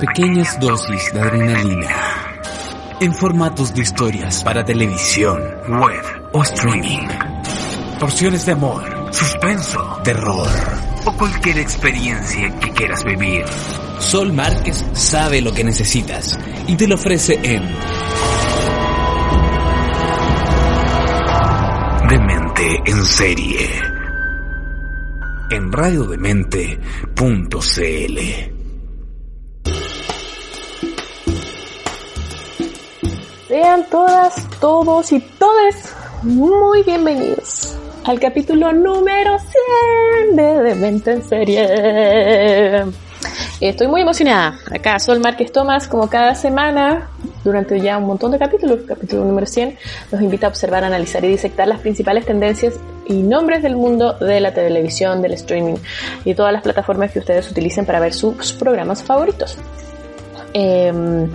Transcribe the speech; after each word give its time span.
pequeñas 0.00 0.58
dosis 0.58 1.12
de 1.12 1.20
adrenalina 1.20 1.88
en 3.00 3.14
formatos 3.14 3.74
de 3.74 3.82
historias 3.82 4.42
para 4.42 4.64
televisión, 4.64 5.42
web 5.68 6.02
o 6.32 6.42
streaming. 6.42 7.06
Porciones 7.98 8.46
de 8.46 8.52
amor, 8.52 8.82
suspenso, 9.12 9.98
terror 10.02 10.48
o 11.04 11.12
cualquier 11.12 11.58
experiencia 11.58 12.58
que 12.58 12.70
quieras 12.70 13.04
vivir. 13.04 13.44
Sol 13.98 14.32
Márquez 14.32 14.82
sabe 14.94 15.42
lo 15.42 15.52
que 15.52 15.64
necesitas 15.64 16.38
y 16.66 16.76
te 16.76 16.88
lo 16.88 16.94
ofrece 16.94 17.38
en 17.42 17.62
Demente 22.08 22.82
en 22.86 23.04
serie 23.04 23.68
en 25.50 25.72
radiodemente.cl. 25.72 28.59
Sean 33.60 33.84
todas, 33.90 34.48
todos 34.58 35.12
y 35.12 35.20
todes 35.20 35.94
muy 36.22 36.82
bienvenidos 36.82 37.76
al 38.06 38.18
capítulo 38.18 38.72
número 38.72 39.36
100 40.24 40.34
de 40.34 40.62
Demente 40.62 41.12
en 41.12 41.22
serie. 41.22 42.86
Estoy 43.60 43.86
muy 43.86 44.00
emocionada. 44.00 44.58
Acá 44.74 44.98
Sol 44.98 45.20
Márquez 45.20 45.52
Tomás, 45.52 45.88
como 45.88 46.08
cada 46.08 46.34
semana, 46.34 47.10
durante 47.44 47.78
ya 47.78 47.98
un 47.98 48.06
montón 48.06 48.30
de 48.30 48.38
capítulos, 48.38 48.80
capítulo 48.88 49.26
número 49.26 49.46
100, 49.46 49.76
nos 50.10 50.22
invita 50.22 50.46
a 50.46 50.48
observar, 50.48 50.82
analizar 50.82 51.22
y 51.26 51.28
disectar 51.28 51.68
las 51.68 51.80
principales 51.80 52.24
tendencias 52.24 52.80
y 53.04 53.22
nombres 53.22 53.62
del 53.62 53.76
mundo 53.76 54.14
de 54.14 54.40
la 54.40 54.54
televisión, 54.54 55.20
del 55.20 55.34
streaming 55.34 55.76
y 56.24 56.34
todas 56.34 56.54
las 56.54 56.62
plataformas 56.62 57.10
que 57.10 57.18
ustedes 57.18 57.50
utilicen 57.50 57.84
para 57.84 58.00
ver 58.00 58.14
sus 58.14 58.54
programas 58.54 59.02
favoritos. 59.02 59.58
Eh, 60.54 61.28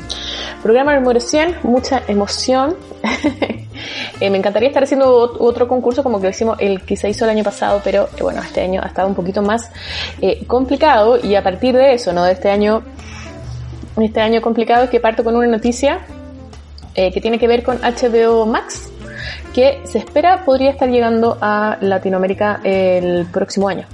programa 0.66 0.96
número 0.96 1.20
100, 1.20 1.58
mucha 1.62 2.02
emoción. 2.08 2.76
eh, 4.20 4.30
me 4.32 4.38
encantaría 4.40 4.70
estar 4.70 4.82
haciendo 4.82 5.16
otro 5.40 5.68
concurso 5.68 6.02
como 6.02 6.18
que 6.18 6.24
lo 6.24 6.30
hicimos 6.32 6.58
el 6.60 6.82
que 6.82 6.98
se 6.98 7.08
hizo 7.08 7.24
el 7.26 7.30
año 7.30 7.44
pasado, 7.44 7.82
pero 7.84 8.10
eh, 8.18 8.24
bueno, 8.24 8.42
este 8.42 8.62
año 8.62 8.82
ha 8.84 8.88
estado 8.88 9.08
un 9.08 9.14
poquito 9.14 9.44
más 9.44 9.70
eh, 10.22 10.44
complicado 10.48 11.20
y 11.24 11.36
a 11.36 11.44
partir 11.44 11.76
de 11.76 11.94
eso, 11.94 12.14
¿no? 12.14 12.24
De 12.24 12.32
este 12.32 12.50
año, 12.50 12.82
este 14.02 14.22
año 14.22 14.42
complicado 14.42 14.86
es 14.86 14.90
que 14.90 15.00
parto 15.00 15.24
con 15.24 15.36
una 15.36 15.46
noticia 15.46 16.00
que 16.96 17.20
tiene 17.22 17.38
que 17.38 17.48
ver 17.48 17.62
con 17.62 17.78
HBO 17.82 18.46
Max, 18.46 18.90
que 19.54 19.82
se 19.84 19.98
espera 19.98 20.46
podría 20.46 20.72
estar 20.72 20.90
llegando 20.90 21.38
a 21.42 21.78
Latinoamérica 21.82 22.62
el 22.64 23.28
próximo 23.28 23.68
año. 23.68 23.86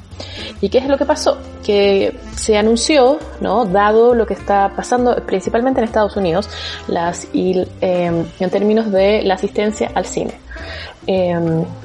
¿Y 0.62 0.70
qué 0.70 0.80
es 0.80 0.88
lo 0.88 0.98
que 0.98 1.06
pasó? 1.06 1.38
Que 1.64 2.16
se 2.36 2.58
anunció, 2.58 3.20
¿no? 3.40 3.66
Dado 3.66 4.14
lo 4.14 4.26
que 4.26 4.34
está 4.34 4.72
pasando 4.76 5.16
principalmente 5.26 5.80
en 5.80 5.86
Estados 5.86 6.16
Unidos, 6.16 6.50
eh, 7.34 8.26
en 8.40 8.50
términos 8.50 8.92
de 8.92 9.24
la 9.24 9.36
asistencia 9.36 9.92
al 9.94 10.06
cine. 10.06 10.34
Eh, 11.08 11.36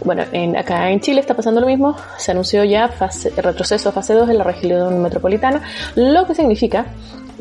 bueno, 0.04 0.24
en, 0.32 0.56
acá 0.56 0.90
en 0.90 1.00
Chile 1.00 1.20
está 1.20 1.34
pasando 1.34 1.60
lo 1.60 1.66
mismo, 1.66 1.96
se 2.18 2.32
anunció 2.32 2.64
ya 2.64 2.90
retroceso 3.36 3.88
a 3.88 3.92
fase 3.92 4.12
2 4.12 4.28
en 4.28 4.38
la 4.38 4.44
región 4.44 5.00
metropolitana, 5.02 5.62
lo 5.94 6.26
que 6.26 6.34
significa 6.34 6.86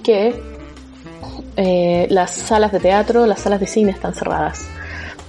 que 0.01 0.41
eh, 1.57 2.07
las 2.09 2.31
salas 2.31 2.71
de 2.71 2.79
teatro, 2.79 3.25
las 3.25 3.41
salas 3.41 3.59
de 3.59 3.67
cine 3.67 3.91
están 3.91 4.13
cerradas. 4.13 4.67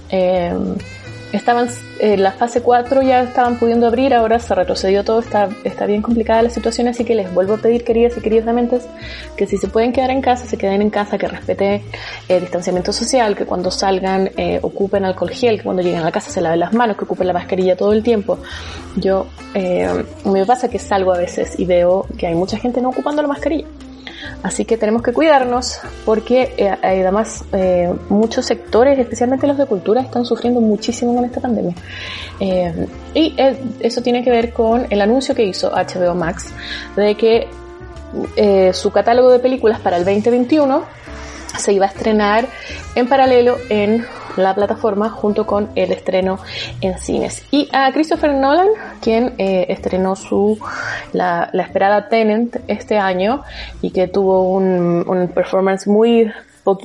Eh, 0.09 0.53
estaban 1.31 1.67
en 1.99 2.11
eh, 2.11 2.17
la 2.17 2.31
fase 2.31 2.61
4 2.61 3.01
ya 3.01 3.21
estaban 3.21 3.57
pudiendo 3.57 3.87
abrir, 3.87 4.13
ahora 4.13 4.39
se 4.39 4.53
retrocedió 4.55 5.03
todo, 5.03 5.19
está, 5.19 5.49
está 5.63 5.85
bien 5.85 6.01
complicada 6.01 6.41
la 6.41 6.49
situación, 6.49 6.87
así 6.87 7.03
que 7.03 7.15
les 7.15 7.33
vuelvo 7.33 7.55
a 7.55 7.57
pedir, 7.57 7.83
queridas 7.83 8.13
y 8.17 8.21
que 9.35 9.47
si 9.47 9.57
se 9.57 9.67
pueden 9.67 9.91
quedar 9.91 10.11
en 10.11 10.21
casa, 10.21 10.45
se 10.45 10.57
queden 10.57 10.81
en 10.81 10.89
casa, 10.89 11.17
que 11.17 11.27
respeten 11.27 11.81
el 12.27 12.41
distanciamiento 12.41 12.93
social, 12.93 13.35
que 13.35 13.45
cuando 13.45 13.71
salgan 13.71 14.31
eh, 14.37 14.59
ocupen 14.61 15.05
alcohol 15.05 15.31
gel, 15.31 15.57
que 15.57 15.63
cuando 15.63 15.81
lleguen 15.81 15.99
a 15.99 16.05
la 16.05 16.11
casa 16.11 16.31
se 16.31 16.41
laven 16.41 16.59
las 16.59 16.73
manos, 16.73 16.97
que 16.97 17.05
ocupen 17.05 17.27
la 17.27 17.33
mascarilla 17.33 17.75
todo 17.75 17.93
el 17.93 18.03
tiempo. 18.03 18.39
Yo, 18.95 19.27
eh, 19.53 20.03
me 20.25 20.45
pasa 20.45 20.69
que 20.69 20.79
salgo 20.79 21.13
a 21.13 21.17
veces 21.17 21.59
y 21.59 21.65
veo 21.65 22.05
que 22.17 22.27
hay 22.27 22.35
mucha 22.35 22.57
gente 22.57 22.81
no 22.81 22.89
ocupando 22.89 23.21
la 23.21 23.27
mascarilla. 23.27 23.67
Así 24.43 24.65
que 24.65 24.77
tenemos 24.77 25.01
que 25.01 25.13
cuidarnos 25.13 25.79
porque 26.05 26.53
eh, 26.57 26.69
además 26.81 27.43
eh, 27.53 27.93
muchos 28.09 28.45
sectores, 28.45 28.97
especialmente 28.97 29.47
los 29.47 29.57
de 29.57 29.65
cultura, 29.65 30.01
están 30.01 30.25
sufriendo 30.25 30.61
muchísimo 30.61 31.15
con 31.15 31.25
esta 31.25 31.41
pandemia. 31.41 31.75
Eh, 32.39 32.87
y 33.13 33.35
eso 33.79 34.01
tiene 34.01 34.23
que 34.23 34.29
ver 34.29 34.53
con 34.53 34.87
el 34.89 35.01
anuncio 35.01 35.35
que 35.35 35.43
hizo 35.43 35.71
HBO 35.71 36.15
Max 36.15 36.53
de 36.95 37.15
que 37.15 37.47
su 38.73 38.89
catálogo 38.91 39.31
de 39.31 39.39
películas 39.39 39.81
para 39.81 39.97
el 39.97 40.05
2021 40.05 40.81
se 41.57 41.73
iba 41.73 41.85
a 41.85 41.89
estrenar 41.89 42.47
en 42.95 43.07
paralelo 43.07 43.57
en 43.69 44.05
la 44.37 44.53
plataforma 44.53 45.09
junto 45.09 45.45
con 45.45 45.69
el 45.75 45.91
estreno 45.91 46.39
en 46.81 46.97
cines. 46.97 47.43
Y 47.51 47.69
a 47.73 47.91
Christopher 47.91 48.33
Nolan, 48.33 48.67
quien 49.01 49.33
eh, 49.37 49.65
estrenó 49.69 50.15
su 50.15 50.59
la, 51.13 51.49
esperada 51.53 52.07
Tenant 52.07 52.55
este 52.67 52.97
año 52.97 53.43
y 53.81 53.91
que 53.91 54.07
tuvo 54.07 54.51
un, 54.51 55.03
un 55.07 55.27
performance 55.29 55.87
muy 55.87 56.31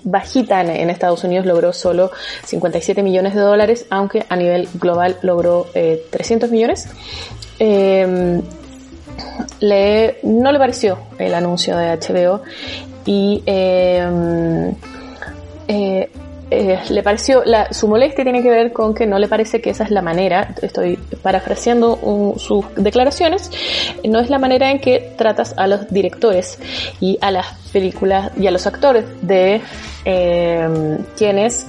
bajita 0.05 0.61
en, 0.61 0.91
Estados 0.91 1.25
Unidos, 1.25 1.47
logró 1.47 1.73
solo 1.73 2.11
57 2.45 3.03
millones 3.03 3.35
de 3.35 3.41
dólares, 3.41 3.87
aunque 3.91 4.25
a 4.29 4.37
nivel 4.37 4.69
global 4.75 5.17
logró 5.23 5.67
eh, 5.75 6.07
300 6.11 6.51
millones. 6.51 6.89
Eh, 7.59 8.41
le, 9.61 10.19
no 10.23 10.53
le 10.53 10.59
pareció 10.59 10.99
el 11.19 11.35
anuncio 11.35 11.77
de 11.77 11.97
HBO 11.97 12.43
y 13.05 13.43
eh, 13.47 14.73
eh, 15.69 16.11
eh, 16.51 16.79
le 16.91 17.03
pareció, 17.03 17.43
su 17.71 17.89
molestia 17.89 18.25
tiene 18.25 18.43
que 18.43 18.51
ver 18.51 18.73
con 18.73 18.95
que 18.95 19.07
no 19.07 19.19
le 19.19 19.27
parece 19.27 19.63
que 19.63 19.71
esa 19.71 19.85
es 19.85 19.91
la 19.91 20.03
manera, 20.03 20.55
estoy 20.61 20.99
parafraseando 21.23 22.35
sus 22.37 22.67
declaraciones, 22.77 23.51
no 24.05 24.21
es 24.21 24.29
la 24.29 24.39
manera 24.39 24.71
en 24.71 24.79
que 24.79 25.15
tratas 25.17 25.55
a 25.57 25.67
los 25.67 25.89
directores 25.89 26.59
y 27.01 27.19
a 27.23 27.31
las 27.31 27.47
películas 27.73 28.33
y 28.39 28.47
a 28.47 28.51
los 28.51 28.67
actores 28.67 29.07
de 29.23 29.63
eh, 30.05 30.99
quienes 31.17 31.67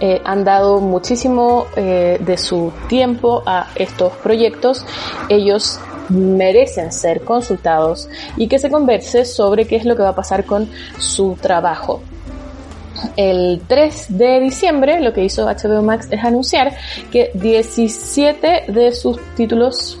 eh, 0.00 0.20
han 0.24 0.44
dado 0.44 0.80
muchísimo 0.80 1.66
eh, 1.76 2.18
de 2.20 2.36
su 2.36 2.72
tiempo 2.88 3.42
a 3.46 3.68
estos 3.76 4.12
proyectos. 4.14 4.84
Ellos 5.28 5.78
merecen 6.12 6.92
ser 6.92 7.22
consultados 7.22 8.08
y 8.36 8.48
que 8.48 8.58
se 8.58 8.70
converse 8.70 9.24
sobre 9.24 9.66
qué 9.66 9.76
es 9.76 9.84
lo 9.84 9.96
que 9.96 10.02
va 10.02 10.10
a 10.10 10.14
pasar 10.14 10.44
con 10.44 10.68
su 10.98 11.36
trabajo. 11.40 12.02
El 13.16 13.62
3 13.66 14.16
de 14.16 14.40
diciembre 14.40 15.00
lo 15.00 15.12
que 15.12 15.24
hizo 15.24 15.46
HBO 15.46 15.82
Max 15.82 16.06
es 16.10 16.22
anunciar 16.22 16.72
que 17.10 17.30
17 17.34 18.64
de 18.68 18.92
sus 18.92 19.18
títulos 19.34 19.98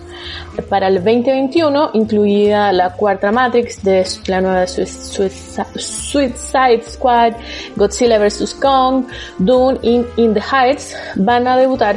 para 0.68 0.88
el 0.88 0.96
2021, 0.96 1.90
incluida 1.94 2.72
la 2.72 2.90
cuarta 2.90 3.32
Matrix, 3.32 3.82
de 3.82 4.06
la 4.26 4.40
nueva 4.40 4.66
Suicide 4.66 6.82
Squad, 6.86 7.32
Godzilla 7.76 8.18
vs. 8.18 8.54
Kong, 8.54 9.06
Dune 9.38 9.78
in, 9.82 10.06
in 10.16 10.34
the 10.34 10.40
Heights, 10.40 10.96
van 11.16 11.48
a 11.48 11.56
debutar 11.56 11.96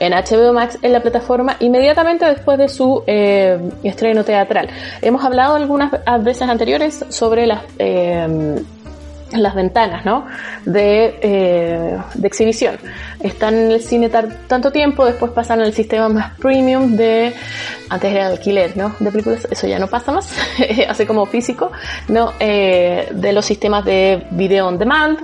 en 0.00 0.12
HBO 0.12 0.52
Max 0.52 0.78
en 0.82 0.92
la 0.92 1.00
plataforma 1.00 1.56
inmediatamente 1.60 2.24
después 2.26 2.58
de 2.58 2.68
su 2.68 3.02
eh, 3.06 3.58
estreno 3.82 4.24
teatral. 4.24 4.68
Hemos 5.02 5.24
hablado 5.24 5.56
algunas 5.56 5.92
veces 6.22 6.48
anteriores 6.48 7.04
sobre 7.08 7.46
las 7.46 7.62
eh, 7.78 8.56
las 9.32 9.54
ventanas 9.54 10.04
¿no? 10.04 10.26
de, 10.64 11.18
eh, 11.20 11.98
de 12.14 12.26
exhibición. 12.26 12.76
Están 13.20 13.54
en 13.54 13.70
el 13.72 13.80
cine 13.80 14.08
tanto 14.08 14.70
tiempo, 14.70 15.04
después 15.04 15.32
pasan 15.32 15.60
al 15.60 15.72
sistema 15.72 16.08
más 16.08 16.38
premium 16.38 16.96
de, 16.96 17.34
antes 17.88 18.12
era 18.12 18.28
alquiler, 18.28 18.76
¿no? 18.76 18.94
De 19.00 19.10
películas, 19.10 19.46
eso 19.50 19.66
ya 19.66 19.78
no 19.78 19.88
pasa 19.88 20.12
más, 20.12 20.30
hace 20.88 21.06
como 21.06 21.26
físico, 21.26 21.72
¿no? 22.08 22.32
Eh, 22.38 23.08
de 23.10 23.32
los 23.32 23.44
sistemas 23.44 23.84
de 23.84 24.26
video 24.30 24.68
on 24.68 24.78
demand 24.78 25.18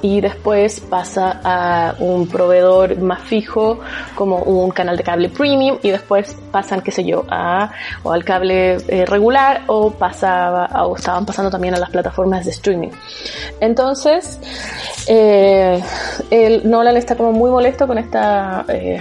y 0.00 0.20
después 0.20 0.80
pasa 0.80 1.40
a 1.44 1.94
un 1.98 2.28
proveedor 2.28 2.98
más 2.98 3.22
fijo 3.22 3.80
como 4.14 4.38
un 4.38 4.70
canal 4.70 4.96
de 4.96 5.02
cable 5.02 5.28
premium 5.28 5.78
y 5.82 5.90
después 5.90 6.36
pasan, 6.50 6.80
qué 6.80 6.90
sé 6.90 7.04
yo, 7.04 7.24
a, 7.28 7.70
o 8.02 8.12
al 8.12 8.24
cable 8.24 8.78
eh, 8.88 9.04
regular 9.06 9.62
o 9.66 9.90
pasaba, 9.90 10.66
o 10.84 10.96
estaban 10.96 11.26
pasando 11.26 11.50
también 11.50 11.74
a 11.74 11.78
las 11.78 11.90
plataformas 11.90 12.44
de 12.44 12.50
streaming. 12.50 12.90
Entonces, 13.60 14.38
eh, 15.06 15.82
Nolan 16.64 16.96
está 16.96 17.16
como 17.16 17.32
muy 17.32 17.50
molesto 17.50 17.86
con 17.86 17.98
esta, 17.98 18.64
eh, 18.68 19.00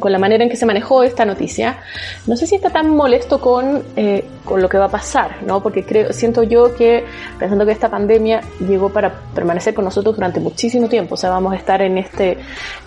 con 0.00 0.10
la 0.10 0.18
manera 0.18 0.42
en 0.42 0.50
que 0.50 0.56
se 0.56 0.66
manejó 0.66 1.02
esta 1.02 1.24
noticia. 1.24 1.78
No 2.26 2.36
sé 2.36 2.46
si 2.46 2.56
está 2.56 2.70
tan 2.70 2.90
molesto 2.90 3.40
con, 3.40 3.84
eh, 3.94 4.24
con 4.44 4.60
lo 4.60 4.68
que 4.68 4.78
va 4.78 4.86
a 4.86 4.90
pasar, 4.90 5.42
¿no? 5.46 5.62
Porque 5.62 5.84
creo, 5.84 6.12
siento 6.12 6.42
yo 6.42 6.74
que, 6.74 7.04
pensando 7.38 7.64
que 7.66 7.72
esta 7.72 7.88
pandemia 7.88 8.40
llegó 8.66 8.88
para 8.88 9.20
permanecer 9.34 9.74
con 9.74 9.84
nosotros 9.84 10.16
durante 10.16 10.40
muchísimo 10.40 10.88
tiempo, 10.88 11.14
o 11.14 11.18
sea, 11.18 11.30
vamos 11.30 11.52
a 11.52 11.56
estar 11.56 11.82
en 11.82 11.98
este, 11.98 12.38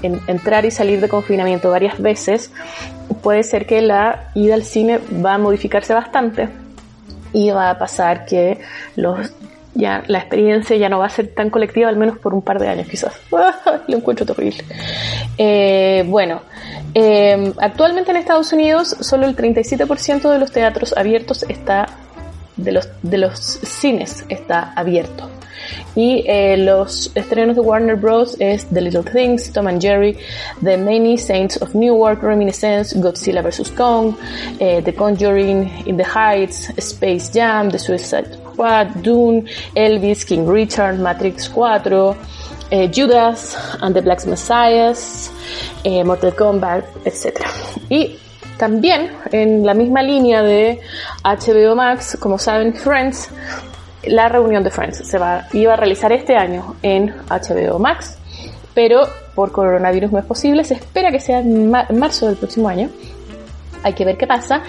en, 0.02 0.20
entrar 0.28 0.66
y 0.66 0.72
salir 0.72 1.00
de 1.00 1.08
confinamiento 1.08 1.70
varias 1.70 2.02
veces, 2.02 2.52
puede 3.22 3.44
ser 3.44 3.66
que 3.66 3.82
la 3.82 4.32
ida 4.34 4.56
al 4.56 4.64
cine 4.64 5.00
va 5.24 5.36
a 5.36 5.38
modificarse 5.38 5.94
bastante 5.94 6.50
y 7.32 7.50
va 7.52 7.70
a 7.70 7.78
pasar 7.78 8.26
que 8.26 8.60
los 8.96 9.32
ya 9.76 10.04
la 10.08 10.20
experiencia 10.20 10.76
ya 10.78 10.90
no 10.90 11.00
va 11.00 11.08
a 11.08 11.10
ser 11.10 11.28
tan 11.30 11.50
colectiva, 11.50 11.90
al 11.90 11.98
menos 11.98 12.18
por 12.20 12.34
un 12.34 12.42
par 12.42 12.60
de 12.60 12.68
años 12.68 12.88
quizás. 12.88 13.14
Lo 13.88 13.98
encuentro 13.98 14.26
terrible. 14.26 14.64
Eh, 15.38 16.04
bueno, 16.08 16.42
eh, 16.94 17.54
actualmente 17.60 18.12
en 18.12 18.18
Estados 18.18 18.54
Unidos 18.54 18.96
solo 19.00 19.26
el 19.26 19.36
37% 19.36 20.30
de 20.30 20.40
los 20.40 20.52
teatros 20.52 20.96
abiertos 20.96 21.44
está, 21.50 21.88
de 22.56 22.72
los, 22.72 22.90
de 23.02 23.18
los 23.18 23.40
cines 23.40 24.26
está 24.30 24.74
abierto. 24.76 25.30
Y 25.96 26.26
eh, 26.28 26.58
los 26.58 27.12
estrenos 27.16 27.56
de 27.56 27.62
Warner 27.62 27.96
Bros. 27.96 28.36
es 28.40 28.66
The 28.66 28.82
Little 28.82 29.04
Things, 29.04 29.52
Tom 29.54 29.68
and 29.68 29.82
Jerry, 29.82 30.18
The 30.64 30.78
Many 30.78 31.18
Saints 31.18 31.62
of 31.62 31.74
Newark, 31.74 32.22
Reminiscence, 32.22 33.00
Godzilla 33.00 33.42
vs. 33.42 33.72
Kong, 33.72 34.16
eh, 34.60 34.82
The 34.84 34.94
Conjuring, 34.94 35.84
In 35.86 35.98
the 35.98 36.04
Heights, 36.04 36.70
Space 36.78 37.32
Jam, 37.32 37.70
The 37.70 37.80
Suicide 37.80 38.43
Squad, 38.54 38.88
Dune, 39.02 39.46
Elvis, 39.76 40.26
King 40.26 40.48
Richard, 40.48 41.00
Matrix 41.00 41.50
4, 41.50 42.16
eh, 42.70 42.92
Judas 42.94 43.58
and 43.82 43.94
the 43.96 44.02
Black 44.02 44.26
Messiahs, 44.26 45.32
Mortal 46.06 46.34
Kombat, 46.36 46.86
etc. 47.06 47.42
Y 47.90 48.18
también 48.58 49.12
en 49.32 49.66
la 49.66 49.74
misma 49.74 50.02
línea 50.02 50.42
de 50.42 50.80
HBO 51.24 51.76
Max, 51.76 52.18
como 52.20 52.38
saben, 52.38 52.74
Friends 52.74 53.30
la 54.06 54.30
reunión 54.30 54.64
de 54.64 54.70
Friends 54.70 54.98
se 55.08 55.18
va, 55.18 55.48
iba 55.54 55.74
a 55.74 55.76
realizar 55.78 56.12
este 56.12 56.36
año 56.36 56.76
en 56.82 57.14
HBO 57.30 57.80
Max, 57.80 58.18
pero 58.74 59.08
por 59.36 59.52
coronavirus 59.52 60.12
no 60.12 60.20
es 60.20 60.26
posible. 60.26 60.64
Se 60.64 60.76
espera 60.76 61.12
que 61.12 61.20
sea 61.20 61.40
en, 61.40 61.70
marzo 61.70 62.28
del 62.28 62.36
próximo 62.36 62.68
año. 62.70 62.90
Hay 63.84 63.94
que 63.94 64.06
ver 64.06 64.18
qué 64.18 64.28
pasa. 64.28 64.62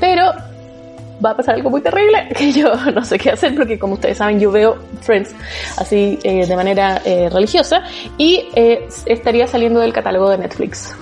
Pero 0.00 0.32
va 1.24 1.30
a 1.30 1.36
pasar 1.36 1.54
algo 1.54 1.70
muy 1.70 1.80
terrible 1.80 2.28
que 2.36 2.52
yo 2.52 2.74
no 2.92 3.04
sé 3.04 3.18
qué 3.18 3.30
hacer 3.30 3.54
porque 3.54 3.78
como 3.78 3.94
ustedes 3.94 4.18
saben 4.18 4.38
yo 4.38 4.50
veo 4.50 4.78
Friends 5.00 5.34
así 5.76 6.18
eh, 6.22 6.46
de 6.46 6.56
manera 6.56 7.02
eh, 7.04 7.28
religiosa 7.30 7.82
y 8.16 8.48
eh, 8.54 8.88
estaría 9.06 9.46
saliendo 9.46 9.80
del 9.80 9.92
catálogo 9.92 10.30
de 10.30 10.38
Netflix 10.38 10.94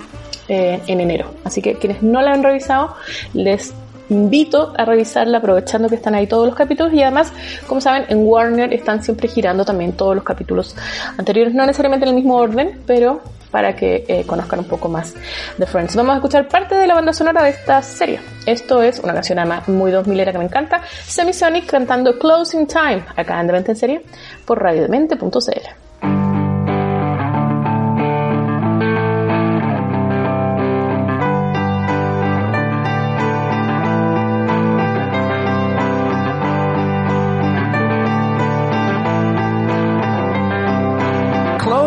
en 0.48 1.00
enero. 1.00 1.34
Así 1.42 1.60
que 1.60 1.74
quienes 1.74 2.04
no 2.04 2.22
la 2.22 2.32
han 2.32 2.40
revisado 2.40 2.94
les 3.34 3.74
invito 4.08 4.72
a 4.76 4.84
revisarla 4.84 5.38
aprovechando 5.38 5.88
que 5.88 5.96
están 5.96 6.14
ahí 6.14 6.28
todos 6.28 6.46
los 6.46 6.54
capítulos 6.54 6.92
y 6.92 7.02
además, 7.02 7.32
como 7.66 7.80
saben, 7.80 8.04
en 8.08 8.24
Warner 8.24 8.72
están 8.72 9.02
siempre 9.02 9.26
girando 9.26 9.64
también 9.64 9.92
todos 9.92 10.14
los 10.14 10.22
capítulos 10.24 10.76
anteriores, 11.18 11.52
no 11.52 11.66
necesariamente 11.66 12.04
en 12.04 12.10
el 12.10 12.14
mismo 12.14 12.36
orden, 12.36 12.80
pero 12.86 13.22
para 13.50 13.74
que 13.74 14.04
eh, 14.08 14.24
conozcan 14.26 14.60
un 14.60 14.66
poco 14.66 14.88
más 14.88 15.14
de 15.56 15.66
Friends. 15.66 15.96
Vamos 15.96 16.14
a 16.14 16.16
escuchar 16.16 16.48
parte 16.48 16.74
de 16.74 16.86
la 16.86 16.94
banda 16.94 17.12
sonora 17.12 17.42
de 17.42 17.50
esta 17.50 17.82
serie. 17.82 18.20
Esto 18.46 18.82
es 18.82 18.98
una 19.00 19.14
canción 19.14 19.38
además 19.38 19.68
muy 19.68 19.90
2000 19.90 20.20
era 20.20 20.32
que 20.32 20.38
me 20.38 20.44
encanta, 20.44 20.82
Semisonic 21.06 21.66
cantando 21.66 22.18
Closing 22.18 22.66
Time, 22.66 23.04
acá 23.16 23.40
en 23.40 23.46
Demente 23.46 23.72
en 23.72 23.76
Serie, 23.76 24.02
por 24.44 24.62
radiodemente.cl. 24.62 25.86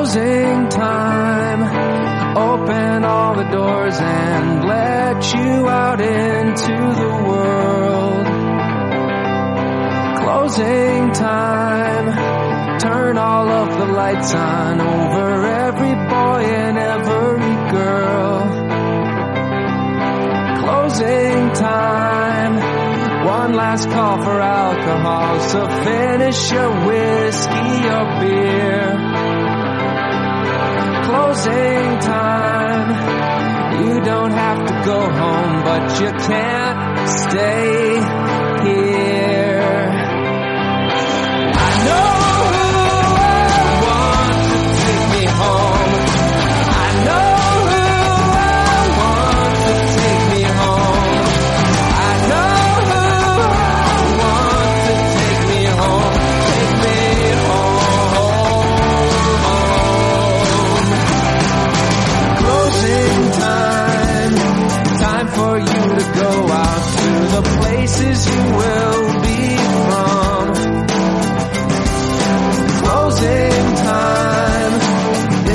closing 0.09 0.67
time. 0.69 1.08
The 3.39 3.45
doors 3.51 3.97
and 3.97 4.65
let 4.65 5.33
you 5.33 5.69
out 5.69 6.01
into 6.01 6.75
the 7.01 7.13
world. 7.29 8.25
Closing 10.17 11.11
time. 11.13 12.79
Turn 12.79 13.17
all 13.17 13.49
of 13.49 13.77
the 13.77 13.85
lights 13.93 14.33
on 14.33 14.81
over 14.81 15.45
every 15.45 15.95
boy 15.95 16.41
and 16.51 16.77
every 16.77 17.55
girl. 17.71 18.39
Closing 20.65 21.53
time. 21.53 22.55
One 23.25 23.53
last 23.53 23.89
call 23.89 24.21
for 24.21 24.41
alcohol, 24.41 25.39
so 25.39 25.65
finish 25.85 26.51
your 26.51 26.71
whiskey 26.87 27.87
or 27.87 28.19
beer 28.19 29.28
closing 31.09 31.99
time. 31.99 32.89
You 33.81 34.01
don't 34.01 34.31
have 34.31 34.59
to 34.69 34.75
go 34.85 34.99
home, 35.21 35.55
but 35.69 35.83
you 36.01 36.11
can't 36.29 37.09
stay 37.09 37.99
here. 38.65 39.78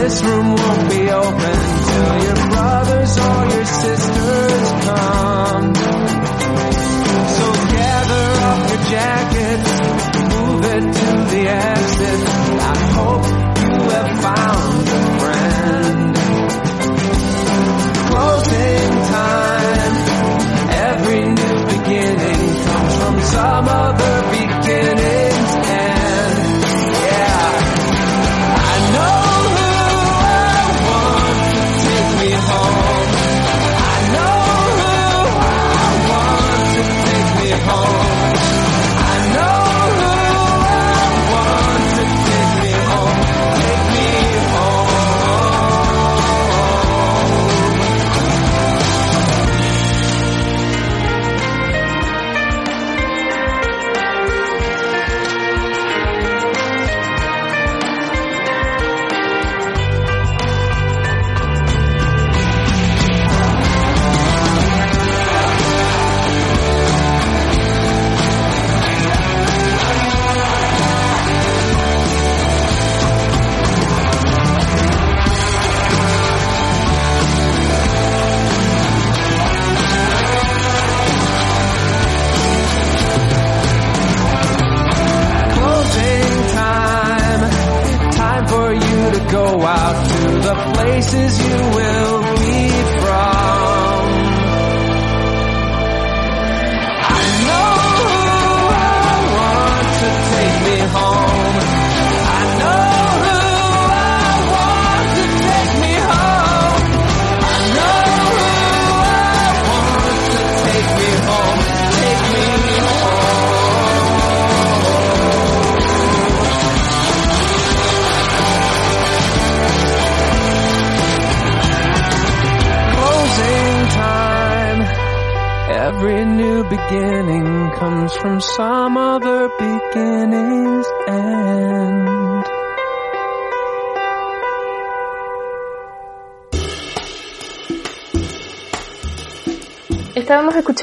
This 0.05 0.23
room 0.23 0.55
won't 0.55 0.74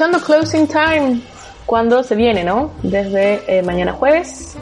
escuchando 0.02 0.26
Closing 0.26 0.66
Time 0.66 1.20
cuando 1.64 2.02
se 2.02 2.16
viene, 2.16 2.42
¿no? 2.42 2.72
Desde 2.82 3.40
eh, 3.46 3.62
mañana 3.62 3.92
jueves 3.92 4.56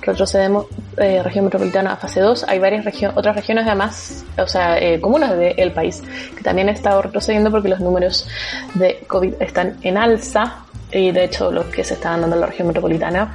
retrocedemos 0.00 0.66
eh, 0.96 1.20
región 1.24 1.46
metropolitana 1.46 1.94
a 1.94 1.96
fase 1.96 2.20
2. 2.20 2.44
Hay 2.46 2.60
varias 2.60 2.84
regiones, 2.84 3.18
otras 3.18 3.34
regiones 3.34 3.66
además, 3.66 4.24
o 4.38 4.46
sea, 4.46 4.78
eh, 4.78 5.00
comunas 5.00 5.36
del 5.36 5.72
país 5.72 6.04
que 6.36 6.42
también 6.44 6.68
han 6.68 6.76
estado 6.76 7.02
retrocediendo 7.02 7.50
porque 7.50 7.68
los 7.68 7.80
números 7.80 8.28
de 8.74 9.00
COVID 9.08 9.34
están 9.40 9.76
en 9.82 9.96
alza 9.98 10.58
y 10.92 11.10
de 11.10 11.24
hecho 11.24 11.50
los 11.50 11.66
que 11.66 11.82
se 11.82 11.94
estaban 11.94 12.20
dando 12.20 12.36
en 12.36 12.40
la 12.42 12.46
región 12.46 12.68
metropolitana 12.68 13.34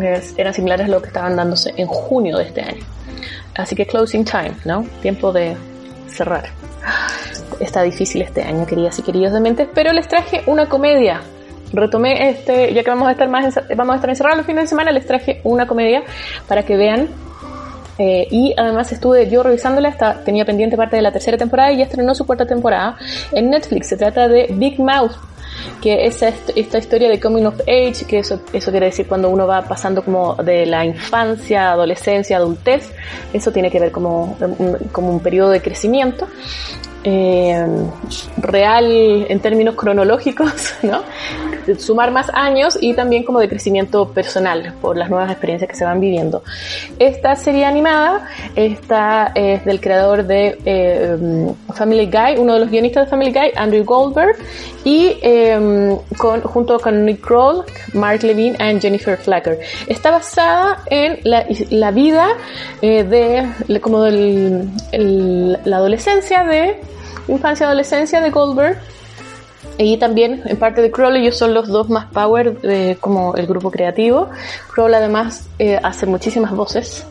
es- 0.00 0.34
eran 0.38 0.54
similares 0.54 0.86
a 0.86 0.90
lo 0.90 1.02
que 1.02 1.08
estaban 1.08 1.34
dándose 1.34 1.74
en 1.76 1.88
junio 1.88 2.38
de 2.38 2.44
este 2.44 2.60
año. 2.62 2.84
Así 3.56 3.74
que 3.74 3.86
closing 3.86 4.24
time, 4.24 4.52
¿no? 4.64 4.86
Tiempo 5.00 5.32
de 5.32 5.56
cerrar. 6.06 6.44
Está 7.62 7.82
difícil 7.82 8.22
este 8.22 8.42
año, 8.42 8.66
queridas 8.66 8.98
y 8.98 9.02
queridos 9.02 9.32
de 9.32 9.40
mentes, 9.40 9.68
pero 9.72 9.92
les 9.92 10.08
traje 10.08 10.42
una 10.46 10.68
comedia. 10.68 11.20
Retomé 11.72 12.28
este, 12.30 12.74
ya 12.74 12.82
que 12.82 12.90
vamos 12.90 13.08
a 13.08 13.12
estar 13.12 13.28
más 13.28 13.54
vamos 13.76 13.92
a 13.92 13.96
estar 13.96 14.10
encerrados 14.10 14.36
los 14.38 14.46
fines 14.46 14.64
de 14.64 14.68
semana, 14.68 14.90
les 14.92 15.06
traje 15.06 15.40
una 15.44 15.66
comedia 15.66 16.02
para 16.48 16.64
que 16.64 16.76
vean. 16.76 17.08
Eh, 17.98 18.26
y 18.30 18.52
además 18.56 18.90
estuve 18.90 19.28
yo 19.30 19.42
revisándola, 19.42 19.90
hasta, 19.90 20.24
tenía 20.24 20.44
pendiente 20.44 20.76
parte 20.76 20.96
de 20.96 21.02
la 21.02 21.12
tercera 21.12 21.36
temporada 21.38 21.70
y 21.72 21.76
ya 21.78 21.84
estrenó 21.84 22.14
su 22.14 22.26
cuarta 22.26 22.46
temporada 22.46 22.96
en 23.30 23.50
Netflix. 23.50 23.88
Se 23.88 23.96
trata 23.96 24.26
de 24.28 24.48
Big 24.50 24.80
Mouth, 24.80 25.12
que 25.80 26.06
es 26.06 26.20
est- 26.22 26.50
esta 26.56 26.78
historia 26.78 27.08
de 27.08 27.20
coming 27.20 27.44
of 27.44 27.60
age, 27.60 28.04
que 28.08 28.18
eso, 28.18 28.40
eso 28.52 28.70
quiere 28.70 28.86
decir 28.86 29.06
cuando 29.06 29.28
uno 29.28 29.46
va 29.46 29.62
pasando 29.62 30.02
como 30.04 30.34
de 30.36 30.66
la 30.66 30.84
infancia, 30.84 31.70
adolescencia, 31.70 32.38
adultez, 32.38 32.90
eso 33.32 33.52
tiene 33.52 33.70
que 33.70 33.78
ver 33.78 33.92
como, 33.92 34.36
un- 34.58 34.78
como 34.90 35.10
un 35.10 35.20
periodo 35.20 35.50
de 35.50 35.60
crecimiento. 35.62 36.26
Eh, 37.04 37.66
real 38.38 39.26
en 39.28 39.40
términos 39.40 39.74
cronológicos, 39.74 40.74
¿no? 40.82 41.02
Sumar 41.78 42.10
más 42.10 42.28
años 42.34 42.76
y 42.80 42.92
también 42.94 43.22
como 43.22 43.38
de 43.38 43.48
crecimiento 43.48 44.08
personal 44.08 44.74
por 44.80 44.96
las 44.96 45.08
nuevas 45.08 45.30
experiencias 45.30 45.70
que 45.70 45.76
se 45.76 45.84
van 45.84 46.00
viviendo. 46.00 46.42
Esta 46.98 47.36
serie 47.36 47.64
animada 47.64 48.28
esta 48.56 49.30
es 49.34 49.64
del 49.64 49.80
creador 49.80 50.24
de 50.26 50.58
eh, 50.64 51.16
Family 51.74 52.06
Guy, 52.06 52.38
uno 52.38 52.54
de 52.54 52.60
los 52.60 52.68
guionistas 52.70 53.04
de 53.04 53.10
Family 53.10 53.32
Guy, 53.32 53.52
Andrew 53.54 53.84
Goldberg, 53.84 54.36
y 54.84 55.16
eh, 55.22 55.96
con, 56.18 56.40
junto 56.42 56.80
con 56.80 57.04
Nick 57.06 57.20
Kroll, 57.24 57.64
Mark 57.94 58.24
Levine 58.24 58.56
y 58.58 58.80
Jennifer 58.80 59.16
Flacker. 59.16 59.60
Está 59.86 60.10
basada 60.10 60.78
en 60.90 61.20
la, 61.22 61.46
la 61.70 61.92
vida 61.92 62.26
eh, 62.80 63.04
de 63.04 63.80
como 63.80 64.02
del, 64.02 64.68
el- 64.90 65.58
la 65.64 65.76
adolescencia 65.76 66.42
de 66.42 66.80
infancia 67.28 67.66
adolescencia 67.66 68.20
de 68.20 68.30
Goldberg. 68.30 68.78
Y 69.78 69.96
también 69.96 70.42
en 70.44 70.58
parte 70.58 70.82
de 70.82 70.90
Kroll 70.90 71.16
ellos 71.16 71.36
son 71.36 71.54
los 71.54 71.68
dos 71.68 71.88
más 71.88 72.06
power 72.06 72.96
como 73.00 73.34
el 73.36 73.46
grupo 73.46 73.70
creativo. 73.70 74.28
Kroll 74.72 74.94
además 74.94 75.48
eh, 75.58 75.78
hace 75.82 76.04
muchísimas 76.06 76.52
voces 76.52 77.06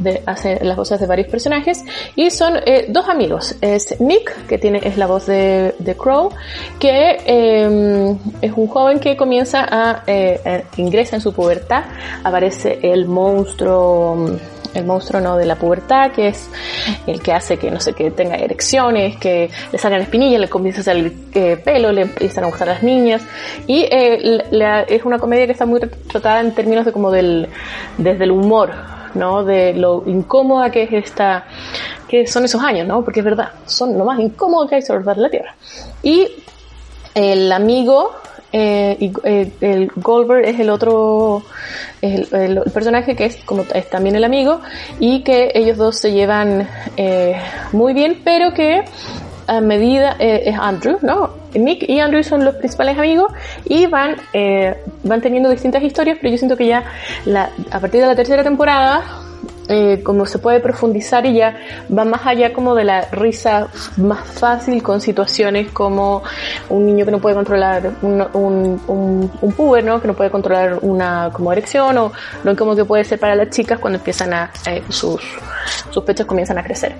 de, 0.00 0.22
hace 0.26 0.58
las 0.64 0.76
voces 0.76 0.98
de 1.00 1.06
varios 1.06 1.28
personajes. 1.28 1.84
Y 2.16 2.30
son 2.30 2.54
eh, 2.66 2.86
dos 2.88 3.08
amigos. 3.08 3.54
Es 3.60 4.00
Nick 4.00 4.46
que 4.46 4.58
tiene 4.58 4.80
es 4.82 4.96
la 4.96 5.06
voz 5.06 5.26
de, 5.26 5.74
de 5.78 5.96
Crow 5.96 6.30
que 6.78 7.18
eh, 7.24 8.16
es 8.40 8.52
un 8.54 8.66
joven 8.66 8.98
que 8.98 9.16
comienza 9.16 9.66
a 9.70 10.02
eh, 10.06 10.40
eh, 10.44 10.64
ingresa 10.78 11.16
en 11.16 11.22
su 11.22 11.32
pubertad. 11.32 11.84
Aparece 12.24 12.80
el 12.82 13.06
monstruo 13.06 14.38
el 14.74 14.84
monstruo 14.84 15.20
no 15.20 15.36
de 15.36 15.46
la 15.46 15.56
pubertad 15.56 16.12
que 16.12 16.28
es 16.28 16.48
el 17.06 17.20
que 17.20 17.32
hace 17.32 17.56
que 17.58 17.70
no 17.70 17.80
sé 17.80 17.92
que 17.92 18.10
tenga 18.10 18.36
erecciones 18.36 19.16
que 19.16 19.50
le 19.72 19.78
salgan 19.78 20.00
espinillas 20.02 20.40
le 20.40 20.48
comienza 20.48 20.80
a 20.80 20.84
salir 20.84 21.12
eh, 21.34 21.56
pelo 21.62 21.92
le 21.92 22.02
empiezan 22.02 22.44
a 22.44 22.46
gustar 22.48 22.68
las 22.68 22.82
niñas 22.82 23.22
y 23.66 23.86
eh, 23.90 24.42
la- 24.50 24.82
es 24.82 25.04
una 25.04 25.18
comedia 25.18 25.46
que 25.46 25.52
está 25.52 25.66
muy 25.66 25.80
tratada 25.80 26.40
en 26.40 26.54
términos 26.54 26.84
de 26.84 26.92
como 26.92 27.10
del 27.10 27.48
desde 27.98 28.24
el 28.24 28.30
humor 28.30 28.70
¿no? 29.14 29.42
De 29.42 29.74
lo 29.74 30.04
incómoda 30.06 30.70
que 30.70 30.84
es 30.84 30.92
esta, 30.92 31.44
que 32.06 32.28
son 32.28 32.44
esos 32.44 32.62
años, 32.62 32.86
¿no? 32.86 33.02
Porque 33.04 33.18
es 33.18 33.24
verdad, 33.24 33.48
son 33.66 33.98
lo 33.98 34.04
más 34.04 34.20
incómodo 34.20 34.68
que 34.68 34.76
hay 34.76 34.82
sobre 34.82 35.02
la 35.16 35.28
Tierra. 35.28 35.56
Y 36.00 36.28
el 37.16 37.50
amigo, 37.50 38.12
eh, 38.52 39.12
eh, 39.24 39.52
el 39.62 39.90
Goldberg 39.96 40.44
es 40.46 40.60
el 40.60 40.70
otro, 40.70 41.42
es 42.02 42.32
el, 42.32 42.60
personaje 42.72 43.14
que 43.16 43.26
es 43.26 43.36
como 43.44 43.64
es 43.74 43.88
también 43.90 44.16
el 44.16 44.24
amigo 44.24 44.60
y 44.98 45.22
que 45.22 45.52
ellos 45.54 45.76
dos 45.76 45.98
se 45.98 46.12
llevan 46.12 46.68
eh, 46.96 47.36
muy 47.72 47.92
bien, 47.92 48.20
pero 48.24 48.52
que 48.52 48.84
a 49.46 49.60
medida 49.60 50.16
eh, 50.18 50.42
es 50.46 50.56
Andrew, 50.58 50.98
¿no? 51.02 51.30
Nick 51.54 51.88
y 51.88 51.98
Andrew 51.98 52.22
son 52.22 52.44
los 52.44 52.54
principales 52.54 52.96
amigos 52.96 53.32
y 53.64 53.86
van 53.86 54.16
eh, 54.32 54.76
van 55.02 55.20
teniendo 55.20 55.50
distintas 55.50 55.82
historias, 55.82 56.18
pero 56.20 56.30
yo 56.30 56.38
siento 56.38 56.56
que 56.56 56.66
ya 56.66 56.84
la, 57.24 57.50
a 57.70 57.80
partir 57.80 58.00
de 58.00 58.06
la 58.06 58.14
tercera 58.14 58.44
temporada 58.44 59.02
eh, 59.70 60.02
como 60.02 60.26
se 60.26 60.40
puede 60.40 60.58
profundizar 60.58 61.24
y 61.26 61.34
ya 61.34 61.56
va 61.96 62.04
más 62.04 62.26
allá 62.26 62.52
como 62.52 62.74
de 62.74 62.82
la 62.82 63.02
risa 63.12 63.68
más 63.96 64.26
fácil 64.26 64.82
con 64.82 65.00
situaciones 65.00 65.70
como 65.70 66.24
un 66.68 66.86
niño 66.86 67.04
que 67.04 67.12
no 67.12 67.20
puede 67.20 67.36
controlar 67.36 67.92
un, 68.02 68.20
un, 68.32 68.82
un, 68.88 69.30
un 69.40 69.52
puber, 69.52 69.84
¿no? 69.84 70.00
que 70.00 70.08
no 70.08 70.14
puede 70.14 70.30
controlar 70.30 70.78
una 70.82 71.30
como 71.32 71.52
erección 71.52 71.96
o 71.98 72.12
lo 72.42 72.50
incómodo 72.50 72.78
que 72.78 72.84
puede 72.84 73.04
ser 73.04 73.20
para 73.20 73.36
las 73.36 73.50
chicas 73.50 73.78
cuando 73.78 73.98
empiezan 73.98 74.32
a 74.34 74.50
eh, 74.66 74.82
sus, 74.88 75.22
sus 75.90 76.02
pechos 76.02 76.26
comienzan 76.26 76.58
a 76.58 76.64
crecer. 76.64 76.96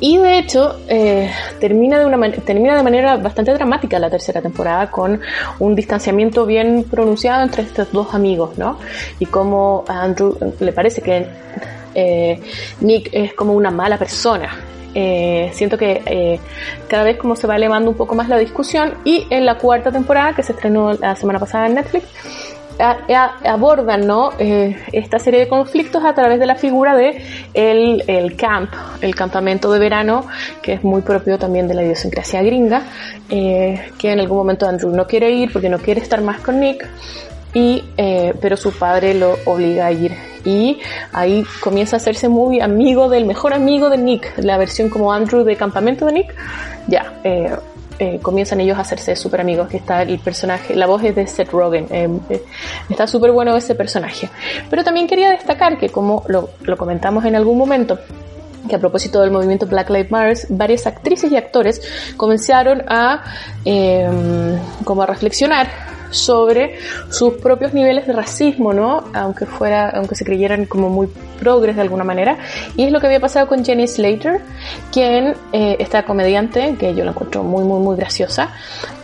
Y 0.00 0.18
de 0.18 0.38
hecho, 0.38 0.78
eh, 0.88 1.30
termina, 1.58 1.98
de 1.98 2.04
una 2.04 2.30
termina 2.32 2.76
de 2.76 2.82
manera 2.82 3.16
bastante 3.16 3.52
dramática 3.52 3.98
la 3.98 4.10
tercera 4.10 4.42
temporada 4.42 4.90
con 4.90 5.20
un 5.58 5.74
distanciamiento 5.74 6.44
bien 6.44 6.84
pronunciado 6.90 7.42
entre 7.42 7.62
estos 7.62 7.90
dos 7.92 8.14
amigos, 8.14 8.58
¿no? 8.58 8.78
Y 9.18 9.26
como 9.26 9.84
a 9.88 10.02
Andrew 10.02 10.36
le 10.60 10.72
parece 10.72 11.00
que 11.00 11.26
eh, 11.94 12.40
Nick 12.80 13.08
es 13.12 13.32
como 13.32 13.54
una 13.54 13.70
mala 13.70 13.96
persona. 13.96 14.54
Eh, 14.98 15.50
siento 15.52 15.76
que 15.76 16.40
cada 16.88 17.02
vez 17.02 17.18
como 17.18 17.36
se 17.36 17.46
va 17.46 17.56
elevando 17.56 17.90
un 17.90 17.96
poco 17.96 18.14
más 18.14 18.28
la 18.28 18.38
discusión 18.38 18.94
y 19.04 19.26
en 19.28 19.44
la 19.44 19.56
cuarta 19.56 19.92
temporada 19.92 20.34
que 20.34 20.42
se 20.42 20.52
estrenó 20.52 20.94
la 20.94 21.14
semana 21.16 21.38
pasada 21.38 21.66
en 21.66 21.74
Netflix 21.74 22.06
a- 22.78 22.98
a- 23.08 23.52
abordan 23.52 24.06
¿no? 24.06 24.30
Eh, 24.38 24.76
esta 24.92 25.18
serie 25.18 25.40
de 25.40 25.48
conflictos 25.48 26.04
a 26.04 26.14
través 26.14 26.38
de 26.38 26.46
la 26.46 26.54
figura 26.56 26.96
de 26.96 27.22
el, 27.54 28.04
el 28.06 28.36
camp, 28.36 28.70
el 29.00 29.14
campamento 29.14 29.72
de 29.72 29.78
verano, 29.78 30.26
que 30.62 30.74
es 30.74 30.84
muy 30.84 31.02
propio 31.02 31.38
también 31.38 31.68
de 31.68 31.74
la 31.74 31.82
idiosincrasia 31.82 32.42
gringa, 32.42 32.82
eh, 33.30 33.90
que 33.98 34.12
en 34.12 34.20
algún 34.20 34.38
momento 34.38 34.68
Andrew 34.68 34.90
no 34.90 35.06
quiere 35.06 35.30
ir 35.30 35.52
porque 35.52 35.68
no 35.68 35.78
quiere 35.78 36.00
estar 36.00 36.20
más 36.20 36.40
con 36.40 36.60
Nick, 36.60 36.86
y, 37.54 37.82
eh, 37.96 38.34
pero 38.40 38.56
su 38.56 38.72
padre 38.72 39.14
lo 39.14 39.36
obliga 39.46 39.86
a 39.86 39.92
ir. 39.92 40.12
Y 40.44 40.78
ahí 41.12 41.44
comienza 41.60 41.96
a 41.96 41.98
hacerse 41.98 42.28
muy 42.28 42.60
amigo 42.60 43.08
del 43.08 43.24
mejor 43.24 43.54
amigo 43.54 43.88
de 43.88 43.98
Nick, 43.98 44.34
la 44.36 44.58
versión 44.58 44.90
como 44.90 45.12
Andrew 45.12 45.42
de 45.42 45.56
campamento 45.56 46.04
de 46.06 46.12
Nick. 46.12 46.34
Ya, 46.86 47.14
eh, 47.98 48.18
comienzan 48.20 48.60
ellos 48.60 48.76
a 48.78 48.82
hacerse 48.82 49.16
súper 49.16 49.40
amigos, 49.40 49.68
que 49.68 49.78
está 49.78 50.02
el 50.02 50.18
personaje, 50.18 50.74
la 50.74 50.86
voz 50.86 51.02
es 51.04 51.14
de 51.14 51.26
Seth 51.26 51.50
Rogen, 51.50 51.86
eh, 51.90 52.08
eh, 52.30 52.42
está 52.90 53.06
súper 53.06 53.32
bueno 53.32 53.56
ese 53.56 53.74
personaje. 53.74 54.28
Pero 54.68 54.84
también 54.84 55.06
quería 55.06 55.30
destacar 55.30 55.78
que 55.78 55.88
como 55.88 56.24
lo, 56.28 56.50
comentamos 56.76 57.24
en 57.24 57.36
algún 57.36 57.58
momento, 57.58 57.98
que 58.68 58.74
a 58.74 58.78
propósito 58.78 59.20
del 59.20 59.30
movimiento 59.30 59.66
Black 59.66 59.90
Lives 59.90 60.10
Matter, 60.10 60.38
varias 60.50 60.86
actrices 60.86 61.30
y 61.30 61.36
actores 61.36 61.80
comenzaron 62.16 62.82
a 62.88 63.22
eh, 63.64 64.08
como 64.84 65.02
a 65.02 65.06
reflexionar 65.06 65.68
sobre 66.10 66.78
sus 67.10 67.34
propios 67.34 67.74
niveles 67.74 68.06
de 68.06 68.12
racismo, 68.12 68.72
¿no? 68.72 69.04
Aunque 69.14 69.46
fuera, 69.46 69.90
aunque 69.90 70.14
se 70.14 70.24
creyeran 70.24 70.66
como 70.66 70.88
muy 70.88 71.08
progres 71.36 71.76
de 71.76 71.82
alguna 71.82 72.04
manera. 72.04 72.38
Y 72.76 72.84
es 72.84 72.92
lo 72.92 73.00
que 73.00 73.06
había 73.06 73.20
pasado 73.20 73.46
con 73.46 73.64
Jenny 73.64 73.86
Slater, 73.86 74.40
quien, 74.92 75.34
eh, 75.52 75.76
esta 75.78 76.04
comediante, 76.04 76.74
que 76.78 76.94
yo 76.94 77.04
la 77.04 77.10
encuentro 77.10 77.42
muy, 77.42 77.64
muy, 77.64 77.80
muy 77.80 77.96
graciosa, 77.96 78.50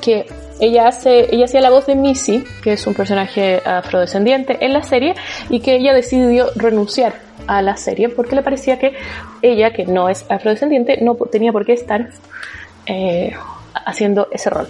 que 0.01 0.27
ella 0.61 0.87
hace, 0.89 1.35
ella 1.35 1.47
hacía 1.47 1.61
la 1.61 1.71
voz 1.71 1.87
de 1.87 1.97
Missy, 1.97 2.45
que 2.63 2.75
es 2.75 2.87
un 2.87 2.95
personaje 2.95 3.61
afrodescendiente 3.65 4.65
en 4.65 4.73
la 4.73 4.83
serie, 4.83 5.15
y 5.49 5.61
que 5.61 5.75
ella 5.77 5.93
decidió 5.93 6.51
renunciar 6.55 7.15
a 7.47 7.63
la 7.63 7.77
serie 7.77 8.09
porque 8.09 8.37
le 8.37 8.43
parecía 8.43 8.79
que 8.79 8.95
ella, 9.43 9.73
que 9.73 9.87
no 9.87 10.09
es 10.09 10.25
afrodescendiente, 10.29 10.99
no 11.03 11.17
tenía 11.17 11.53
por 11.53 11.67
qué 11.67 11.73
estar 11.73 12.11
eh, 12.87 13.35
haciendo 13.75 14.29
ese 14.31 14.51
rol. 14.51 14.69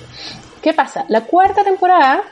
¿Qué 0.63 0.73
pasa? 0.73 1.05
La 1.09 1.23
cuarta 1.23 1.65
temporada 1.65 2.23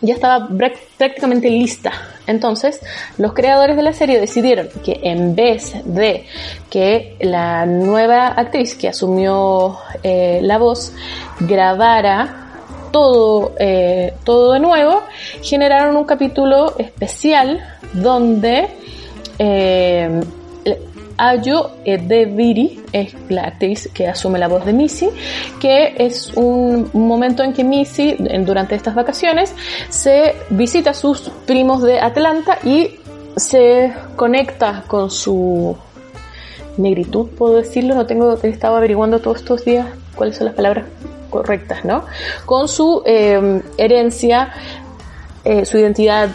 ya 0.00 0.14
estaba 0.14 0.48
prácticamente 0.48 1.48
lista. 1.50 1.92
Entonces, 2.26 2.80
los 3.18 3.32
creadores 3.32 3.76
de 3.76 3.82
la 3.82 3.92
serie 3.92 4.20
decidieron 4.20 4.68
que 4.84 5.00
en 5.02 5.34
vez 5.34 5.74
de 5.84 6.26
que 6.70 7.16
la 7.20 7.66
nueva 7.66 8.28
actriz 8.28 8.74
que 8.74 8.88
asumió 8.88 9.78
eh, 10.02 10.40
la 10.42 10.58
voz 10.58 10.92
grabara 11.40 12.42
todo, 12.90 13.52
eh, 13.58 14.14
todo 14.24 14.52
de 14.52 14.60
nuevo, 14.60 15.02
generaron 15.42 15.96
un 15.96 16.04
capítulo 16.04 16.76
especial 16.78 17.60
donde 17.92 18.68
eh, 19.38 20.20
Ayo 21.18 21.70
Edebiri 21.84 22.80
es 22.92 23.14
la 23.28 23.44
actriz 23.44 23.88
que 23.94 24.06
asume 24.06 24.38
la 24.38 24.48
voz 24.48 24.64
de 24.64 24.72
Missy, 24.72 25.08
que 25.60 25.94
es 25.98 26.32
un 26.34 26.90
momento 26.92 27.42
en 27.42 27.52
que 27.52 27.64
Missy, 27.64 28.16
durante 28.40 28.74
estas 28.74 28.94
vacaciones, 28.94 29.54
se 29.88 30.34
visita 30.50 30.90
a 30.90 30.94
sus 30.94 31.30
primos 31.46 31.82
de 31.82 32.00
Atlanta 32.00 32.58
y 32.64 32.98
se 33.36 33.92
conecta 34.16 34.84
con 34.86 35.10
su 35.10 35.76
negritud, 36.76 37.28
puedo 37.28 37.56
decirlo, 37.56 37.94
no 37.94 38.06
tengo, 38.06 38.38
he 38.42 38.48
estado 38.48 38.76
averiguando 38.76 39.20
todos 39.20 39.38
estos 39.38 39.64
días 39.64 39.86
cuáles 40.14 40.36
son 40.36 40.46
las 40.46 40.54
palabras 40.54 40.84
correctas, 41.30 41.84
¿no? 41.84 42.04
Con 42.44 42.68
su 42.68 43.02
eh, 43.06 43.62
herencia, 43.78 44.52
eh, 45.44 45.64
su 45.64 45.78
identidad 45.78 46.28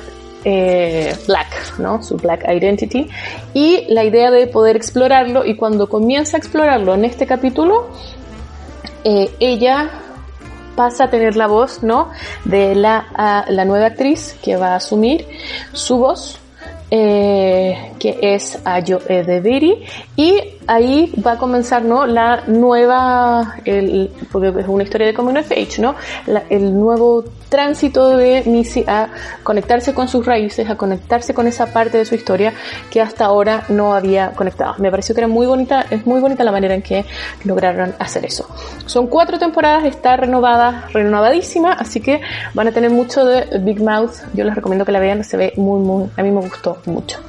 eh, 0.43 1.15
black, 1.27 1.79
¿no? 1.79 2.01
Su 2.01 2.17
black 2.17 2.45
identity 2.49 3.09
y 3.53 3.85
la 3.89 4.03
idea 4.03 4.31
de 4.31 4.47
poder 4.47 4.75
explorarlo 4.75 5.45
y 5.45 5.55
cuando 5.55 5.87
comienza 5.87 6.37
a 6.37 6.39
explorarlo 6.39 6.93
en 6.93 7.05
este 7.05 7.27
capítulo, 7.27 7.89
eh, 9.03 9.29
ella 9.39 9.89
pasa 10.75 11.05
a 11.05 11.09
tener 11.09 11.35
la 11.35 11.47
voz, 11.47 11.83
¿no? 11.83 12.09
De 12.45 12.75
la, 12.75 13.45
la 13.47 13.65
nueva 13.65 13.87
actriz 13.87 14.37
que 14.41 14.55
va 14.55 14.73
a 14.73 14.75
asumir 14.77 15.27
su 15.73 15.97
voz, 15.97 16.39
eh, 16.89 17.93
que 17.99 18.17
es 18.21 18.59
Ayo 18.65 18.99
Edebiri, 19.07 19.83
y 20.15 20.39
ahí 20.67 21.13
va 21.25 21.33
a 21.33 21.37
comenzar, 21.37 21.83
¿no? 21.83 22.05
La 22.05 22.43
nueva, 22.47 23.55
el, 23.65 24.11
porque 24.31 24.53
es 24.59 24.67
una 24.67 24.83
historia 24.83 25.07
de 25.07 25.13
coming 25.13 25.37
of 25.37 25.51
¿no? 25.79 25.95
El 26.49 26.79
nuevo 26.79 27.25
tránsito 27.51 28.15
de 28.15 28.43
Missy 28.45 28.85
a 28.87 29.09
conectarse 29.43 29.93
con 29.93 30.07
sus 30.07 30.25
raíces, 30.25 30.69
a 30.69 30.77
conectarse 30.77 31.33
con 31.33 31.47
esa 31.47 31.73
parte 31.73 31.97
de 31.97 32.05
su 32.05 32.15
historia 32.15 32.53
que 32.89 33.01
hasta 33.01 33.25
ahora 33.25 33.65
no 33.67 33.93
había 33.93 34.31
conectado. 34.31 34.75
Me 34.77 34.89
pareció 34.89 35.13
que 35.13 35.21
era 35.21 35.27
muy 35.27 35.45
bonita, 35.45 35.85
es 35.89 36.05
muy 36.05 36.21
bonita 36.21 36.45
la 36.45 36.53
manera 36.53 36.73
en 36.73 36.81
que 36.81 37.05
lograron 37.43 37.93
hacer 37.99 38.25
eso. 38.25 38.47
Son 38.85 39.07
cuatro 39.07 39.37
temporadas, 39.37 39.83
está 39.83 40.15
renovada, 40.15 40.87
renovadísima, 40.93 41.73
así 41.73 41.99
que 41.99 42.21
van 42.53 42.69
a 42.69 42.71
tener 42.71 42.89
mucho 42.89 43.25
de 43.25 43.59
Big 43.59 43.81
Mouth. 43.81 44.13
Yo 44.33 44.45
les 44.45 44.55
recomiendo 44.55 44.85
que 44.85 44.93
la 44.93 45.01
vean, 45.01 45.25
se 45.25 45.35
ve 45.35 45.53
muy, 45.57 45.81
muy, 45.81 46.09
a 46.15 46.23
mí 46.23 46.31
me 46.31 46.39
gustó 46.39 46.77
mucho. 46.85 47.19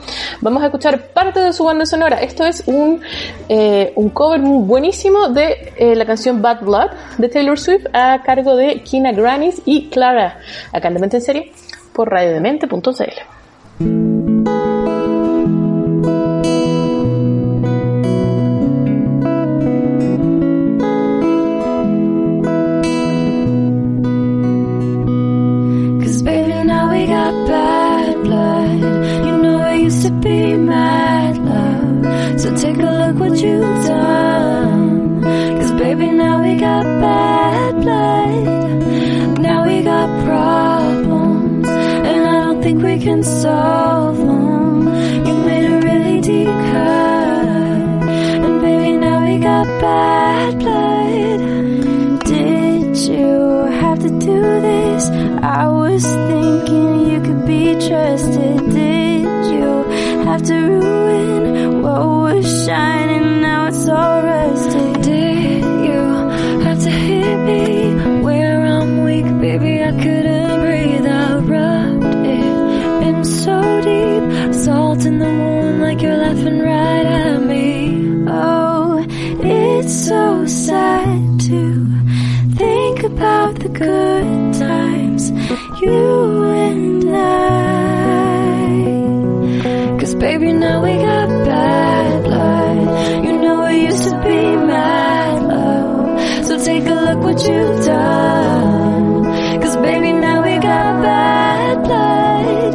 Vamos 0.41 0.63
a 0.63 0.67
escuchar 0.67 1.09
parte 1.09 1.41
de 1.41 1.53
su 1.53 1.65
banda 1.65 1.85
sonora. 1.85 2.19
Esto 2.21 2.45
es 2.47 2.63
un, 2.67 3.01
eh, 3.49 3.93
un 3.97 4.11
cover 4.11 4.41
buenísimo 4.41 5.29
de 5.29 5.73
eh, 5.77 5.95
la 5.95 6.07
canción 6.07 6.43
Bad 6.43 6.63
Blood 6.63 6.91
de 7.19 7.29
Taylor 7.29 7.59
Swift 7.59 7.87
a 7.93 8.23
cargo 8.23 8.57
de 8.57 8.83
Kina 8.83 9.13
Granis 9.13 9.63
y 9.65 9.89
Clara, 9.89 10.39
acá 10.73 10.89
en 10.89 11.03
en 11.03 11.21
Serie, 11.21 11.53
por 11.93 12.11
radiodemente.cl. 12.11 14.22
you 85.83 86.43
and 86.45 87.05
I. 87.11 87.19
Cause 89.99 90.15
baby, 90.15 90.53
now 90.53 90.83
we 90.83 90.93
got 90.95 91.29
bad 91.45 92.23
blood. 92.25 93.25
You 93.25 93.33
know 93.41 93.67
we 93.69 93.85
used 93.87 94.05
to 94.05 94.11
be 94.23 94.57
mad 94.73 95.43
love. 95.43 96.47
So 96.47 96.59
take 96.65 96.87
a 96.87 96.95
look 96.95 97.19
what 97.27 97.39
you've 97.49 97.85
done. 97.85 99.25
Cause 99.63 99.77
baby, 99.77 100.13
now 100.13 100.43
we 100.45 100.55
got 100.55 101.03
bad 101.03 101.83
blood. 101.85 102.75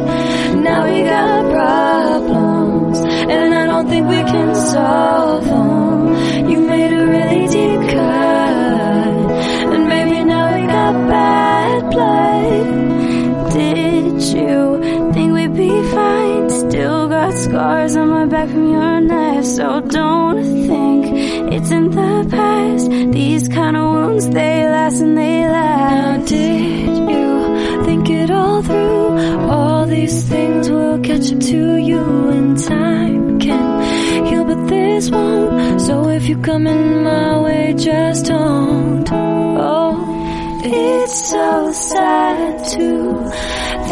Now 0.62 0.84
we 0.88 1.02
got 1.02 1.50
problems. 1.52 2.98
And 3.00 3.54
I 3.54 3.66
don't 3.66 3.88
think 3.88 4.06
we 4.08 4.16
can 4.32 4.54
solve 4.54 5.44
them. 5.44 6.48
You 6.50 6.58
made 6.60 6.92
a 6.92 7.06
really 7.06 7.46
deep 7.48 7.77
scars 17.88 17.96
on 17.96 18.08
my 18.08 18.26
back 18.26 18.48
from 18.48 18.70
your 18.70 19.00
knife. 19.00 19.44
So 19.44 19.80
don't 19.80 20.42
think 20.68 21.52
it's 21.54 21.70
in 21.70 21.90
the 21.90 22.26
past. 22.30 22.90
These 23.12 23.48
kind 23.48 23.76
of 23.76 23.84
wounds, 23.94 24.28
they 24.28 24.68
last 24.68 25.00
and 25.00 25.16
they 25.16 25.48
last. 25.48 25.92
Now, 25.92 26.26
did 26.26 27.10
you 27.14 27.84
think 27.84 28.10
it 28.10 28.30
all 28.30 28.62
through? 28.62 29.18
All 29.48 29.86
these 29.86 30.24
things 30.24 30.70
will 30.70 30.98
catch 31.00 31.32
up 31.32 31.40
to 31.40 31.76
you 31.76 32.28
in 32.30 32.56
time. 32.56 33.38
Can 33.40 34.26
heal, 34.26 34.44
but 34.44 34.66
this 34.68 35.10
won't. 35.10 35.80
So 35.80 36.08
if 36.08 36.28
you 36.28 36.36
come 36.38 36.66
in 36.66 37.04
my 37.04 37.40
way, 37.40 37.74
just 37.74 38.26
don't. 38.26 39.08
Oh, 39.10 40.60
it's 40.64 41.30
so 41.30 41.72
sad 41.72 42.64
to 42.74 42.86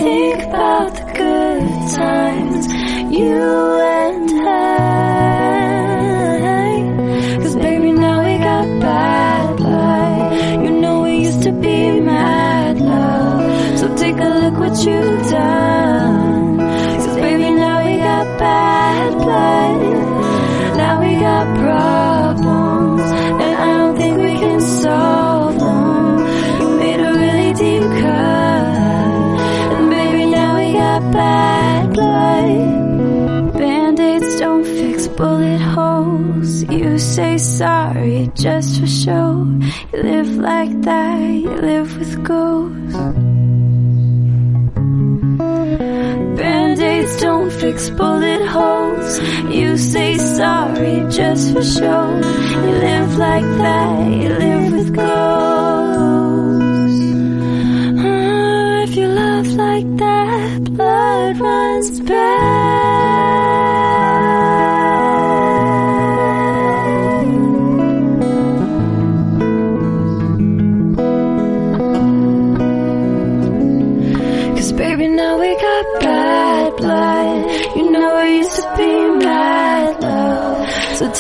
think 0.01 0.43
about 0.43 0.95
the 0.95 1.05
good 1.21 1.97
times 1.97 2.46
you 3.19 3.81
and 3.81 4.31
I. 4.49 4.63
Cause 7.43 7.57
baby, 7.57 7.93
now 7.93 8.25
we 8.25 8.39
got 8.39 8.67
bad 8.81 9.57
blood. 9.57 10.65
You 10.65 10.71
know 10.81 11.03
we 11.03 11.19
used 11.25 11.43
to 11.45 11.53
be 11.53 12.01
mad 12.01 12.81
love. 12.81 13.79
So 13.79 13.95
take 13.97 14.17
a 14.17 14.29
look 14.41 14.55
what 14.59 14.77
you've 14.85 15.31
done. 15.31 15.56
Say 37.17 37.39
sorry 37.39 38.31
just 38.35 38.79
for 38.79 38.87
show. 38.87 39.31
You 39.91 40.03
live 40.03 40.37
like 40.37 40.83
that, 40.83 41.19
you 41.45 41.49
live 41.49 41.97
with 41.99 42.23
ghosts. 42.23 42.93
Band-aids 46.39 47.17
don't 47.23 47.51
fix 47.51 47.89
bullet 47.89 48.47
holes. 48.47 49.11
You 49.51 49.79
say 49.79 50.19
sorry 50.19 50.97
just 51.09 51.55
for 51.55 51.65
show. 51.65 52.05
You 52.65 52.73
live 52.89 53.17
like 53.17 53.49
that, 53.65 54.13
you 54.23 54.29
live 54.45 54.73
with 54.77 54.95
ghosts. 54.95 55.17
Ah, 58.05 58.83
if 58.83 58.95
you 58.95 59.09
love 59.09 59.49
like 59.65 59.89
that, 60.05 60.65
blood 60.65 61.39
runs 61.41 62.01
back. 62.01 62.56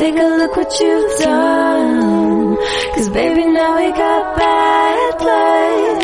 Take 0.06 0.22
a 0.22 0.28
look 0.38 0.56
what 0.56 0.80
you've 0.80 1.18
done. 1.18 2.56
Cause 2.94 3.08
baby 3.08 3.44
now 3.46 3.76
we 3.76 3.88
got 3.90 4.36
bad 4.36 5.18
blood. 5.22 6.00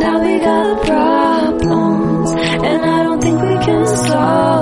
Now 0.00 0.16
we 0.24 0.32
got 0.48 0.86
problems. 0.86 2.30
And 2.68 2.82
I 2.96 3.02
don't 3.04 3.20
think 3.22 3.40
we 3.40 3.56
can 3.66 3.86
solve 3.86 4.59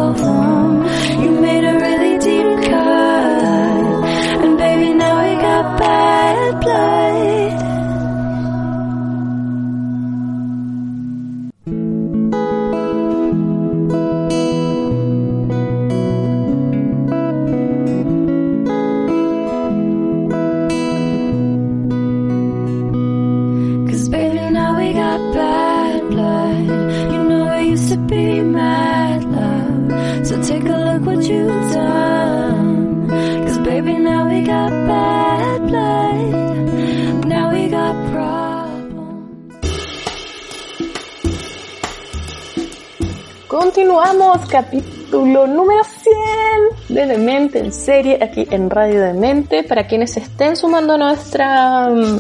Continuamos, 43.73 44.49
capítulo 44.49 45.47
número 45.47 45.83
100 45.85 46.97
de 46.97 47.05
Demente 47.07 47.59
en 47.59 47.71
serie, 47.71 48.19
aquí 48.23 48.49
en 48.51 48.71
Radio 48.71 49.03
Demente. 49.03 49.63
Para 49.63 49.87
quienes 49.87 50.17
estén 50.17 50.57
sumando 50.57 50.97
nuestra 50.97 51.87
mm, 51.91 52.19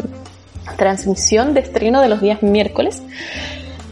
transmisión 0.77 1.55
de 1.55 1.61
estreno 1.61 2.03
de 2.03 2.11
los 2.11 2.21
días 2.21 2.43
miércoles, 2.43 3.03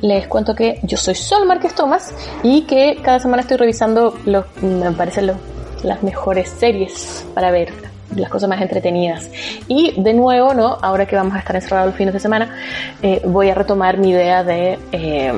les 0.03 0.27
cuento 0.29 0.55
que 0.55 0.81
yo 0.83 0.99
soy 0.99 1.14
Sol 1.14 1.47
Márquez 1.47 1.75
Tomás 1.75 2.12
y 2.42 2.62
que 2.66 2.99
cada 3.03 3.21
semana 3.21 3.40
estoy 3.40 3.57
revisando, 3.57 4.14
los, 4.27 4.45
me 4.61 4.92
parecen 4.92 5.29
los- 5.29 5.38
las 5.83 6.03
mejores 6.03 6.51
series 6.51 7.25
para 7.33 7.51
ver, 7.51 7.73
las 8.14 8.29
cosas 8.29 8.51
más 8.51 8.61
entretenidas. 8.61 9.31
Y 9.66 9.99
de 9.99 10.12
nuevo, 10.12 10.53
¿no? 10.53 10.77
Ahora 10.83 11.07
que 11.07 11.16
vamos 11.16 11.35
a 11.35 11.38
estar 11.38 11.57
encerrados 11.57 11.87
los 11.87 11.97
fines 11.97 12.12
de 12.12 12.21
semana, 12.21 12.55
eh, 13.03 13.23
voy 13.25 13.49
a 13.49 13.55
retomar 13.55 13.97
mi 13.97 14.11
idea 14.11 14.45
de, 14.45 14.79
eh, 14.92 15.33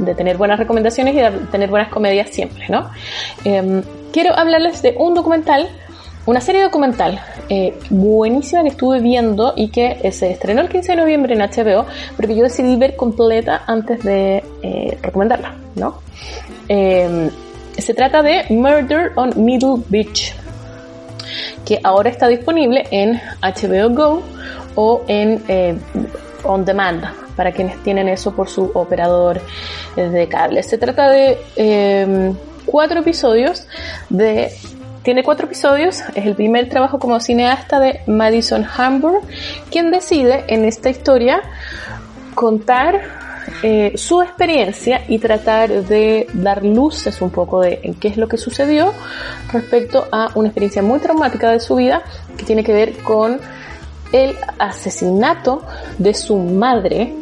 de 0.00 0.14
tener 0.14 0.36
buenas 0.36 0.58
recomendaciones 0.58 1.14
y 1.14 1.18
de 1.18 1.30
tener 1.50 1.70
buenas 1.70 1.88
comedias 1.88 2.30
siempre, 2.30 2.66
¿no? 2.68 2.90
Eh, 3.44 3.82
quiero 4.12 4.36
hablarles 4.36 4.82
de 4.82 4.94
un 4.98 5.14
documental 5.14 5.68
una 6.26 6.40
serie 6.40 6.62
documental 6.62 7.20
eh, 7.48 7.74
buenísima 7.88 8.62
que 8.62 8.68
estuve 8.68 9.00
viendo 9.00 9.54
y 9.56 9.68
que 9.68 9.98
eh, 10.02 10.12
se 10.12 10.30
estrenó 10.30 10.60
el 10.60 10.68
15 10.68 10.92
de 10.92 10.96
noviembre 10.96 11.34
en 11.34 11.40
HBO, 11.40 11.86
pero 12.16 12.28
que 12.28 12.36
yo 12.36 12.42
decidí 12.42 12.76
ver 12.76 12.94
completa 12.94 13.62
antes 13.66 14.02
de 14.04 14.44
eh, 14.62 14.98
recomendarla, 15.02 15.54
¿no? 15.76 16.00
Eh, 16.68 17.30
se 17.76 17.94
trata 17.94 18.22
de 18.22 18.44
Murder 18.50 19.12
on 19.16 19.32
Middle 19.42 19.82
Beach, 19.88 20.34
que 21.64 21.80
ahora 21.82 22.10
está 22.10 22.28
disponible 22.28 22.84
en 22.90 23.20
HBO 23.40 23.90
Go 23.90 24.22
o 24.74 25.02
en 25.08 25.42
On 26.44 26.64
Demand, 26.64 27.04
para 27.40 27.52
quienes 27.52 27.82
tienen 27.82 28.06
eso 28.06 28.32
por 28.32 28.50
su 28.50 28.70
operador 28.74 29.40
de 29.96 30.28
cable. 30.28 30.62
Se 30.62 30.76
trata 30.76 31.08
de 31.08 31.38
eh, 31.56 32.34
cuatro 32.66 33.00
episodios 33.00 33.66
de... 34.10 34.52
Tiene 35.02 35.22
cuatro 35.22 35.46
episodios, 35.46 36.02
es 36.14 36.26
el 36.26 36.34
primer 36.34 36.68
trabajo 36.68 36.98
como 36.98 37.18
cineasta 37.18 37.80
de 37.80 38.00
Madison 38.06 38.66
Hamburg, 38.76 39.22
quien 39.70 39.90
decide 39.90 40.44
en 40.48 40.66
esta 40.66 40.90
historia 40.90 41.40
contar 42.34 43.00
eh, 43.62 43.92
su 43.96 44.20
experiencia 44.20 45.00
y 45.08 45.18
tratar 45.18 45.70
de 45.70 46.26
dar 46.34 46.62
luces 46.62 47.22
un 47.22 47.30
poco 47.30 47.62
de 47.62 47.80
en 47.82 47.94
qué 47.94 48.08
es 48.08 48.18
lo 48.18 48.28
que 48.28 48.36
sucedió 48.36 48.92
respecto 49.50 50.08
a 50.12 50.28
una 50.34 50.48
experiencia 50.48 50.82
muy 50.82 50.98
traumática 50.98 51.50
de 51.50 51.60
su 51.60 51.76
vida 51.76 52.02
que 52.36 52.44
tiene 52.44 52.62
que 52.62 52.74
ver 52.74 52.98
con 52.98 53.40
el 54.12 54.36
asesinato 54.58 55.62
de 55.98 56.14
su 56.14 56.36
madre 56.36 57.14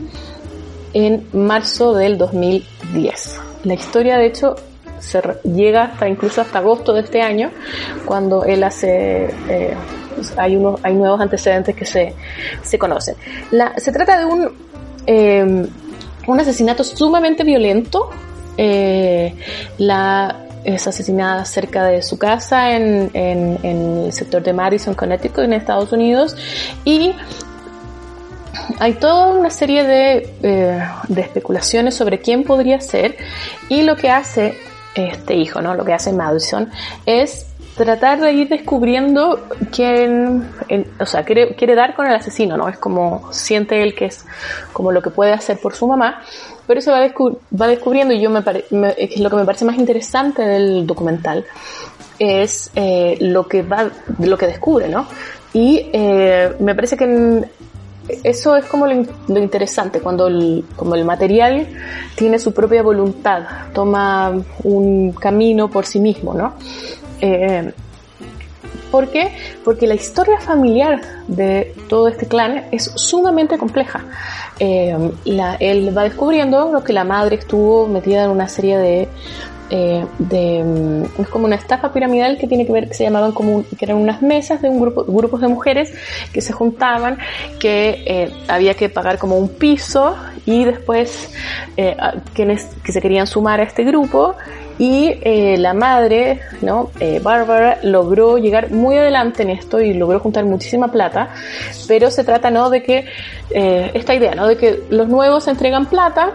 en 0.94 1.26
marzo 1.32 1.94
del 1.94 2.18
2010. 2.18 3.40
La 3.64 3.74
historia, 3.74 4.16
de 4.18 4.26
hecho, 4.26 4.56
se 5.00 5.20
llega 5.44 5.84
hasta 5.84 6.08
incluso 6.08 6.40
hasta 6.40 6.58
agosto 6.58 6.92
de 6.92 7.00
este 7.02 7.22
año, 7.22 7.50
cuando 8.04 8.44
él 8.44 8.64
hace 8.64 9.26
eh, 9.48 9.74
hay 10.36 10.56
unos 10.56 10.80
hay 10.82 10.94
nuevos 10.94 11.20
antecedentes 11.20 11.76
que 11.76 11.84
se, 11.84 12.14
se 12.62 12.78
conocen. 12.78 13.14
Se 13.76 13.92
trata 13.92 14.18
de 14.18 14.24
un 14.24 14.50
eh, 15.06 15.66
un 16.26 16.40
asesinato 16.40 16.84
sumamente 16.84 17.44
violento. 17.44 18.10
Eh, 18.56 19.34
la 19.78 20.44
es 20.64 20.86
asesinada 20.88 21.44
cerca 21.44 21.84
de 21.86 22.02
su 22.02 22.18
casa 22.18 22.72
en, 22.72 23.10
en- 23.14 23.58
en 23.62 23.98
el 24.06 24.12
sector 24.12 24.42
de 24.42 24.52
Madison, 24.52 24.92
Connecticut, 24.94 25.44
en 25.44 25.52
Estados 25.52 25.92
Unidos. 25.92 26.36
Y 26.84 27.14
hay 28.78 28.94
toda 28.94 29.26
una 29.28 29.50
serie 29.50 29.84
de, 29.84 30.34
eh, 30.42 30.88
de 31.08 31.20
especulaciones 31.20 31.94
sobre 31.94 32.20
quién 32.20 32.44
podría 32.44 32.80
ser. 32.80 33.16
Y 33.68 33.82
lo 33.82 33.96
que 33.96 34.10
hace 34.10 34.56
este 34.94 35.34
hijo, 35.34 35.60
¿no? 35.60 35.74
Lo 35.74 35.84
que 35.84 35.92
hace 35.92 36.12
Madison 36.12 36.70
es 37.06 37.46
tratar 37.76 38.20
de 38.20 38.32
ir 38.32 38.48
descubriendo 38.48 39.46
quién, 39.70 40.50
o 40.98 41.06
sea, 41.06 41.24
quiere, 41.24 41.54
quiere 41.54 41.74
dar 41.74 41.94
con 41.94 42.06
el 42.06 42.14
asesino, 42.14 42.56
¿no? 42.56 42.68
Es 42.68 42.76
como 42.76 43.32
siente 43.32 43.82
él 43.82 43.94
que 43.94 44.06
es 44.06 44.24
como 44.72 44.90
lo 44.90 45.00
que 45.00 45.10
puede 45.10 45.32
hacer 45.32 45.58
por 45.58 45.74
su 45.74 45.86
mamá, 45.86 46.22
pero 46.66 46.80
eso 46.80 46.90
va, 46.90 47.00
va 47.00 47.66
descubriendo 47.68 48.12
y 48.12 48.20
yo 48.20 48.30
me, 48.30 48.40
lo 48.40 49.30
que 49.30 49.36
me 49.36 49.44
parece 49.44 49.64
más 49.64 49.78
interesante 49.78 50.42
del 50.42 50.86
documental 50.86 51.46
es 52.18 52.72
eh, 52.74 53.16
lo 53.20 53.46
que 53.46 53.62
va, 53.62 53.88
lo 54.18 54.36
que 54.36 54.46
descubre, 54.46 54.88
¿no? 54.88 55.06
Y 55.52 55.88
eh, 55.92 56.54
me 56.58 56.74
parece 56.74 56.96
que 56.96 57.44
eso 58.24 58.56
es 58.56 58.64
como 58.66 58.86
lo, 58.86 58.92
in- 58.94 59.08
lo 59.28 59.38
interesante, 59.38 60.00
cuando 60.00 60.26
el, 60.28 60.64
como 60.76 60.94
el 60.94 61.04
material 61.04 61.66
tiene 62.14 62.38
su 62.38 62.52
propia 62.52 62.82
voluntad, 62.82 63.42
toma 63.72 64.32
un 64.64 65.12
camino 65.12 65.68
por 65.68 65.86
sí 65.86 66.00
mismo, 66.00 66.34
¿no? 66.34 66.54
Eh, 67.20 67.72
¿Por 68.90 69.08
qué? 69.08 69.32
Porque 69.64 69.86
la 69.86 69.94
historia 69.94 70.40
familiar 70.40 71.02
de 71.26 71.74
todo 71.90 72.08
este 72.08 72.26
clan 72.26 72.64
es 72.72 72.90
sumamente 72.94 73.58
compleja. 73.58 74.02
Eh, 74.58 74.96
él 75.60 75.96
va 75.96 76.04
descubriendo 76.04 76.72
lo 76.72 76.82
que 76.82 76.94
la 76.94 77.04
madre 77.04 77.36
estuvo 77.36 77.86
metida 77.86 78.24
en 78.24 78.30
una 78.30 78.48
serie 78.48 78.78
de 78.78 79.08
eh, 79.70 80.04
de 80.18 80.62
mm, 80.64 81.20
es 81.22 81.28
como 81.28 81.46
una 81.46 81.56
estafa 81.56 81.92
piramidal 81.92 82.38
que 82.38 82.46
tiene 82.46 82.66
que 82.66 82.72
ver 82.72 82.88
que 82.88 82.94
se 82.94 83.04
llamaban 83.04 83.32
como 83.32 83.64
que 83.64 83.84
eran 83.84 83.96
unas 83.96 84.22
mesas 84.22 84.62
de 84.62 84.68
un 84.68 84.80
grupo 84.80 85.04
grupos 85.04 85.40
de 85.40 85.48
mujeres 85.48 85.92
que 86.32 86.40
se 86.40 86.52
juntaban 86.52 87.18
que 87.58 88.02
eh, 88.06 88.32
había 88.48 88.74
que 88.74 88.88
pagar 88.88 89.18
como 89.18 89.36
un 89.36 89.48
piso 89.48 90.16
y 90.46 90.64
después 90.64 91.30
eh, 91.76 91.96
quienes 92.34 92.64
que 92.82 92.92
se 92.92 93.00
querían 93.00 93.26
sumar 93.26 93.60
a 93.60 93.64
este 93.64 93.84
grupo 93.84 94.34
y 94.78 95.18
eh, 95.22 95.56
la 95.58 95.74
madre, 95.74 96.40
¿no? 96.62 96.90
Eh, 97.00 97.20
Bárbara, 97.22 97.78
logró 97.82 98.38
llegar 98.38 98.70
muy 98.70 98.96
adelante 98.96 99.42
en 99.42 99.50
esto 99.50 99.80
y 99.80 99.92
logró 99.92 100.20
juntar 100.20 100.44
muchísima 100.44 100.88
plata, 100.88 101.30
pero 101.88 102.10
se 102.10 102.22
trata, 102.22 102.50
¿no? 102.50 102.70
De 102.70 102.82
que, 102.82 103.06
eh, 103.50 103.90
esta 103.94 104.14
idea, 104.14 104.34
¿no? 104.36 104.46
De 104.46 104.56
que 104.56 104.84
los 104.90 105.08
nuevos 105.08 105.48
entregan 105.48 105.86
plata, 105.86 106.30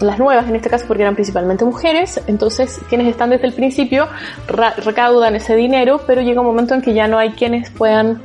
las 0.00 0.18
nuevas 0.18 0.48
en 0.48 0.56
este 0.56 0.68
caso 0.68 0.84
porque 0.86 1.02
eran 1.02 1.14
principalmente 1.14 1.64
mujeres, 1.64 2.20
entonces 2.26 2.80
quienes 2.88 3.08
están 3.08 3.30
desde 3.30 3.46
el 3.46 3.52
principio 3.52 4.08
recaudan 4.46 5.36
ese 5.36 5.56
dinero, 5.56 6.00
pero 6.06 6.22
llega 6.22 6.40
un 6.40 6.46
momento 6.46 6.74
en 6.74 6.82
que 6.82 6.94
ya 6.94 7.08
no 7.08 7.18
hay 7.18 7.30
quienes 7.30 7.70
puedan 7.70 8.20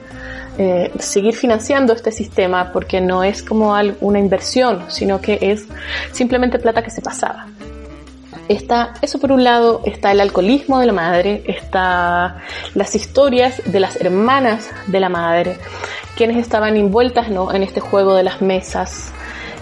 eh, 0.58 0.92
seguir 1.00 1.34
financiando 1.36 1.94
este 1.94 2.12
sistema 2.12 2.72
porque 2.74 3.00
no 3.00 3.24
es 3.24 3.42
como 3.42 3.74
una 4.02 4.20
inversión, 4.20 4.86
sino 4.90 5.22
que 5.22 5.40
es 5.42 5.66
simplemente 6.12 6.60
plata 6.60 6.84
que 6.84 6.92
se 6.92 7.02
pasaba. 7.02 7.48
Está, 8.50 8.94
eso 9.02 9.18
por 9.18 9.32
un 9.32 9.46
lado, 9.46 9.82
está 9.86 10.12
el 10.12 10.20
alcoholismo 10.20 10.80
de 10.80 10.88
la 10.88 10.94
madre, 10.94 11.44
está 11.48 12.42
las 12.76 12.96
historias 12.96 13.62
de 13.66 13.80
las 13.80 13.96
hermanas 13.96 14.70
de 14.88 15.00
la 15.00 15.08
madre, 15.08 15.58
quienes 16.18 16.38
estaban 16.38 16.76
envueltas 16.76 17.30
¿no? 17.30 17.54
en 17.54 17.64
este 17.64 17.80
juego 17.80 18.14
de 18.14 18.24
las 18.24 18.42
mesas. 18.42 19.14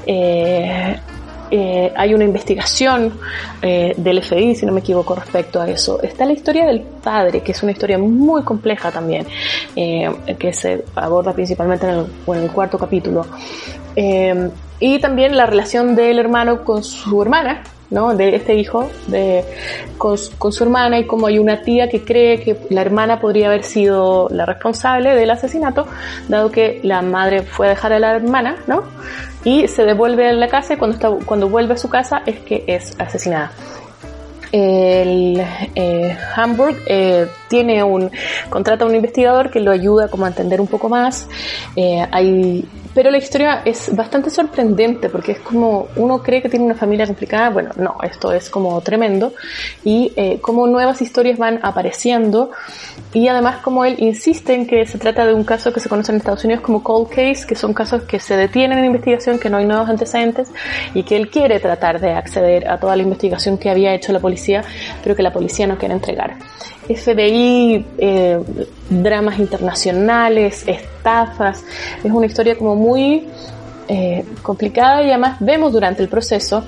Eh, 0.08 1.00
eh, 1.52 1.92
hay 1.96 2.14
una 2.14 2.24
investigación 2.24 3.14
eh, 3.62 3.94
del 3.98 4.24
FBI, 4.24 4.56
si 4.56 4.66
no 4.66 4.72
me 4.72 4.80
equivoco, 4.80 5.16
respecto 5.16 5.62
a 5.62 5.70
eso. 5.70 6.02
Está 6.02 6.26
la 6.26 6.34
historia 6.34 6.66
del 6.66 6.82
padre, 6.82 7.42
que 7.42 7.52
es 7.52 7.64
una 7.64 7.72
historia 7.72 7.98
muy 7.98 8.44
compleja 8.44 8.92
también, 8.92 9.26
eh, 9.76 10.10
que 10.38 10.54
se 10.54 10.86
aborda 10.96 11.34
principalmente 11.34 11.88
en 11.88 11.94
el, 11.96 12.06
en 12.28 12.44
el 12.44 12.52
cuarto 12.52 12.78
capítulo. 12.78 13.26
Eh, 13.96 14.50
y 14.80 15.00
también 15.00 15.36
la 15.36 15.46
relación 15.46 15.96
del 15.96 16.20
hermano 16.20 16.64
con 16.64 16.84
su 16.84 17.22
hermana, 17.22 17.64
¿no? 17.90 18.16
De 18.16 18.36
este 18.36 18.56
hijo 18.56 18.90
de, 19.08 19.44
con, 19.98 20.18
su 20.18 20.64
hermana 20.64 21.00
y 21.00 21.06
como 21.06 21.28
hay 21.28 21.40
una 21.40 21.62
tía 21.62 21.90
que 21.90 22.04
cree 22.04 22.40
que 22.40 22.58
la 22.70 22.82
hermana 22.82 23.20
podría 23.20 23.48
haber 23.48 23.64
sido 23.64 24.28
la 24.30 24.46
responsable 24.46 25.16
del 25.16 25.30
asesinato, 25.30 25.88
dado 26.28 26.52
que 26.52 26.80
la 26.84 27.02
madre 27.02 27.44
fue 27.44 27.68
a 27.68 27.70
dejar 27.72 27.94
a 27.94 28.00
la 28.00 28.16
hermana, 28.16 28.58
¿no? 28.68 28.84
Y 29.44 29.68
se 29.68 29.86
devuelve 29.86 30.30
a 30.30 30.34
la 30.34 30.48
casa 30.48 30.74
y 30.74 30.78
cuando, 30.78 30.96
está, 30.96 31.10
cuando 31.26 31.50
vuelve 31.50 31.74
a 31.74 31.78
su 31.78 31.90
casa 31.90 32.24
es 32.26 32.40
que 32.40 32.64
es 32.68 33.00
asesinada 33.00 33.52
el 34.52 35.42
eh, 35.76 36.18
Hamburg 36.36 36.76
eh, 36.86 37.28
tiene 37.50 37.84
un 37.84 38.12
contrata 38.50 38.86
a 38.86 38.88
un 38.88 38.96
investigador 38.96 39.50
que 39.50 39.60
lo 39.60 39.72
ayuda 39.72 40.08
como 40.08 40.26
a 40.26 40.30
entender 40.30 40.62
un 40.62 40.68
poco 40.68 40.88
más 40.88 41.28
eh, 41.76 42.06
hay 42.12 42.66
pero 42.94 43.12
la 43.12 43.18
historia 43.18 43.62
es 43.66 43.96
bastante 43.96 44.30
sorprendente 44.30 45.10
porque 45.10 45.34
es 45.34 45.40
como 45.40 45.88
uno 45.96 46.22
cree 46.24 46.42
que 46.42 46.50
tiene 46.50 46.66
una 46.66 46.76
familia 46.76 47.06
complicada 47.06 47.50
bueno 47.50 47.72
no 47.78 47.98
esto 48.04 48.32
es 48.32 48.50
como 48.50 48.80
tremendo 48.82 49.34
y 49.84 50.12
eh, 50.16 50.40
como 50.42 50.68
nuevas 50.68 51.02
historias 51.02 51.38
van 51.38 51.60
apareciendo 51.62 52.52
y 53.14 53.28
además 53.28 53.58
como 53.62 53.86
él 53.86 53.96
insiste 54.00 54.54
en 54.54 54.68
que 54.68 54.86
se 54.86 54.98
trata 54.98 55.26
de 55.26 55.34
un 55.34 55.44
caso 55.44 55.72
que 55.72 55.80
se 55.80 55.90
conoce 55.90 56.12
en 56.12 56.18
Estados 56.18 56.44
Unidos 56.44 56.62
como 56.62 56.84
cold 56.84 57.10
case 57.10 57.46
que 57.48 57.56
son 57.56 57.74
casos 57.74 58.04
que 58.04 58.20
se 58.20 58.36
detienen 58.36 58.80
en 58.80 58.86
investigación 58.86 59.40
que 59.40 59.50
no 59.50 59.58
hay 59.58 59.66
nuevos 59.66 59.90
antecedentes 59.90 60.52
y 60.94 61.04
que 61.04 61.16
él 61.16 61.30
quiere 61.30 61.60
tratar 61.60 62.00
de 62.00 62.12
acceder 62.12 62.68
a 62.70 62.80
toda 62.80 62.96
la 62.96 63.04
investigación 63.04 63.58
que 63.58 63.70
había 63.70 63.94
hecho 63.94 64.12
la 64.12 64.20
policía 64.20 64.64
pero 65.04 65.16
que 65.16 65.24
la 65.24 65.32
policía 65.32 65.68
no 65.68 65.78
quiere 65.78 65.94
entregar. 65.94 66.38
FBI, 66.96 67.86
eh, 67.98 68.40
dramas 68.90 69.40
internacionales, 69.40 70.64
estafas, 70.68 71.64
es 72.04 72.12
una 72.12 72.26
historia 72.26 72.58
como 72.58 72.76
muy 72.76 73.28
eh, 73.88 74.26
complicada 74.42 75.02
y 75.04 75.10
además 75.10 75.38
vemos 75.40 75.72
durante 75.74 76.02
el 76.04 76.10
proceso 76.10 76.64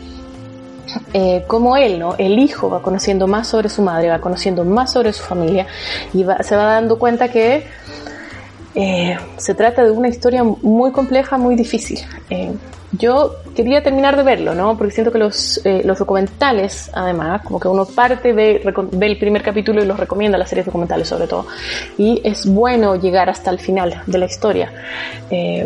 eh, 1.14 1.44
como 1.48 1.78
él, 1.78 2.00
¿no? 2.00 2.16
El 2.18 2.40
hijo 2.40 2.70
va 2.70 2.82
conociendo 2.82 3.28
más 3.28 3.48
sobre 3.48 3.70
su 3.70 3.82
madre, 3.82 4.10
va 4.10 4.20
conociendo 4.20 4.66
más 4.66 4.92
sobre 4.92 5.14
su 5.14 5.24
familia 5.24 5.68
y 6.14 6.26
se 6.42 6.56
va 6.56 6.66
dando 6.66 6.98
cuenta 6.98 7.30
que 7.30 7.64
eh, 8.76 9.18
se 9.38 9.54
trata 9.54 9.84
de 9.84 9.92
una 9.92 10.08
historia 10.08 10.44
muy 10.44 10.92
compleja, 10.92 11.38
muy 11.38 11.56
difícil. 11.56 12.00
Yo 12.92 13.36
quería 13.56 13.82
terminar 13.82 14.18
de 14.18 14.24
verlo, 14.24 14.54
¿no? 14.54 14.78
Porque 14.78 14.94
siento 14.94 15.12
que 15.12 15.20
los, 15.20 15.66
eh, 15.66 15.84
documentales, 15.84 16.90
además, 16.94 17.42
como 17.44 17.60
que 17.60 17.68
uno 17.68 17.86
parte, 17.86 18.34
ve, 18.34 18.62
ve 18.92 19.06
el 19.06 19.18
primer 19.18 19.42
capítulo 19.42 19.82
y 19.82 19.86
los 19.86 20.00
recomienda, 20.00 20.38
las 20.38 20.50
series 20.50 20.66
documentales 20.66 21.08
sobre 21.08 21.28
todo. 21.28 21.48
Y 21.98 22.22
es 22.24 22.46
bueno 22.46 22.96
llegar 22.96 23.30
hasta 23.30 23.52
el 23.52 23.60
final 23.60 24.04
de 24.06 24.18
la 24.18 24.26
historia. 24.26 24.72
Eh, 25.30 25.66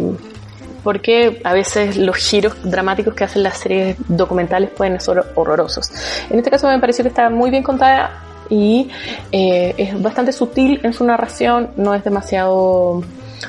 porque 0.84 1.42
a 1.44 1.54
veces 1.54 1.98
los 1.98 2.16
giros 2.18 2.56
dramáticos 2.64 3.16
que 3.16 3.24
hacen 3.24 3.42
las 3.42 3.58
series 3.58 3.98
documentales 4.08 4.70
pueden 4.70 5.02
ser 5.02 5.24
horrorosos. 5.34 5.92
En 6.30 6.38
este 6.38 6.52
caso 6.52 6.68
me 6.68 6.78
pareció 6.78 7.04
que 7.04 7.10
está 7.10 7.32
muy 7.32 7.50
bien 7.50 7.64
contada 7.64 8.22
y 8.52 8.90
eh, 9.32 9.74
es 9.78 10.00
bastante 10.00 10.32
sutil 10.32 10.80
en 10.84 10.94
su 10.94 11.04
narración, 11.04 11.72
no 11.76 11.96
es 11.96 12.04
demasiado 12.04 13.02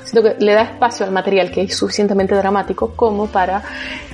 Siento 0.05 0.23
que 0.23 0.45
le 0.45 0.55
da 0.55 0.63
espacio 0.63 1.07
al 1.07 1.13
material 1.13 1.51
que 1.51 1.63
es 1.63 1.77
suficientemente 1.77 2.35
dramático 2.35 2.93
como 2.95 3.27
para 3.27 3.63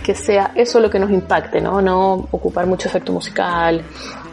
que 0.02 0.14
sea 0.14 0.52
eso 0.54 0.80
lo 0.80 0.90
que 0.90 0.98
nos 0.98 1.10
impacte, 1.10 1.60
¿no? 1.60 1.80
No 1.80 2.28
ocupar 2.30 2.66
mucho 2.66 2.88
efecto 2.88 3.12
musical 3.12 3.82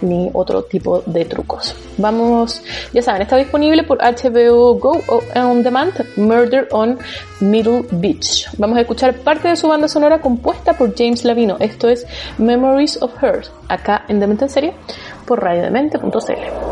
ni 0.02 0.30
otro 0.34 0.64
tipo 0.64 1.04
de 1.06 1.26
trucos. 1.26 1.76
Vamos, 1.98 2.62
ya 2.94 3.02
saben, 3.02 3.22
está 3.22 3.36
disponible 3.36 3.84
por 3.84 4.00
HBO 4.00 4.76
Go 4.76 5.02
On 5.36 5.62
Demand, 5.64 5.94
Murder 6.16 6.68
on 6.72 6.98
Middle 7.40 7.86
Beach. 7.92 8.48
Vamos 8.58 8.78
a 8.78 8.82
escuchar 8.82 9.14
parte 9.16 9.50
de 9.50 9.56
su 9.56 9.68
banda 9.68 9.88
sonora 9.88 10.20
compuesta 10.20 10.74
por 10.74 10.96
James 10.96 11.24
Lavino. 11.26 11.58
Esto 11.60 11.90
es 11.90 12.06
Memories 12.38 13.02
of 13.02 13.22
Her, 13.22 13.46
acá 13.68 14.06
en 14.08 14.20
Demente 14.20 14.46
en 14.46 14.50
Serie, 14.50 14.74
por 15.26 15.44
radiodemente.cl. 15.44 16.69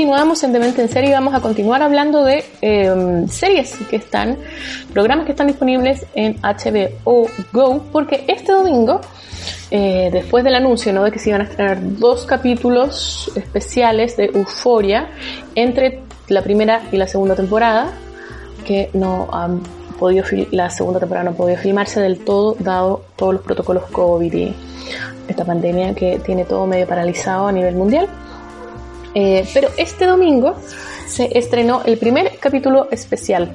continuamos 0.00 0.42
en 0.44 0.54
Demente 0.54 0.80
en 0.80 0.88
Serie 0.88 1.10
y 1.10 1.12
vamos 1.12 1.34
a 1.34 1.40
continuar 1.40 1.82
hablando 1.82 2.24
de 2.24 2.42
eh, 2.62 3.26
series 3.28 3.76
que 3.90 3.96
están, 3.96 4.38
programas 4.94 5.26
que 5.26 5.32
están 5.32 5.46
disponibles 5.46 6.06
en 6.14 6.40
HBO 6.40 7.28
Go, 7.52 7.82
porque 7.92 8.24
este 8.26 8.50
domingo, 8.50 9.02
eh, 9.70 10.08
después 10.10 10.42
del 10.42 10.54
anuncio 10.54 11.02
de 11.02 11.12
que 11.12 11.18
se 11.18 11.28
iban 11.28 11.42
a 11.42 11.44
estrenar 11.44 11.80
dos 11.98 12.24
capítulos 12.24 13.30
especiales 13.34 14.16
de 14.16 14.30
Euforia 14.32 15.10
entre 15.54 16.00
la 16.28 16.40
primera 16.40 16.80
y 16.90 16.96
la 16.96 17.06
segunda 17.06 17.36
temporada, 17.36 17.92
que 18.64 18.88
no 18.94 19.28
han 19.30 19.60
podido 19.98 20.24
la 20.52 20.70
segunda 20.70 20.98
temporada 20.98 21.24
no 21.24 21.32
ha 21.32 21.36
podido 21.36 21.58
filmarse 21.58 22.00
del 22.00 22.20
todo, 22.20 22.56
dado 22.58 23.02
todos 23.16 23.34
los 23.34 23.42
protocolos 23.42 23.84
COVID 23.90 24.32
y 24.32 24.54
esta 25.28 25.44
pandemia 25.44 25.94
que 25.94 26.18
tiene 26.24 26.46
todo 26.46 26.66
medio 26.66 26.86
paralizado 26.88 27.48
a 27.48 27.52
nivel 27.52 27.74
mundial. 27.74 28.08
Eh, 29.14 29.46
pero 29.52 29.68
este 29.76 30.06
domingo 30.06 30.54
se 31.06 31.36
estrenó 31.36 31.82
el 31.84 31.98
primer 31.98 32.38
capítulo 32.38 32.88
especial 32.90 33.50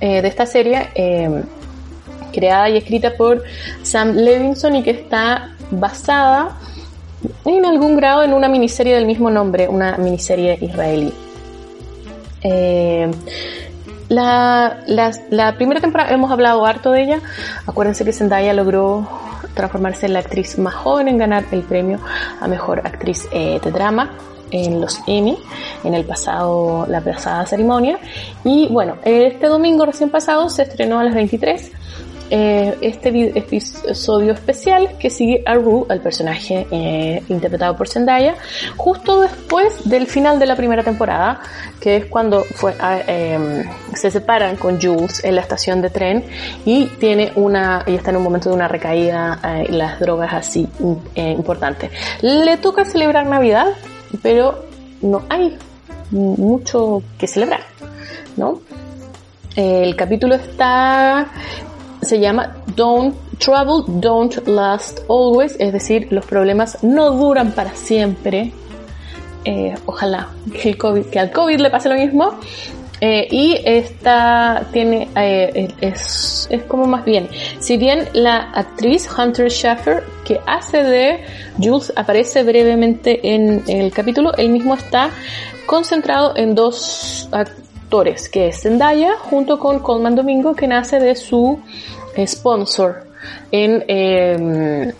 eh, 0.00 0.20
de 0.22 0.28
esta 0.28 0.46
serie, 0.46 0.88
eh, 0.94 1.42
creada 2.32 2.68
y 2.68 2.76
escrita 2.76 3.12
por 3.16 3.42
Sam 3.82 4.12
Levinson 4.16 4.76
y 4.76 4.82
que 4.82 4.90
está 4.90 5.54
basada 5.70 6.56
en 7.44 7.64
algún 7.64 7.96
grado 7.96 8.22
en 8.24 8.32
una 8.32 8.48
miniserie 8.48 8.94
del 8.94 9.06
mismo 9.06 9.30
nombre, 9.30 9.68
una 9.68 9.96
miniserie 9.96 10.58
israelí. 10.60 11.12
La, 14.08 14.78
la- 14.86 15.12
la 15.30 15.56
primera 15.56 15.80
temporada 15.80 16.12
hemos 16.12 16.30
hablado 16.30 16.64
harto 16.64 16.92
de 16.92 17.02
ella. 17.02 17.20
Acuérdense 17.66 18.04
que 18.04 18.12
Zendaya 18.12 18.52
logró 18.52 19.08
transformarse 19.56 20.06
en 20.06 20.12
la 20.12 20.20
actriz 20.20 20.58
más 20.58 20.74
joven 20.74 21.08
en 21.08 21.18
ganar 21.18 21.44
el 21.50 21.62
premio 21.62 21.98
a 22.40 22.46
mejor 22.46 22.86
actriz 22.86 23.26
eh, 23.32 23.58
de 23.64 23.70
drama 23.72 24.12
en 24.52 24.80
los 24.80 25.00
Emmy 25.08 25.36
en 25.82 25.94
el 25.94 26.04
pasado 26.04 26.86
la 26.88 27.00
pasada 27.00 27.44
ceremonia. 27.46 27.98
Y 28.44 28.68
bueno 28.68 28.96
este 29.04 29.46
domingo 29.48 29.84
recién 29.84 30.10
pasado 30.10 30.48
se 30.48 30.62
estrenó 30.62 31.00
a 31.00 31.04
las 31.04 31.14
23 31.14 31.72
eh, 32.30 32.76
este 32.80 33.08
episodio 33.38 34.32
especial 34.32 34.96
que 34.98 35.10
sigue 35.10 35.42
a 35.46 35.54
Rue, 35.54 35.86
al 35.88 36.00
personaje 36.00 36.66
eh, 36.70 37.22
interpretado 37.28 37.76
por 37.76 37.88
Zendaya, 37.88 38.34
justo 38.76 39.20
después 39.20 39.88
del 39.88 40.06
final 40.06 40.38
de 40.38 40.46
la 40.46 40.56
primera 40.56 40.82
temporada, 40.82 41.40
que 41.80 41.96
es 41.96 42.06
cuando 42.06 42.42
fue, 42.42 42.74
ah, 42.80 42.98
eh, 43.06 43.64
se 43.94 44.10
separan 44.10 44.56
con 44.56 44.80
Jules 44.80 45.24
en 45.24 45.34
la 45.36 45.40
estación 45.40 45.80
de 45.82 45.90
tren 45.90 46.24
y 46.64 46.86
tiene 46.86 47.32
una 47.36 47.84
y 47.86 47.94
está 47.94 48.10
en 48.10 48.16
un 48.16 48.22
momento 48.22 48.48
de 48.48 48.56
una 48.56 48.68
recaída 48.68 49.40
eh, 49.44 49.66
las 49.70 50.00
drogas 50.00 50.32
así 50.32 50.68
importante. 51.14 51.90
Le 52.22 52.56
toca 52.56 52.84
celebrar 52.84 53.26
Navidad, 53.26 53.68
pero 54.22 54.66
no 55.02 55.22
hay 55.28 55.56
mucho 56.10 57.02
que 57.18 57.26
celebrar, 57.26 57.60
¿no? 58.36 58.60
El 59.56 59.96
capítulo 59.96 60.34
está 60.34 61.28
se 62.06 62.20
llama 62.20 62.56
Don't 62.74 63.14
Trouble 63.38 63.84
Don't 64.00 64.46
Last 64.46 65.00
Always, 65.08 65.56
es 65.58 65.72
decir, 65.72 66.08
los 66.10 66.24
problemas 66.24 66.82
no 66.82 67.10
duran 67.10 67.52
para 67.52 67.74
siempre. 67.74 68.52
Eh, 69.44 69.74
ojalá 69.86 70.28
que, 70.52 70.70
el 70.70 70.78
COVID, 70.78 71.16
al 71.16 71.30
COVID 71.30 71.60
le 71.60 71.70
pase 71.70 71.88
lo 71.88 71.96
mismo. 71.96 72.34
Eh, 73.00 73.28
y 73.30 73.58
esta 73.62 74.66
tiene, 74.72 75.08
eh, 75.16 75.68
es, 75.82 76.48
es 76.50 76.62
como 76.62 76.86
más 76.86 77.04
bien, 77.04 77.28
si 77.58 77.76
bien 77.76 78.08
la 78.14 78.52
actriz 78.52 79.06
Hunter 79.06 79.50
Schaffer 79.50 80.02
que 80.24 80.40
hace 80.46 80.82
de 80.82 81.24
Jules 81.62 81.92
aparece 81.94 82.42
brevemente 82.42 83.34
en 83.34 83.62
el 83.66 83.92
capítulo, 83.92 84.34
él 84.38 84.48
mismo 84.48 84.74
está 84.74 85.10
concentrado 85.66 86.34
en 86.36 86.54
dos 86.54 87.28
actores, 87.32 88.30
que 88.30 88.48
es 88.48 88.62
Zendaya 88.62 89.18
junto 89.18 89.58
con 89.58 89.80
Colman 89.80 90.14
Domingo, 90.14 90.54
que 90.54 90.66
nace 90.66 90.98
de 90.98 91.16
su 91.16 91.60
sponsor 92.26 93.04
en 93.50 93.84
eh, 93.88 94.92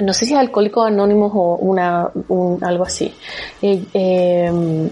no 0.00 0.12
sé 0.14 0.24
si 0.24 0.32
es 0.32 0.38
Alcohólicos 0.38 0.86
Anónimos 0.86 1.32
o 1.34 1.56
una, 1.56 2.08
un- 2.28 2.62
algo 2.64 2.84
así. 2.84 3.12
Eh, 3.60 3.84
eh, 3.92 4.90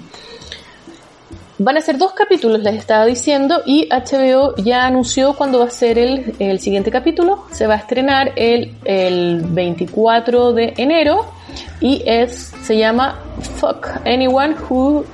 van 1.60 1.76
a 1.76 1.80
ser 1.80 1.96
dos 1.98 2.12
capítulos, 2.12 2.60
les 2.60 2.74
estaba 2.76 3.04
diciendo, 3.06 3.62
y 3.66 3.88
HBO 3.90 4.54
ya 4.56 4.84
anunció 4.86 5.34
cuándo 5.34 5.58
va 5.60 5.64
a 5.64 5.70
ser 5.70 5.98
el, 5.98 6.34
el 6.38 6.60
siguiente 6.60 6.90
capítulo. 6.90 7.44
Se 7.52 7.66
va 7.66 7.74
a 7.74 7.78
estrenar 7.78 8.32
el, 8.36 8.76
el 8.84 9.40
24 9.46 10.52
de 10.52 10.74
enero 10.76 11.24
y 11.80 12.02
es, 12.06 12.52
se 12.62 12.76
llama 12.76 13.18
Fuck 13.56 13.88
Anyone 14.04 14.54
Who, 14.68 15.04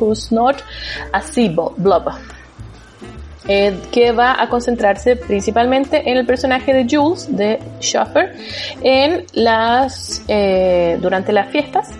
Who's 0.00 0.32
Not 0.32 0.56
a 1.12 1.22
Blob 1.76 2.08
eh, 3.48 3.76
que 3.92 4.12
va 4.12 4.40
a 4.40 4.48
concentrarse 4.48 5.16
principalmente 5.16 6.10
en 6.10 6.16
el 6.16 6.26
personaje 6.26 6.72
de 6.72 6.86
Jules, 6.88 7.34
de 7.36 7.58
Schaffer, 7.80 8.34
en 8.82 9.24
las, 9.34 10.22
eh, 10.28 10.98
durante 11.00 11.32
las 11.32 11.50
fiestas. 11.50 11.90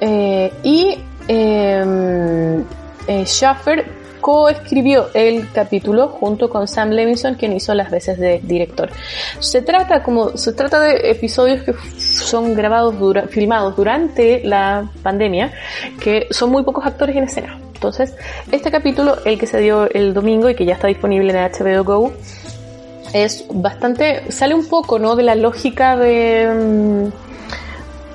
Eh, 0.00 0.52
y 0.62 0.98
eh, 1.28 2.64
eh, 3.06 3.24
Schaffer 3.24 3.84
coescribió 4.20 5.08
el 5.14 5.50
capítulo 5.52 6.08
junto 6.08 6.50
con 6.50 6.66
Sam 6.66 6.90
Levinson, 6.90 7.34
quien 7.34 7.52
hizo 7.52 7.72
las 7.74 7.90
veces 7.90 8.18
de 8.18 8.40
director. 8.42 8.90
Se 9.38 9.62
trata 9.62 10.02
como 10.02 10.36
se 10.36 10.52
trata 10.52 10.80
de 10.80 11.10
episodios 11.10 11.62
que 11.62 11.72
son 11.98 12.54
grabados 12.54 12.94
filmados 13.30 13.76
durante 13.76 14.42
la 14.44 14.90
pandemia, 15.02 15.52
que 16.00 16.26
son 16.30 16.50
muy 16.50 16.64
pocos 16.64 16.84
actores 16.84 17.16
en 17.16 17.24
escena. 17.24 17.67
Entonces, 17.78 18.12
este 18.50 18.72
capítulo, 18.72 19.18
el 19.24 19.38
que 19.38 19.46
se 19.46 19.60
dio 19.60 19.88
el 19.88 20.12
domingo 20.12 20.50
y 20.50 20.56
que 20.56 20.64
ya 20.64 20.74
está 20.74 20.88
disponible 20.88 21.32
en 21.32 21.38
HBO 21.38 21.84
Go, 21.84 22.12
es 23.12 23.44
bastante, 23.52 24.32
sale 24.32 24.52
un 24.54 24.66
poco, 24.66 24.98
¿no? 24.98 25.14
De 25.14 25.22
la 25.22 25.36
lógica 25.36 25.96
de, 25.96 27.10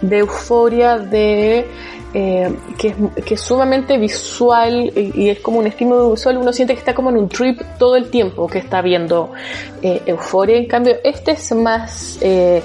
mm, 0.02 0.06
de 0.06 0.17
euforia, 0.17 0.97
de 0.97 1.65
eh, 2.13 2.54
que, 2.78 2.89
es, 2.89 2.95
que 3.23 3.34
es 3.36 3.41
sumamente 3.41 3.97
visual 3.97 4.91
y, 4.93 5.23
y 5.23 5.30
es 5.30 5.39
como 5.39 5.60
un 5.60 5.67
estímulo 5.67 6.12
visual, 6.12 6.38
uno 6.38 6.52
siente 6.52 6.73
que 6.73 6.80
está 6.80 6.93
como 6.93 7.10
en 7.10 7.17
un 7.17 7.30
trip 7.30 7.62
todo 7.80 7.95
el 7.95 8.10
tiempo 8.10 8.47
que 8.47 8.58
está 8.58 8.82
viendo 8.82 9.32
eh, 9.82 10.02
euforia. 10.06 10.58
En 10.58 10.67
cambio, 10.67 10.97
este 11.06 11.32
es 11.32 11.54
más 11.54 12.19
eh, 12.21 12.62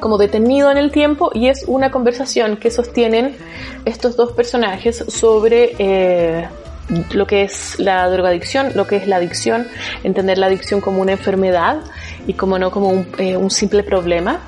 como 0.00 0.18
detenido 0.18 0.70
en 0.70 0.78
el 0.78 0.90
tiempo 0.90 1.30
y 1.34 1.48
es 1.48 1.64
una 1.66 1.90
conversación 1.90 2.56
que 2.56 2.70
sostienen 2.70 3.36
estos 3.84 4.16
dos 4.16 4.32
personajes 4.32 5.04
sobre 5.08 5.74
eh, 5.78 6.48
lo 7.12 7.26
que 7.26 7.42
es 7.42 7.78
la 7.78 8.08
drogadicción, 8.08 8.72
lo 8.74 8.86
que 8.86 8.96
es 8.96 9.06
la 9.06 9.16
adicción, 9.16 9.68
entender 10.02 10.38
la 10.38 10.46
adicción 10.46 10.80
como 10.80 11.00
una 11.00 11.12
enfermedad 11.12 11.78
y 12.26 12.34
como 12.34 12.58
no 12.58 12.70
como 12.70 12.88
un, 12.88 13.06
eh, 13.18 13.38
simple 13.50 13.82
problema. 13.82 14.40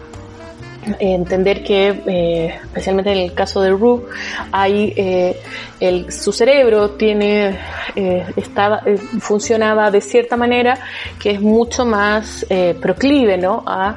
Entender 0.99 1.63
que, 1.63 2.03
eh, 2.07 2.59
especialmente 2.65 3.13
en 3.13 3.19
el 3.19 3.35
caso 3.35 3.61
de 3.61 3.71
Rue, 3.71 4.03
hay 4.51 5.37
su 6.09 6.33
cerebro 6.33 6.91
tiene 6.91 7.57
estaba, 8.35 8.83
funcionaba 9.21 9.93
de 9.93 10.01
cierta 10.01 10.37
manera 10.37 10.77
que 11.21 11.31
es 11.31 11.41
mucho 11.41 11.85
más 11.85 12.45
proclive, 12.81 13.39
¿no? 13.39 13.63
A 13.65 13.95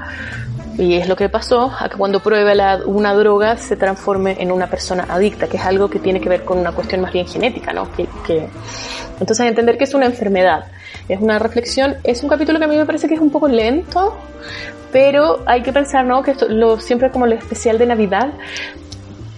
y 0.78 0.96
es 0.96 1.08
lo 1.08 1.16
que 1.16 1.30
pasó, 1.30 1.72
a 1.78 1.88
que 1.90 1.98
cuando 1.98 2.20
pruebe 2.20 2.54
la, 2.56 2.82
una 2.86 3.14
droga 3.14 3.58
se 3.58 3.76
transforme 3.76 4.36
en 4.40 4.52
una 4.52 4.68
persona 4.68 5.06
adicta, 5.10 5.48
que 5.48 5.58
es 5.58 5.64
algo 5.64 5.90
que 5.90 6.00
tiene 6.00 6.20
que 6.20 6.30
ver 6.30 6.44
con 6.44 6.58
una 6.58 6.72
cuestión 6.74 7.02
más 7.02 7.14
bien 7.14 7.28
genética, 7.28 7.74
¿no? 7.74 7.92
Que, 7.92 8.08
que... 8.26 8.48
Entonces 9.20 9.46
entender 9.46 9.78
que 9.78 9.86
es 9.86 9.94
una 9.94 10.06
enfermedad, 10.06 10.66
es 11.08 11.22
una 11.22 11.40
reflexión, 11.40 11.96
es 12.04 12.22
un 12.24 12.30
capítulo 12.30 12.60
que 12.60 12.66
a 12.66 12.68
mí 12.68 12.76
me 12.76 12.86
parece 12.86 13.08
que 13.08 13.14
es 13.14 13.22
un 13.22 13.30
poco 13.30 13.48
lento, 13.48 14.18
pero 14.92 15.44
hay 15.46 15.62
que 15.62 15.72
pensar, 15.72 16.06
¿no? 16.06 16.22
Que 16.22 16.32
esto, 16.32 16.48
lo, 16.50 16.80
siempre 16.80 17.10
como 17.10 17.26
lo 17.26 17.36
especial 17.36 17.78
de 17.78 17.86
Navidad 17.86 18.34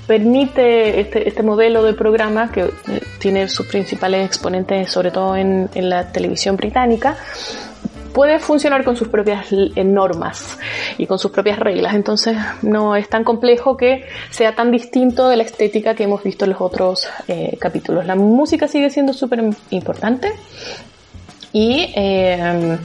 permite 0.08 1.02
este, 1.02 1.28
este 1.28 1.44
modelo 1.44 1.84
de 1.84 1.94
programa 1.94 2.50
que 2.52 2.62
eh, 2.62 2.72
tiene 3.20 3.50
sus 3.50 3.68
principales 3.68 4.26
exponentes, 4.26 4.90
sobre 4.90 5.12
todo 5.12 5.36
en, 5.36 5.70
en 5.76 5.90
la 5.90 6.12
televisión 6.12 6.56
británica, 6.56 7.18
puede 8.18 8.40
funcionar 8.40 8.84
con 8.84 8.98
sus 8.98 9.10
propias 9.10 9.46
eh, 9.52 9.84
normas 9.84 10.58
y 10.98 11.06
con 11.06 11.20
sus 11.20 11.30
propias 11.30 11.60
reglas. 11.60 11.94
Entonces 11.94 12.36
no 12.64 12.96
es 12.96 13.08
tan 13.10 13.24
complejo 13.24 13.78
que 13.78 14.06
sea 14.32 14.56
tan 14.56 14.72
distinto 14.72 15.30
de 15.30 15.38
la 15.38 15.44
estética 15.44 15.94
que 15.94 16.06
hemos 16.06 16.24
visto 16.24 16.46
en 16.46 16.52
los 16.54 16.60
otros 16.60 17.08
eh, 17.28 17.56
capítulos. 17.62 18.08
La 18.08 18.16
música 18.16 18.68
sigue 18.68 18.90
siendo 18.90 19.14
súper 19.14 19.44
importante 19.70 20.32
y 21.54 21.94
eh, 21.96 22.80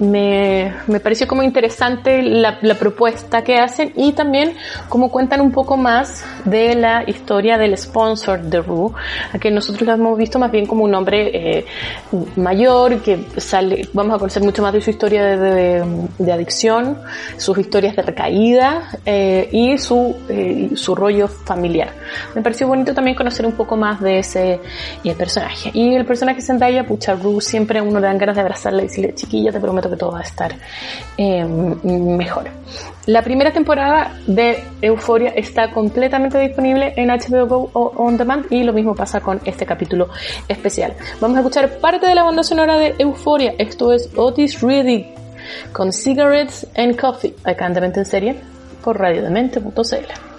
me, 0.00 0.72
me 0.86 1.00
pareció 1.00 1.26
como 1.28 1.42
interesante 1.42 2.22
la, 2.22 2.58
la 2.62 2.74
propuesta 2.74 3.42
que 3.44 3.58
hacen 3.58 3.92
y 3.96 4.12
también 4.12 4.54
como 4.88 5.10
cuentan 5.10 5.40
un 5.40 5.52
poco 5.52 5.76
más 5.76 6.24
de 6.44 6.74
la 6.74 7.04
historia 7.06 7.58
del 7.58 7.76
sponsor 7.76 8.40
de 8.42 8.60
Rue, 8.60 8.92
a 9.32 9.38
que 9.38 9.50
nosotros 9.50 9.86
lo 9.86 9.92
hemos 9.92 10.18
visto 10.18 10.38
más 10.38 10.50
bien 10.50 10.66
como 10.66 10.84
un 10.84 10.94
hombre 10.94 11.58
eh, 11.58 11.66
mayor 12.36 13.00
que 13.02 13.24
sale, 13.36 13.88
vamos 13.92 14.14
a 14.16 14.18
conocer 14.18 14.42
mucho 14.42 14.62
más 14.62 14.72
de 14.72 14.80
su 14.80 14.90
historia 14.90 15.24
de, 15.24 15.36
de- 15.36 16.08
de 16.18 16.32
adicción, 16.32 16.98
sus 17.36 17.58
historias 17.58 17.94
de 17.96 18.02
recaída 18.02 18.82
eh, 19.04 19.48
y 19.52 19.78
su, 19.78 20.16
eh, 20.28 20.70
su 20.74 20.94
rollo 20.94 21.28
familiar. 21.28 21.90
Me 22.34 22.42
pareció 22.42 22.66
bonito 22.68 22.94
también 22.94 23.16
conocer 23.16 23.44
un 23.46 23.52
poco 23.52 23.76
más 23.76 24.00
de 24.00 24.18
ese 24.20 24.60
eh, 25.04 25.14
personaje. 25.14 25.70
Y 25.74 25.94
el 25.94 26.04
personaje 26.04 26.40
Zendaya, 26.40 26.84
pucha, 26.86 27.14
Rue, 27.14 27.40
siempre 27.40 27.80
uno 27.80 28.00
le 28.00 28.06
dan 28.06 28.18
ganas 28.18 28.36
de 28.36 28.42
abrazarla 28.42 28.82
y 28.82 28.86
decirle, 28.86 29.14
chiquilla, 29.14 29.52
te 29.52 29.60
prometo 29.60 29.89
que 29.90 29.96
todo 29.96 30.12
va 30.12 30.20
a 30.20 30.22
estar 30.22 30.54
eh, 31.16 31.44
mejor. 31.44 32.50
La 33.06 33.22
primera 33.22 33.52
temporada 33.52 34.18
de 34.26 34.62
Euphoria 34.82 35.30
está 35.30 35.70
completamente 35.72 36.38
disponible 36.38 36.94
en 36.96 37.08
HBO 37.08 37.46
Go 37.46 37.70
o 37.72 37.92
On 37.96 38.16
Demand 38.16 38.46
y 38.50 38.62
lo 38.62 38.72
mismo 38.72 38.94
pasa 38.94 39.20
con 39.20 39.40
este 39.44 39.66
capítulo 39.66 40.08
especial. 40.48 40.94
Vamos 41.20 41.36
a 41.36 41.40
escuchar 41.40 41.78
parte 41.78 42.06
de 42.06 42.14
la 42.14 42.22
banda 42.22 42.42
sonora 42.42 42.78
de 42.78 42.94
Euphoria. 42.98 43.54
Esto 43.58 43.92
es 43.92 44.10
Otis 44.16 44.60
Redding 44.60 45.06
con 45.72 45.92
Cigarettes 45.92 46.66
and 46.76 46.98
Coffee, 46.98 47.34
acá 47.44 47.66
en 47.66 47.76
en 47.84 48.04
Serie 48.04 48.36
por 48.82 48.98
radiodemente.cl. 48.98 50.29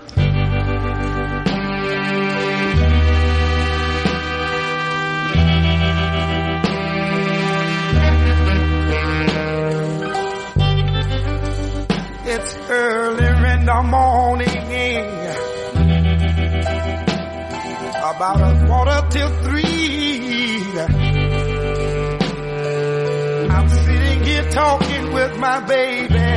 early 12.69 13.25
in 13.53 13.65
the 13.65 13.81
morning, 13.83 14.47
about 18.11 18.41
a 18.41 18.65
quarter 18.67 19.01
till 19.09 19.29
three. 19.43 20.61
I'm 23.49 23.67
sitting 23.69 24.23
here 24.23 24.49
talking 24.51 25.13
with 25.13 25.37
my 25.37 25.59
baby 25.65 26.31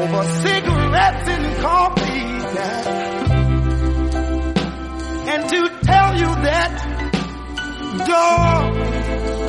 over 0.00 0.24
cigarettes 0.42 1.28
and 1.28 1.56
coffee. 1.62 2.04
And 5.28 5.48
to 5.48 5.68
tell 5.82 6.16
you 6.16 6.30
that, 6.48 6.72
dog, 8.06 8.76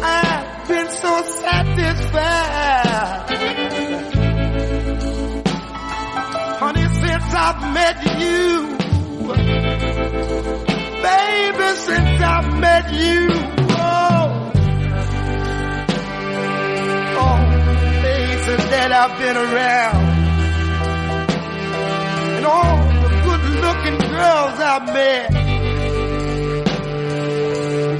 I've 0.03 0.67
been 0.67 0.89
so 0.89 1.21
satisfied. 1.23 2.07
I've 7.60 7.74
met 7.74 7.97
you, 8.20 8.68
baby, 11.01 11.70
since 11.76 12.22
I've 12.22 12.60
met 12.60 12.93
you, 12.93 13.30
oh, 13.72 14.51
oh, 17.18 17.38
places 18.01 18.62
that 18.70 18.91
I've 18.91 19.18
been 19.18 19.38
around, 19.38 20.05
and 22.36 22.45
all 22.45 22.78
the 23.01 23.10
good-looking 23.26 23.97
girls 24.12 24.60
I've 24.60 24.86
met, 24.93 25.32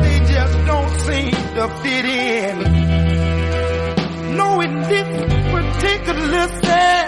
they 0.02 0.20
just 0.34 0.58
don't 0.68 0.94
seem 1.00 1.32
to 1.32 1.68
fit 1.82 2.06
in. 2.06 2.56
No, 4.38 4.62
in 4.62 4.82
this 4.82 5.10
particular 5.52 6.48
set, 6.62 7.07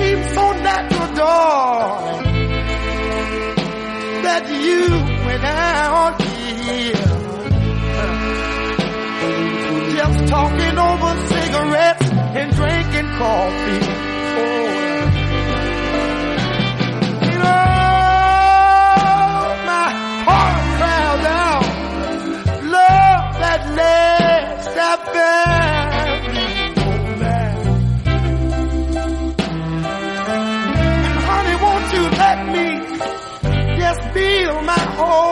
It 0.00 0.34
so 0.34 0.52
natural, 0.52 1.14
darling, 1.14 2.24
that 4.22 4.44
you 4.48 4.82
went 5.26 5.44
out 5.44 6.22
here. 6.22 7.06
Just 9.96 10.28
talking 10.28 10.78
over 10.78 11.12
cigarettes 11.28 12.08
and 12.38 12.48
drinking 12.54 13.08
coffee. 13.18 14.07
Oh! 35.00 35.27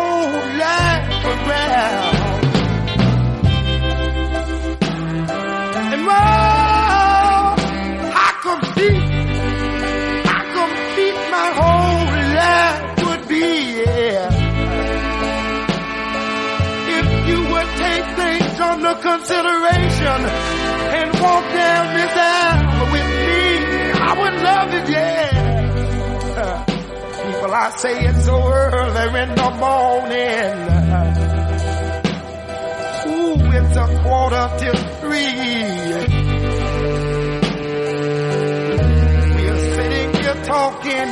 I 27.67 27.71
say 27.71 27.99
it's 28.07 28.25
so 28.25 28.37
early 28.47 29.23
in 29.23 29.35
the 29.35 29.51
morning. 29.59 30.55
Ooh, 33.11 33.43
it's 33.59 33.77
a 33.77 33.87
quarter 34.05 34.47
till 34.61 34.79
three. 35.01 35.35
We're 39.35 39.63
sitting 39.75 40.11
here 40.15 40.39
talking 40.45 41.11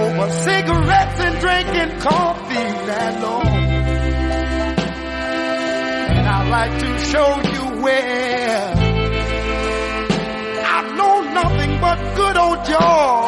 over 0.00 0.28
cigarettes 0.30 1.20
and 1.20 1.36
drinking 1.40 1.92
coffee. 2.00 2.72
And 6.16 6.26
I'd 6.26 6.48
like 6.48 6.74
to 6.80 6.98
show 7.10 7.30
you 7.52 7.64
where 7.82 8.72
I 10.64 10.80
know 10.96 11.20
nothing 11.34 11.78
but 11.78 11.98
good 12.16 12.36
old 12.38 12.64
joy. 12.64 13.23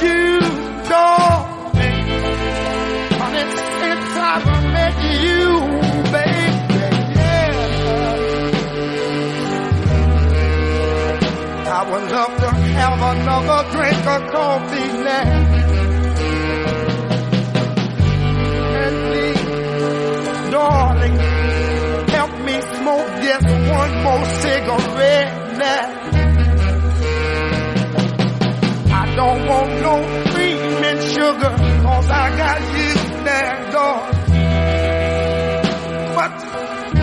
You, 0.00 0.40
darling. 0.88 2.06
Honey, 3.20 3.44
since 3.80 4.10
I 4.16 4.36
met 4.74 4.96
you, 5.24 5.44
baby, 6.14 6.86
yeah. 7.18 7.52
I 11.66 11.80
would 11.90 12.06
love 12.10 12.34
to 12.42 12.50
have 12.80 12.98
another 13.12 13.60
drink 13.72 14.02
of 14.06 14.22
coffee 14.30 14.90
now. 15.08 15.28
And 18.80 20.52
darling, 20.52 21.16
help 22.08 22.32
me 22.46 22.56
smoke 22.60 23.10
just 23.26 23.48
one 23.78 23.94
more 24.04 24.24
cigarette 24.42 25.32
now. 25.58 25.97
Don't 29.18 29.48
want 29.48 29.70
no 29.82 29.94
cream 30.30 30.84
and 30.90 31.00
sugar, 31.02 31.52
cause 31.82 32.08
I 32.08 32.24
got 32.38 32.60
you 32.78 32.90
now, 33.26 33.70
darling. 33.74 34.18
But 36.16 36.32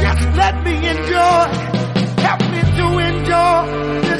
just 0.01 0.23
let 0.41 0.63
me 0.63 0.75
enjoy, 0.93 1.41
help 2.25 2.41
me 2.53 2.61
to 2.77 2.85
enjoy 3.09 4.14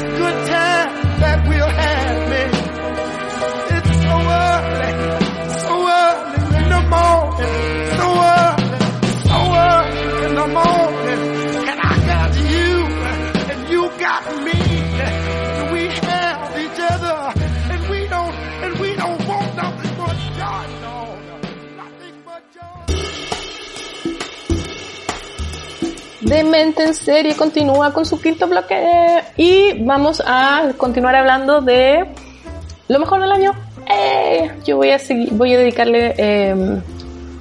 Demente 26.26 26.82
en 26.82 26.92
serie. 26.92 27.36
Continúa 27.36 27.92
con 27.92 28.04
su 28.04 28.20
quinto 28.20 28.48
bloque. 28.48 29.22
Y 29.36 29.84
vamos 29.84 30.20
a 30.26 30.72
continuar 30.76 31.14
hablando 31.14 31.60
de 31.60 32.04
lo 32.88 32.98
mejor 32.98 33.20
del 33.20 33.30
año. 33.30 33.52
Eh, 33.88 34.50
yo 34.64 34.76
voy 34.76 34.90
a 34.90 34.98
seguir, 34.98 35.32
voy 35.32 35.54
a 35.54 35.58
dedicarle, 35.58 36.14
eh, 36.18 36.80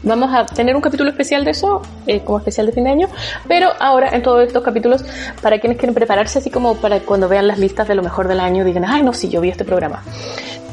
vamos 0.03 0.29
a 0.31 0.45
tener 0.45 0.75
un 0.75 0.81
capítulo 0.83 1.09
especial 1.09 1.43
de 1.43 1.51
eso, 1.51 1.81
eh, 2.05 2.19
como 2.19 2.37
especial 2.37 2.67
de 2.67 2.73
fin 2.73 2.83
de 2.83 2.91
año, 2.91 3.07
pero 3.47 3.71
ahora 3.79 4.09
en 4.09 4.21
todos 4.21 4.45
estos 4.45 4.63
capítulos, 4.63 5.03
para 5.41 5.57
quienes 5.59 5.79
quieren 5.79 5.95
prepararse, 5.95 6.37
así 6.37 6.51
como 6.51 6.75
para 6.75 6.99
cuando 6.99 7.27
vean 7.27 7.47
las 7.47 7.57
listas 7.57 7.87
de 7.87 7.95
lo 7.95 8.03
mejor 8.03 8.27
del 8.27 8.39
año, 8.39 8.63
digan, 8.63 8.85
ay, 8.85 9.01
no, 9.01 9.11
sí, 9.11 9.27
yo 9.27 9.41
vi 9.41 9.49
este 9.49 9.65
programa. 9.65 10.03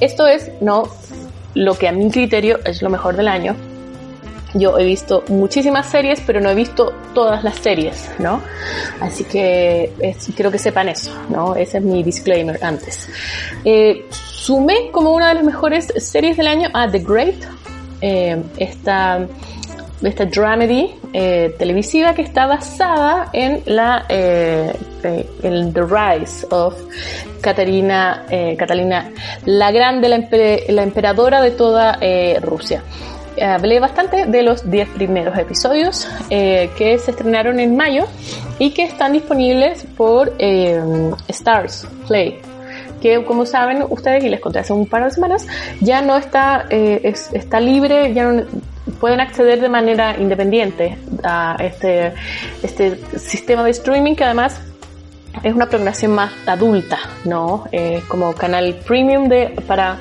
Esto 0.00 0.26
es, 0.26 0.50
no, 0.60 0.82
lo 1.54 1.78
que 1.78 1.88
a 1.88 1.92
mi 1.92 2.10
criterio 2.10 2.58
es 2.66 2.82
lo 2.82 2.90
mejor 2.90 3.16
del 3.16 3.28
año, 3.28 3.56
yo 4.54 4.78
he 4.78 4.84
visto 4.84 5.24
muchísimas 5.28 5.86
series, 5.90 6.20
pero 6.26 6.40
no 6.40 6.50
he 6.50 6.54
visto 6.54 6.92
todas 7.14 7.42
las 7.44 7.56
series, 7.56 8.10
¿no? 8.18 8.40
Así 9.00 9.24
que 9.24 9.92
es- 10.00 10.28
creo 10.36 10.50
que 10.50 10.58
sepan 10.58 10.88
eso, 10.88 11.10
¿no? 11.30 11.54
Ese 11.54 11.78
es 11.78 11.84
mi 11.84 12.02
disclaimer 12.02 12.58
antes. 12.62 13.08
Eh, 13.64 14.06
sumé 14.10 14.90
como 14.90 15.12
una 15.14 15.28
de 15.28 15.34
las 15.34 15.44
mejores 15.44 15.86
series 15.96 16.36
del 16.36 16.46
año 16.48 16.68
a 16.74 16.90
The 16.90 16.98
Great, 16.98 17.36
eh, 18.00 18.42
esta, 18.56 19.26
esta 20.02 20.24
dramedy 20.26 20.94
eh, 21.12 21.54
televisiva 21.58 22.14
que 22.14 22.22
está 22.22 22.46
basada 22.46 23.28
en 23.32 23.62
la 23.66 24.04
eh, 24.08 24.72
eh, 25.04 25.26
en 25.42 25.72
The 25.72 25.82
Rise 25.82 26.46
of 26.50 26.74
Catarina, 27.40 28.24
eh, 28.30 28.56
Catalina 28.58 29.10
la 29.46 29.70
Grande, 29.70 30.08
la, 30.08 30.18
la 30.68 30.82
emperadora 30.82 31.40
de 31.42 31.50
toda 31.52 31.98
Rusia. 32.40 32.82
Hablé 33.40 33.80
bastante 33.80 34.26
de 34.26 34.42
los 34.42 34.70
10 34.70 34.88
primeros 34.90 35.38
episodios 35.38 36.08
eh, 36.30 36.70
que 36.76 36.98
se 36.98 37.12
estrenaron 37.12 37.60
en 37.60 37.76
mayo 37.76 38.04
y 38.58 38.70
que 38.72 38.82
están 38.84 39.12
disponibles 39.12 39.84
por 39.96 40.34
eh, 40.38 40.80
Stars 41.28 41.86
Play 42.08 42.40
que 43.00 43.24
como 43.24 43.46
saben 43.46 43.84
ustedes 43.88 44.22
y 44.22 44.28
les 44.28 44.38
conté 44.40 44.60
hace 44.60 44.72
un 44.72 44.86
par 44.86 45.04
de 45.04 45.10
semanas 45.10 45.46
ya 45.80 46.02
no 46.02 46.16
está 46.16 46.66
eh, 46.70 47.00
es- 47.02 47.30
está 47.32 47.58
libre 47.58 48.14
ya 48.14 48.24
no, 48.30 48.42
pueden 49.00 49.20
acceder 49.20 49.60
de 49.60 49.68
manera 49.68 50.14
independiente 50.18 50.96
a 51.24 51.56
este 51.58 52.12
este 52.62 52.98
sistema 53.18 53.64
de 53.64 53.70
streaming 53.70 54.14
que 54.14 54.22
además 54.24 54.60
es 55.42 55.54
una 55.54 55.66
programación 55.66 56.12
más 56.12 56.32
adulta, 56.46 56.98
¿no? 57.24 57.64
Eh, 57.72 58.02
como 58.08 58.32
canal 58.34 58.74
premium 58.86 59.28
de, 59.28 59.54
para, 59.66 59.98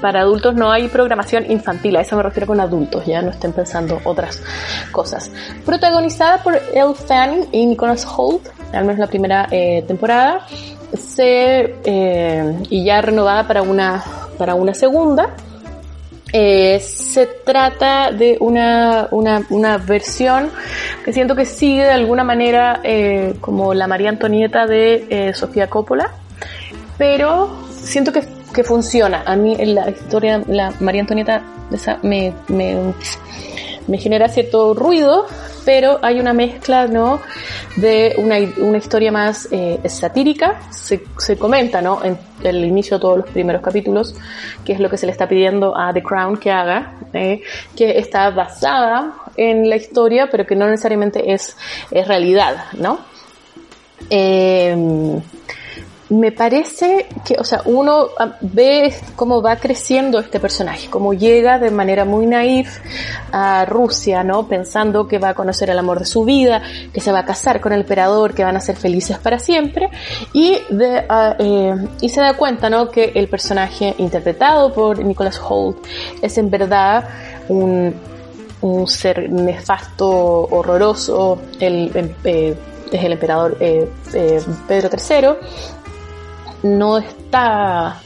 para 0.00 0.20
adultos 0.20 0.54
no 0.54 0.70
hay 0.70 0.88
programación 0.88 1.50
infantil, 1.50 1.96
a 1.96 2.00
eso 2.00 2.16
me 2.16 2.22
refiero 2.22 2.46
con 2.46 2.60
adultos, 2.60 3.06
ya 3.06 3.22
no 3.22 3.30
estén 3.30 3.52
pensando 3.52 4.00
otras 4.04 4.42
cosas. 4.90 5.30
Protagonizada 5.64 6.42
por 6.42 6.56
Elle 6.74 6.94
Fanning 6.94 7.48
y 7.52 7.66
Nicholas 7.66 8.06
Holt, 8.06 8.48
al 8.72 8.84
menos 8.84 8.98
la 8.98 9.06
primera 9.06 9.48
eh, 9.50 9.84
temporada, 9.86 10.46
se, 10.94 11.76
eh, 11.84 12.58
y 12.70 12.84
ya 12.84 13.00
renovada 13.00 13.46
para 13.46 13.62
una, 13.62 14.02
para 14.38 14.54
una 14.54 14.74
segunda. 14.74 15.34
Eh, 16.36 16.80
se 16.80 17.26
trata 17.26 18.10
de 18.10 18.36
una, 18.40 19.06
una, 19.12 19.46
una 19.50 19.78
versión 19.78 20.50
que 21.04 21.12
siento 21.12 21.36
que 21.36 21.44
sigue 21.46 21.84
de 21.84 21.92
alguna 21.92 22.24
manera 22.24 22.80
eh, 22.82 23.36
como 23.40 23.72
la 23.72 23.86
María 23.86 24.08
Antonieta 24.08 24.66
de 24.66 25.06
eh, 25.10 25.32
Sofía 25.32 25.70
Coppola, 25.70 26.10
pero 26.98 27.56
siento 27.70 28.12
que, 28.12 28.24
que 28.52 28.64
funciona. 28.64 29.22
A 29.24 29.36
mí 29.36 29.54
la 29.64 29.88
historia, 29.88 30.42
la 30.48 30.72
María 30.80 31.02
Antonieta 31.02 31.40
esa 31.70 32.00
me, 32.02 32.34
me, 32.48 32.92
me 33.86 33.98
genera 33.98 34.28
cierto 34.28 34.74
ruido, 34.74 35.26
pero 35.64 35.98
hay 36.02 36.20
una 36.20 36.32
mezcla, 36.32 36.86
¿no? 36.86 37.20
De 37.76 38.14
una, 38.18 38.36
una 38.58 38.78
historia 38.78 39.10
más 39.10 39.48
eh, 39.50 39.80
satírica. 39.88 40.60
Se, 40.70 41.04
se 41.18 41.36
comenta, 41.36 41.80
¿no? 41.80 42.04
En 42.04 42.18
el 42.42 42.64
inicio 42.64 42.98
de 42.98 43.00
todos 43.00 43.18
los 43.18 43.30
primeros 43.30 43.62
capítulos, 43.62 44.14
que 44.64 44.72
es 44.72 44.80
lo 44.80 44.90
que 44.90 44.96
se 44.96 45.06
le 45.06 45.12
está 45.12 45.28
pidiendo 45.28 45.76
a 45.76 45.92
The 45.92 46.02
Crown 46.02 46.36
que 46.36 46.50
haga, 46.50 46.94
eh, 47.12 47.42
que 47.76 47.98
está 47.98 48.30
basada 48.30 49.14
en 49.36 49.68
la 49.68 49.76
historia, 49.76 50.28
pero 50.30 50.46
que 50.46 50.56
no 50.56 50.66
necesariamente 50.66 51.32
es, 51.32 51.56
es 51.90 52.06
realidad, 52.06 52.66
¿no? 52.74 52.98
Eh, 54.10 55.20
me 56.10 56.32
parece 56.32 57.06
que, 57.24 57.36
o 57.38 57.44
sea, 57.44 57.62
uno 57.64 58.08
ah, 58.18 58.36
ve 58.40 58.94
cómo 59.16 59.40
va 59.40 59.56
creciendo 59.56 60.18
este 60.18 60.38
personaje, 60.38 60.90
cómo 60.90 61.14
llega 61.14 61.58
de 61.58 61.70
manera 61.70 62.04
muy 62.04 62.26
naif 62.26 62.78
a 63.32 63.64
Rusia, 63.64 64.22
¿no? 64.22 64.46
Pensando 64.46 65.08
que 65.08 65.18
va 65.18 65.30
a 65.30 65.34
conocer 65.34 65.70
el 65.70 65.78
amor 65.78 65.98
de 65.98 66.04
su 66.04 66.24
vida, 66.24 66.62
que 66.92 67.00
se 67.00 67.10
va 67.10 67.20
a 67.20 67.24
casar 67.24 67.60
con 67.60 67.72
el 67.72 67.80
emperador, 67.80 68.34
que 68.34 68.44
van 68.44 68.56
a 68.56 68.60
ser 68.60 68.76
felices 68.76 69.18
para 69.18 69.38
siempre, 69.38 69.88
y, 70.32 70.58
de, 70.70 71.04
ah, 71.08 71.36
eh, 71.38 71.74
y 72.00 72.08
se 72.10 72.20
da 72.20 72.34
cuenta, 72.34 72.68
¿no? 72.68 72.90
Que 72.90 73.12
el 73.14 73.28
personaje 73.28 73.94
interpretado 73.98 74.72
por 74.72 75.02
Nicholas 75.02 75.40
Holt 75.42 75.78
es 76.20 76.36
en 76.36 76.50
verdad 76.50 77.08
un, 77.48 77.94
un 78.60 78.86
ser 78.86 79.30
nefasto, 79.30 80.08
horroroso, 80.50 81.38
el, 81.60 81.90
em- 81.94 82.14
eh, 82.24 82.54
es 82.92 83.04
el 83.04 83.12
emperador 83.12 83.56
eh, 83.58 83.88
Pedro 84.68 84.88
III, 84.92 85.28
no 86.64 86.96
está, 86.96 88.00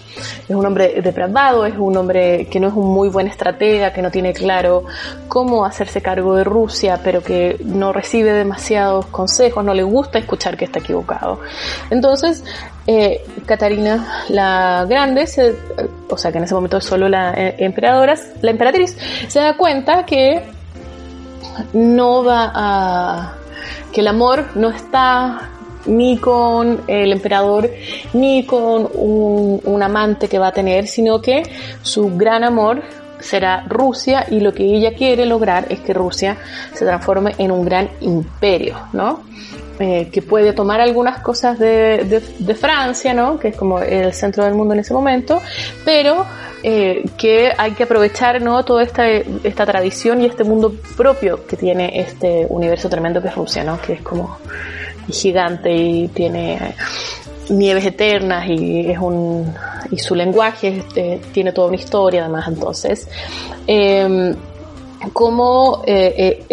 es 0.48 0.54
un 0.54 0.66
hombre 0.66 1.00
depravado, 1.00 1.64
es 1.64 1.74
un 1.78 1.96
hombre 1.96 2.48
que 2.50 2.58
no 2.58 2.66
es 2.66 2.74
un 2.74 2.92
muy 2.92 3.08
buen 3.08 3.28
estratega, 3.28 3.92
que 3.92 4.02
no 4.02 4.10
tiene 4.10 4.32
claro 4.32 4.84
cómo 5.28 5.64
hacerse 5.64 6.02
cargo 6.02 6.34
de 6.34 6.42
Rusia, 6.42 7.00
pero 7.02 7.22
que 7.22 7.56
no 7.64 7.92
recibe 7.92 8.32
demasiados 8.32 9.06
consejos, 9.06 9.64
no 9.64 9.74
le 9.74 9.84
gusta 9.84 10.18
escuchar 10.18 10.56
que 10.56 10.64
está 10.64 10.80
equivocado. 10.80 11.40
Entonces, 11.88 12.44
eh, 12.86 13.24
Catarina 13.46 14.24
la 14.28 14.84
Grande, 14.88 15.24
o 16.10 16.18
sea 16.18 16.32
que 16.32 16.38
en 16.38 16.44
ese 16.44 16.54
momento 16.54 16.78
es 16.78 16.84
solo 16.84 17.08
la 17.08 17.32
eh, 17.34 17.54
emperadora, 17.58 18.16
la 18.42 18.50
emperatriz, 18.50 18.98
se 19.28 19.38
da 19.38 19.56
cuenta 19.56 20.04
que 20.04 20.42
no 21.72 22.24
va 22.24 22.50
a 22.54 23.34
que 23.92 24.00
el 24.00 24.08
amor 24.08 24.46
no 24.56 24.70
está 24.70 25.50
ni 25.86 26.18
con 26.18 26.82
el 26.86 27.12
emperador 27.12 27.70
ni 28.12 28.44
con 28.44 28.88
un, 28.94 29.82
amante 29.82 30.28
que 30.28 30.38
va 30.38 30.48
a 30.48 30.52
tener, 30.52 30.86
sino 30.86 31.22
que 31.22 31.42
su 31.82 32.16
gran 32.16 32.44
amor 32.44 32.82
será 33.20 33.64
Rusia 33.68 34.26
y 34.28 34.40
lo 34.40 34.52
que 34.52 34.64
ella 34.64 34.92
quiere 34.92 35.24
lograr 35.24 35.66
es 35.70 35.80
que 35.80 35.94
Rusia 35.94 36.36
se 36.72 36.84
transforme 36.84 37.34
en 37.38 37.50
un 37.52 37.64
gran 37.64 37.88
imperio, 38.00 38.76
¿no? 38.92 39.22
Eh, 39.78 40.08
que 40.12 40.22
puede 40.22 40.52
tomar 40.52 40.80
algunas 40.80 41.20
cosas 41.20 41.58
de 41.58 42.56
Francia, 42.58 43.14
¿no? 43.14 43.38
Que 43.38 43.48
es 43.48 43.56
como 43.56 43.78
el 43.78 44.12
centro 44.12 44.44
del 44.44 44.54
mundo 44.54 44.74
en 44.74 44.80
ese 44.80 44.92
momento, 44.92 45.40
pero 45.84 46.26
eh, 46.62 47.04
que 47.16 47.52
hay 47.56 47.72
que 47.72 47.84
aprovechar, 47.84 48.42
¿no? 48.42 48.64
Toda 48.64 48.82
esta, 48.82 49.06
esta 49.06 49.64
tradición 49.64 50.20
y 50.20 50.26
este 50.26 50.42
mundo 50.42 50.74
propio 50.96 51.46
que 51.46 51.56
tiene 51.56 52.00
este 52.00 52.46
universo 52.48 52.88
tremendo 52.88 53.22
que 53.22 53.28
es 53.28 53.34
Rusia, 53.36 53.62
¿no? 53.62 53.80
Que 53.80 53.92
es 53.92 54.02
como 54.02 54.38
gigante 55.12 55.74
y 55.74 56.08
tiene 56.08 56.74
nieves 57.50 57.86
eternas 57.86 58.46
y 58.48 58.90
es 58.90 58.98
un 58.98 59.54
y 59.90 59.98
su 59.98 60.14
lenguaje 60.14 60.78
este, 60.78 61.20
tiene 61.32 61.52
toda 61.52 61.68
una 61.68 61.76
historia 61.76 62.22
además 62.24 62.46
entonces 62.48 63.08
eh, 63.66 64.34
cómo 65.12 65.82
eh, 65.86 66.44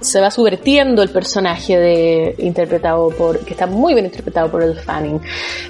se 0.00 0.20
va 0.20 0.30
subvertiendo 0.30 1.02
el 1.02 1.10
personaje 1.10 1.76
de 1.76 2.34
interpretado 2.38 3.10
por 3.10 3.40
que 3.40 3.52
está 3.52 3.66
muy 3.66 3.94
bien 3.94 4.06
interpretado 4.06 4.50
por 4.50 4.62
el 4.62 4.78
Fanning 4.78 5.20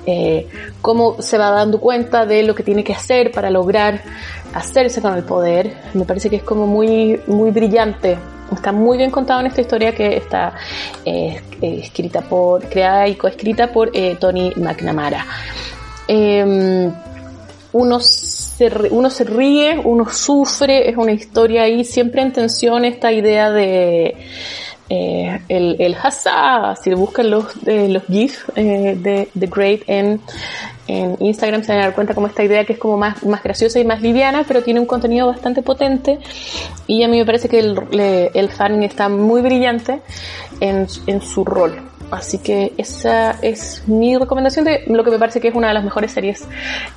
eh, 0.07 0.47
cómo 0.81 1.21
se 1.21 1.39
va 1.39 1.51
dando 1.51 1.81
cuenta 1.81 2.27
de 2.27 2.43
lo 2.43 2.55
que 2.55 2.63
tiene 2.63 2.85
que 2.85 2.93
hacer 2.93 3.33
para 3.33 3.51
lograr 3.51 4.03
hacerse 4.55 5.03
con 5.03 5.17
el 5.17 5.25
poder. 5.25 5.73
Me 5.95 6.05
parece 6.05 6.31
que 6.31 6.37
es 6.37 6.43
como 6.43 6.67
muy 6.67 7.21
muy 7.27 7.51
brillante 7.51 8.17
está 8.53 8.73
muy 8.73 8.99
bien 8.99 9.11
contado 9.11 9.41
en 9.41 9.47
esta 9.47 9.61
historia 9.61 9.95
que 9.95 10.17
está 10.17 10.55
eh, 11.05 11.41
eh, 11.61 11.81
escrita 11.83 12.21
por 12.23 12.69
creada 12.69 13.09
y 13.09 13.15
coescrita 13.15 13.73
por 13.73 13.91
eh, 13.95 14.17
Tony 14.21 14.53
McNamara. 14.57 15.27
Em, 16.07 16.93
uno 17.73 17.99
se, 17.99 18.69
ríe, 18.69 19.81
uno 19.83 20.09
sufre, 20.09 20.89
es 20.89 20.97
una 20.97 21.13
historia 21.13 21.63
ahí 21.63 21.85
siempre 21.85 22.23
en 22.23 22.33
tensión 22.33 22.85
esta 22.85 23.11
idea 23.11 23.51
de 23.51 24.17
eh, 24.89 25.41
el, 25.49 25.77
el 25.81 25.97
si 26.83 26.95
buscan 26.95 27.31
los, 27.31 27.47
eh, 27.67 27.89
los 27.89 28.05
GIF 28.05 28.49
eh, 28.55 28.97
de 28.97 29.29
The 29.39 29.47
Great 29.47 29.81
en, 29.87 30.21
en 30.87 31.17
Instagram 31.21 31.63
se 31.63 31.73
van 31.73 31.81
a 31.81 31.85
dar 31.87 31.95
cuenta 31.95 32.15
como 32.15 32.27
esta 32.27 32.43
idea 32.45 32.65
que 32.65 32.75
es 32.75 32.79
como 32.79 32.97
más, 32.97 33.23
más 33.25 33.43
graciosa 33.43 33.79
y 33.81 33.85
más 33.85 34.03
liviana, 34.03 34.45
pero 34.47 34.63
tiene 34.63 34.81
un 34.81 34.87
contenido 34.87 35.27
bastante 35.27 35.63
potente 35.63 36.19
y 36.87 37.03
a 37.03 37.09
mí 37.09 37.19
me 37.19 37.25
parece 37.25 37.49
que 37.49 37.59
el, 37.59 37.79
le- 37.91 38.31
el 38.35 38.51
fan 38.51 38.83
está 38.83 39.09
muy 39.09 39.41
brillante 39.41 40.01
en, 40.61 40.87
en 41.07 41.21
su 41.23 41.45
rol. 41.45 41.81
Así 42.11 42.39
que 42.39 42.73
esa 42.77 43.33
es 43.43 43.83
mi 43.89 44.17
recomendación 44.17 44.67
de 44.67 44.85
lo 44.87 45.03
que 45.03 45.11
me 45.11 45.19
parece 45.19 45.41
que 45.41 45.49
es 45.49 45.55
una 45.55 45.69
de 45.69 45.75
las 45.75 45.83
mejores 45.85 46.13
series 46.13 46.47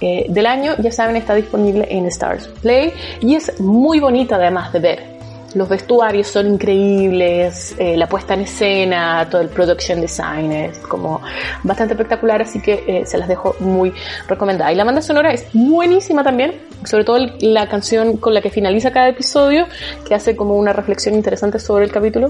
eh, 0.01 0.25
del 0.29 0.45
año. 0.45 0.73
Ya 0.79 0.91
saben, 0.91 1.15
está 1.15 1.33
disponible 1.33 1.87
en 1.89 2.05
Stars 2.07 2.49
Play 2.61 2.93
y 3.21 3.35
es 3.35 3.59
muy 3.59 3.99
bonita 3.99 4.35
además 4.35 4.73
de 4.73 4.79
ver. 4.79 5.16
Los 5.55 5.69
vestuarios 5.69 6.27
son 6.27 6.47
increíbles, 6.47 7.73
eh, 7.79 7.95
la 7.97 8.07
puesta 8.07 8.33
en 8.33 8.41
escena, 8.41 9.27
todo 9.31 9.41
el 9.41 9.47
production 9.49 10.01
design 10.01 10.51
es 10.51 10.77
como 10.79 11.21
bastante 11.63 11.93
espectacular, 11.93 12.41
así 12.41 12.61
que 12.61 12.83
eh, 12.85 13.05
se 13.05 13.17
las 13.17 13.27
dejo 13.27 13.55
muy 13.59 13.93
recomendada. 14.27 14.71
Y 14.71 14.75
la 14.75 14.83
banda 14.83 15.01
sonora 15.01 15.31
es 15.31 15.47
buenísima 15.53 16.23
también, 16.23 16.53
sobre 16.83 17.05
todo 17.05 17.17
el- 17.17 17.33
la 17.53 17.67
canción 17.67 18.17
con 18.17 18.33
la 18.33 18.41
que 18.41 18.49
finaliza 18.49 18.91
cada 18.91 19.07
episodio, 19.07 19.65
que 20.07 20.13
hace 20.13 20.35
como 20.35 20.55
una 20.57 20.73
reflexión 20.73 21.15
interesante 21.15 21.59
sobre 21.59 21.85
el 21.85 21.91
capítulo. 21.91 22.29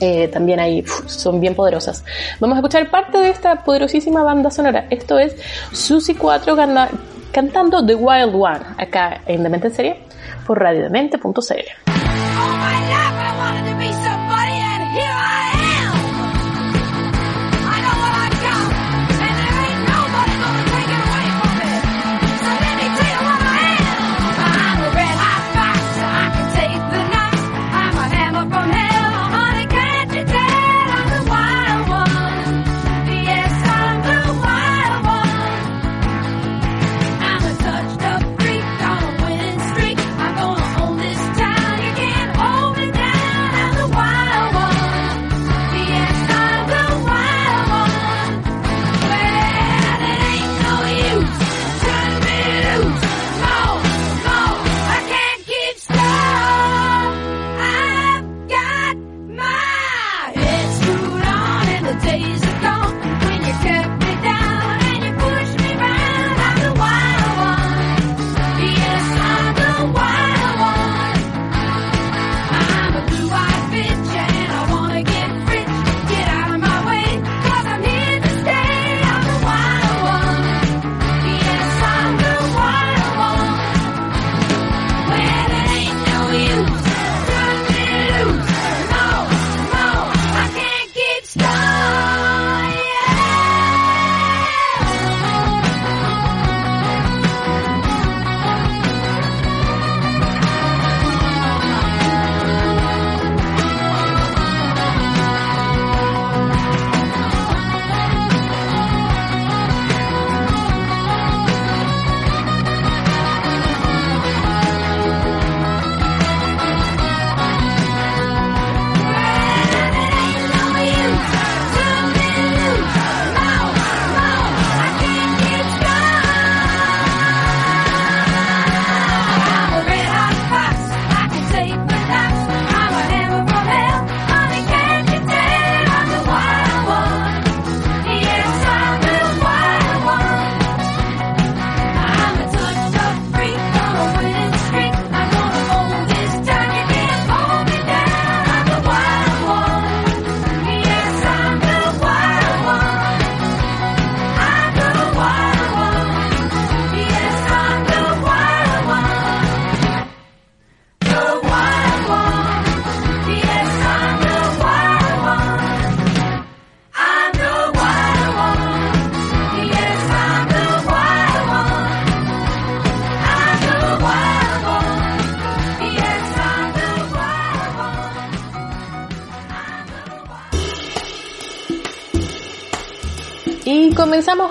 Eh, 0.00 0.28
también 0.28 0.60
ahí 0.60 0.84
son 1.06 1.40
bien 1.40 1.54
poderosas. 1.54 2.04
Vamos 2.38 2.56
a 2.56 2.58
escuchar 2.58 2.90
parte 2.90 3.16
de 3.18 3.30
esta 3.30 3.62
poderosísima 3.64 4.22
banda 4.22 4.50
sonora. 4.50 4.86
Esto 4.90 5.18
es 5.18 5.34
Susi 5.72 6.14
4 6.14 6.54
gana- 6.54 6.90
cantando 7.32 7.86
The 7.86 7.94
Wild 7.94 8.34
One, 8.34 8.60
acá 8.76 9.22
en 9.26 9.42
Demente 9.42 9.68
en 9.68 9.74
Serie, 9.74 9.96
por 10.46 10.58
radiodemente.cl. 10.60 11.95
Oh, 12.18 12.54
I 13.28 13.32
wanted 13.36 13.64
to 13.70 13.76
be 13.78 13.90
so 14.04 14.15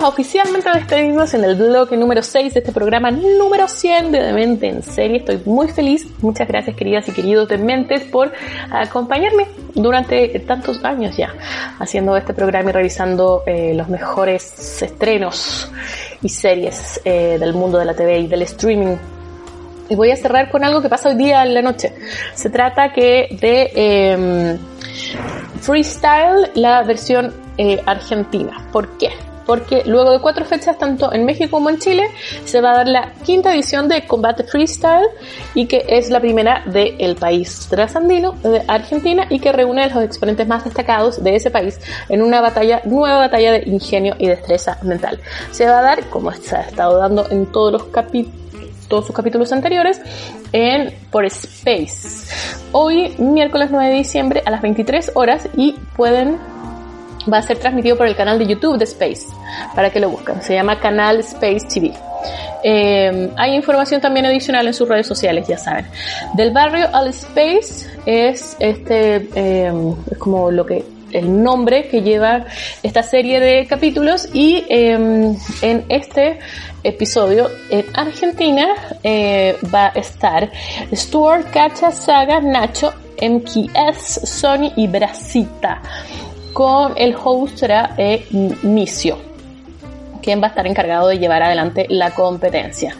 oficialmente 0.06 0.68
a 0.68 0.72
despedirnos 0.72 1.34
en 1.34 1.44
el 1.44 1.56
bloque 1.56 1.96
número 1.96 2.22
6 2.22 2.54
de 2.54 2.60
este 2.60 2.72
programa 2.72 3.10
número 3.10 3.68
100 3.68 4.12
de 4.12 4.22
Demente 4.22 4.68
en 4.68 4.82
serie. 4.82 5.18
Estoy 5.18 5.42
muy 5.44 5.68
feliz. 5.68 6.06
Muchas 6.22 6.46
gracias 6.46 6.76
queridas 6.76 7.08
y 7.08 7.12
queridos 7.12 7.48
Dementes 7.48 8.02
por 8.04 8.32
acompañarme 8.70 9.46
durante 9.74 10.38
tantos 10.40 10.84
años 10.84 11.16
ya 11.16 11.34
haciendo 11.78 12.16
este 12.16 12.34
programa 12.34 12.70
y 12.70 12.72
revisando 12.72 13.42
eh, 13.46 13.74
los 13.74 13.88
mejores 13.88 14.82
estrenos 14.82 15.70
y 16.22 16.28
series 16.28 17.00
eh, 17.04 17.36
del 17.38 17.52
mundo 17.54 17.78
de 17.78 17.84
la 17.84 17.94
TV 17.94 18.20
y 18.20 18.26
del 18.28 18.42
streaming 18.42 18.96
y 19.88 19.94
voy 19.94 20.10
a 20.10 20.16
cerrar 20.16 20.50
con 20.50 20.64
algo 20.64 20.82
que 20.82 20.88
pasa 20.88 21.08
hoy 21.08 21.16
día 21.16 21.44
en 21.44 21.54
la 21.54 21.62
noche. 21.62 21.92
Se 22.34 22.50
trata 22.50 22.92
que 22.92 23.28
de 23.40 23.70
eh, 23.74 24.58
Freestyle, 25.60 26.50
la 26.54 26.82
versión 26.82 27.32
eh, 27.58 27.80
argentina. 27.86 28.68
¿Por 28.72 28.98
qué? 28.98 29.10
Porque 29.46 29.82
luego 29.86 30.10
de 30.10 30.20
cuatro 30.20 30.44
fechas, 30.44 30.78
tanto 30.78 31.12
en 31.12 31.24
México 31.24 31.52
como 31.52 31.70
en 31.70 31.78
Chile, 31.78 32.08
se 32.44 32.60
va 32.60 32.72
a 32.72 32.76
dar 32.78 32.88
la 32.88 33.12
quinta 33.24 33.54
edición 33.54 33.88
de 33.88 34.06
Combate 34.06 34.44
Freestyle 34.44 35.06
y 35.54 35.66
que 35.66 35.84
es 35.88 36.10
la 36.10 36.20
primera 36.20 36.62
del 36.66 37.16
país 37.16 37.66
trasandino 37.70 38.32
de 38.42 38.62
Argentina 38.66 39.26
y 39.30 39.38
que 39.38 39.52
reúne 39.52 39.84
a 39.84 39.88
los 39.88 40.02
exponentes 40.04 40.46
más 40.46 40.64
destacados 40.64 41.22
de 41.22 41.36
ese 41.36 41.50
país 41.50 41.78
en 42.08 42.22
una 42.22 42.40
batalla, 42.40 42.82
nueva 42.84 43.18
batalla 43.18 43.52
de 43.52 43.62
ingenio 43.66 44.16
y 44.18 44.26
destreza 44.26 44.78
mental. 44.82 45.20
Se 45.52 45.66
va 45.66 45.78
a 45.78 45.82
dar, 45.82 46.04
como 46.10 46.32
se 46.32 46.56
ha 46.56 46.62
estado 46.62 46.98
dando 46.98 47.28
en 47.30 47.46
todos 47.46 47.72
los 47.72 47.84
capítulos, 47.84 48.46
todos 48.88 49.06
sus 49.06 49.16
capítulos 49.16 49.52
anteriores 49.52 50.00
en 50.52 50.94
por 51.10 51.24
Space. 51.24 52.32
Hoy, 52.72 53.14
miércoles 53.18 53.68
9 53.70 53.88
de 53.88 53.94
diciembre 53.94 54.42
a 54.44 54.50
las 54.50 54.62
23 54.62 55.12
horas 55.14 55.48
y 55.56 55.72
pueden 55.96 56.38
va 57.32 57.38
a 57.38 57.42
ser 57.42 57.58
transmitido 57.58 57.96
por 57.96 58.06
el 58.06 58.16
canal 58.16 58.38
de 58.38 58.46
YouTube 58.46 58.78
de 58.78 58.84
Space 58.84 59.26
para 59.74 59.90
que 59.90 60.00
lo 60.00 60.10
busquen. 60.10 60.42
Se 60.42 60.54
llama 60.54 60.78
Canal 60.80 61.20
Space 61.20 61.66
TV. 61.72 61.92
Eh, 62.62 63.30
hay 63.36 63.54
información 63.54 64.00
también 64.00 64.26
adicional 64.26 64.66
en 64.66 64.74
sus 64.74 64.88
redes 64.88 65.06
sociales, 65.06 65.46
ya 65.46 65.58
saben. 65.58 65.86
Del 66.34 66.52
barrio 66.52 66.88
al 66.92 67.08
Space 67.08 67.88
es 68.06 68.56
este 68.58 69.28
eh, 69.34 69.72
es 70.10 70.18
como 70.18 70.50
lo 70.50 70.66
que 70.66 70.84
el 71.12 71.42
nombre 71.42 71.88
que 71.88 72.02
lleva 72.02 72.44
esta 72.82 73.02
serie 73.02 73.40
de 73.40 73.66
capítulos 73.66 74.28
y 74.32 74.64
eh, 74.68 74.92
en 75.62 75.84
este 75.88 76.38
episodio 76.82 77.50
en 77.70 77.84
Argentina 77.94 78.68
eh, 79.02 79.56
va 79.74 79.86
a 79.86 79.98
estar 79.98 80.50
Stuart, 80.92 81.50
Cacha, 81.50 81.90
Saga, 81.90 82.40
Nacho, 82.40 82.92
MKS, 83.20 84.28
Sony 84.28 84.72
y 84.76 84.86
Brasita 84.86 85.80
con 86.56 86.94
el 86.96 87.14
host 87.22 87.58
será 87.58 87.94
eh, 87.98 88.24
quien 90.22 90.40
va 90.40 90.46
a 90.46 90.48
estar 90.48 90.66
encargado 90.66 91.08
de 91.08 91.18
llevar 91.18 91.42
adelante 91.42 91.84
la 91.90 92.12
competencia. 92.12 92.96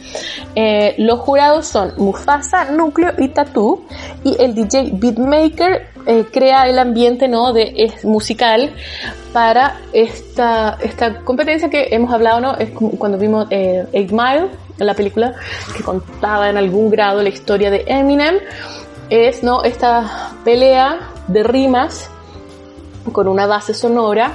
Eh, 0.55 0.95
los 0.99 1.21
jurados 1.21 1.67
son 1.67 1.95
Mufasa, 1.97 2.67
Núcleo 2.67 3.15
y 3.17 3.29
Tatú 3.29 3.87
y 4.23 4.37
el 4.43 4.55
DJ 4.55 4.91
Beatmaker 4.93 5.89
eh, 6.07 6.27
crea 6.31 6.69
el 6.69 6.79
ambiente 6.79 7.29
¿no? 7.29 7.55
de, 7.55 7.91
musical 8.05 8.75
para 9.33 9.81
esta, 9.95 10.77
esta 10.83 11.21
competencia 11.21 11.71
que 11.71 11.89
hemos 11.93 12.13
hablado, 12.13 12.41
¿no? 12.43 12.57
Es 12.59 12.69
cuando 12.99 13.17
vimos 13.17 13.47
eh, 13.49 13.87
Eight 13.91 14.13
Mile, 14.13 14.49
la 14.77 14.93
película 14.93 15.33
que 15.75 15.83
contaba 15.83 16.51
en 16.51 16.59
algún 16.59 16.91
grado 16.91 17.23
la 17.23 17.31
historia 17.31 17.71
de 17.71 17.85
Eminem, 17.87 18.35
es 19.09 19.43
¿no? 19.43 19.63
esta 19.63 20.35
pelea 20.45 20.99
de 21.27 21.43
rimas 21.43 22.11
con 23.13 23.29
una 23.29 23.47
base 23.47 23.75
sonora 23.75 24.33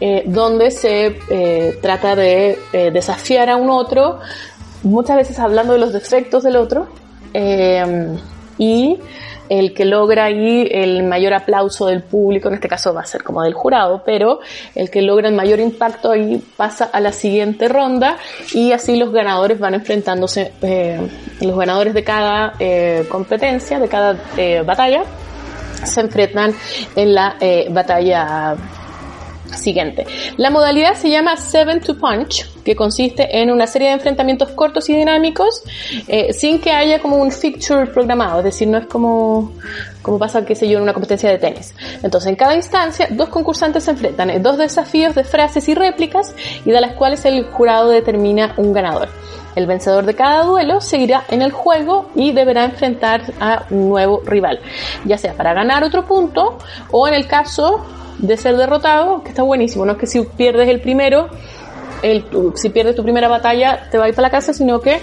eh, 0.00 0.24
donde 0.26 0.70
se 0.70 1.18
eh, 1.30 1.78
trata 1.80 2.16
de 2.16 2.58
eh, 2.72 2.90
desafiar 2.90 3.50
a 3.50 3.56
un 3.56 3.70
otro, 3.70 4.18
muchas 4.82 5.16
veces 5.16 5.38
hablando 5.38 5.72
de 5.74 5.78
los 5.78 5.92
defectos 5.92 6.42
del 6.42 6.56
otro, 6.56 6.88
eh, 7.32 8.16
y 8.58 8.98
el 9.48 9.74
que 9.74 9.84
logra 9.84 10.24
ahí 10.24 10.66
el 10.70 11.02
mayor 11.02 11.34
aplauso 11.34 11.86
del 11.86 12.02
público, 12.02 12.48
en 12.48 12.54
este 12.54 12.68
caso 12.68 12.94
va 12.94 13.02
a 13.02 13.06
ser 13.06 13.22
como 13.22 13.42
del 13.42 13.52
jurado, 13.52 14.02
pero 14.04 14.40
el 14.74 14.90
que 14.90 15.02
logra 15.02 15.28
el 15.28 15.34
mayor 15.34 15.60
impacto 15.60 16.10
ahí 16.10 16.42
pasa 16.56 16.84
a 16.86 17.00
la 17.00 17.12
siguiente 17.12 17.68
ronda 17.68 18.16
y 18.52 18.72
así 18.72 18.96
los 18.96 19.12
ganadores 19.12 19.58
van 19.58 19.74
enfrentándose, 19.74 20.52
eh, 20.62 20.98
los 21.40 21.56
ganadores 21.58 21.92
de 21.92 22.04
cada 22.04 22.54
eh, 22.58 23.06
competencia, 23.10 23.78
de 23.78 23.88
cada 23.88 24.16
batalla, 24.64 25.04
se 25.82 26.00
enfrentan 26.00 26.54
en 26.94 27.14
la 27.14 27.36
eh, 27.40 27.66
batalla 27.70 28.56
siguiente. 29.56 30.06
La 30.36 30.50
modalidad 30.50 30.94
se 30.94 31.10
llama 31.10 31.36
Seven 31.36 31.80
to 31.80 31.96
Punch, 31.96 32.46
que 32.64 32.74
consiste 32.74 33.40
en 33.40 33.50
una 33.50 33.66
serie 33.66 33.88
de 33.88 33.94
enfrentamientos 33.94 34.50
cortos 34.50 34.88
y 34.88 34.96
dinámicos, 34.96 35.62
eh, 36.08 36.32
sin 36.32 36.60
que 36.60 36.70
haya 36.70 37.00
como 37.00 37.16
un 37.16 37.30
fixture 37.30 37.86
programado, 37.86 38.38
es 38.38 38.44
decir, 38.44 38.68
no 38.68 38.78
es 38.78 38.86
como, 38.86 39.52
como 40.02 40.18
pasa, 40.18 40.44
qué 40.44 40.54
sé 40.54 40.68
yo, 40.68 40.78
en 40.78 40.82
una 40.82 40.92
competencia 40.92 41.30
de 41.30 41.38
tenis. 41.38 41.74
Entonces, 42.02 42.30
en 42.30 42.36
cada 42.36 42.54
instancia, 42.54 43.08
dos 43.10 43.28
concursantes 43.28 43.84
se 43.84 43.90
enfrentan 43.90 44.30
en 44.30 44.42
dos 44.42 44.58
desafíos 44.58 45.14
de 45.14 45.24
frases 45.24 45.68
y 45.68 45.74
réplicas, 45.74 46.34
y 46.64 46.70
de 46.70 46.80
las 46.80 46.94
cuales 46.94 47.24
el 47.24 47.44
jurado 47.44 47.90
determina 47.90 48.54
un 48.56 48.72
ganador. 48.72 49.08
El 49.54 49.66
vencedor 49.66 50.04
de 50.04 50.14
cada 50.14 50.44
duelo 50.44 50.80
seguirá 50.80 51.24
en 51.30 51.42
el 51.42 51.52
juego 51.52 52.10
y 52.14 52.32
deberá 52.32 52.64
enfrentar 52.64 53.22
a 53.40 53.64
un 53.70 53.88
nuevo 53.88 54.22
rival, 54.24 54.60
ya 55.04 55.18
sea 55.18 55.34
para 55.34 55.54
ganar 55.54 55.84
otro 55.84 56.04
punto 56.04 56.58
o 56.90 57.06
en 57.06 57.14
el 57.14 57.26
caso 57.26 57.84
de 58.18 58.36
ser 58.36 58.56
derrotado, 58.56 59.22
que 59.22 59.30
está 59.30 59.42
buenísimo, 59.42 59.84
no 59.84 59.92
es 59.92 59.98
que 59.98 60.06
si 60.06 60.22
pierdes 60.22 60.68
el 60.68 60.80
primero, 60.80 61.28
si 62.54 62.68
pierdes 62.68 62.94
tu 62.94 63.02
primera 63.02 63.28
batalla 63.28 63.88
te 63.90 63.98
vas 63.98 64.06
a 64.06 64.08
ir 64.08 64.14
para 64.14 64.28
la 64.28 64.30
casa, 64.30 64.52
sino 64.52 64.80
que 64.80 65.00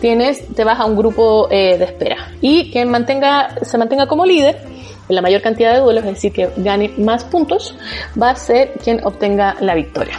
tienes, 0.00 0.46
te 0.54 0.64
vas 0.64 0.78
a 0.78 0.84
un 0.84 0.96
grupo 0.96 1.48
eh, 1.50 1.78
de 1.78 1.84
espera. 1.84 2.32
Y 2.40 2.70
quien 2.70 2.90
mantenga, 2.90 3.56
se 3.62 3.78
mantenga 3.78 4.06
como 4.06 4.24
líder 4.24 4.60
en 5.08 5.14
la 5.14 5.22
mayor 5.22 5.42
cantidad 5.42 5.72
de 5.72 5.80
duelos, 5.80 6.04
es 6.04 6.10
decir, 6.14 6.32
que 6.32 6.50
gane 6.56 6.92
más 6.98 7.24
puntos, 7.24 7.74
va 8.20 8.30
a 8.30 8.36
ser 8.36 8.72
quien 8.82 9.04
obtenga 9.04 9.56
la 9.60 9.74
victoria. 9.74 10.18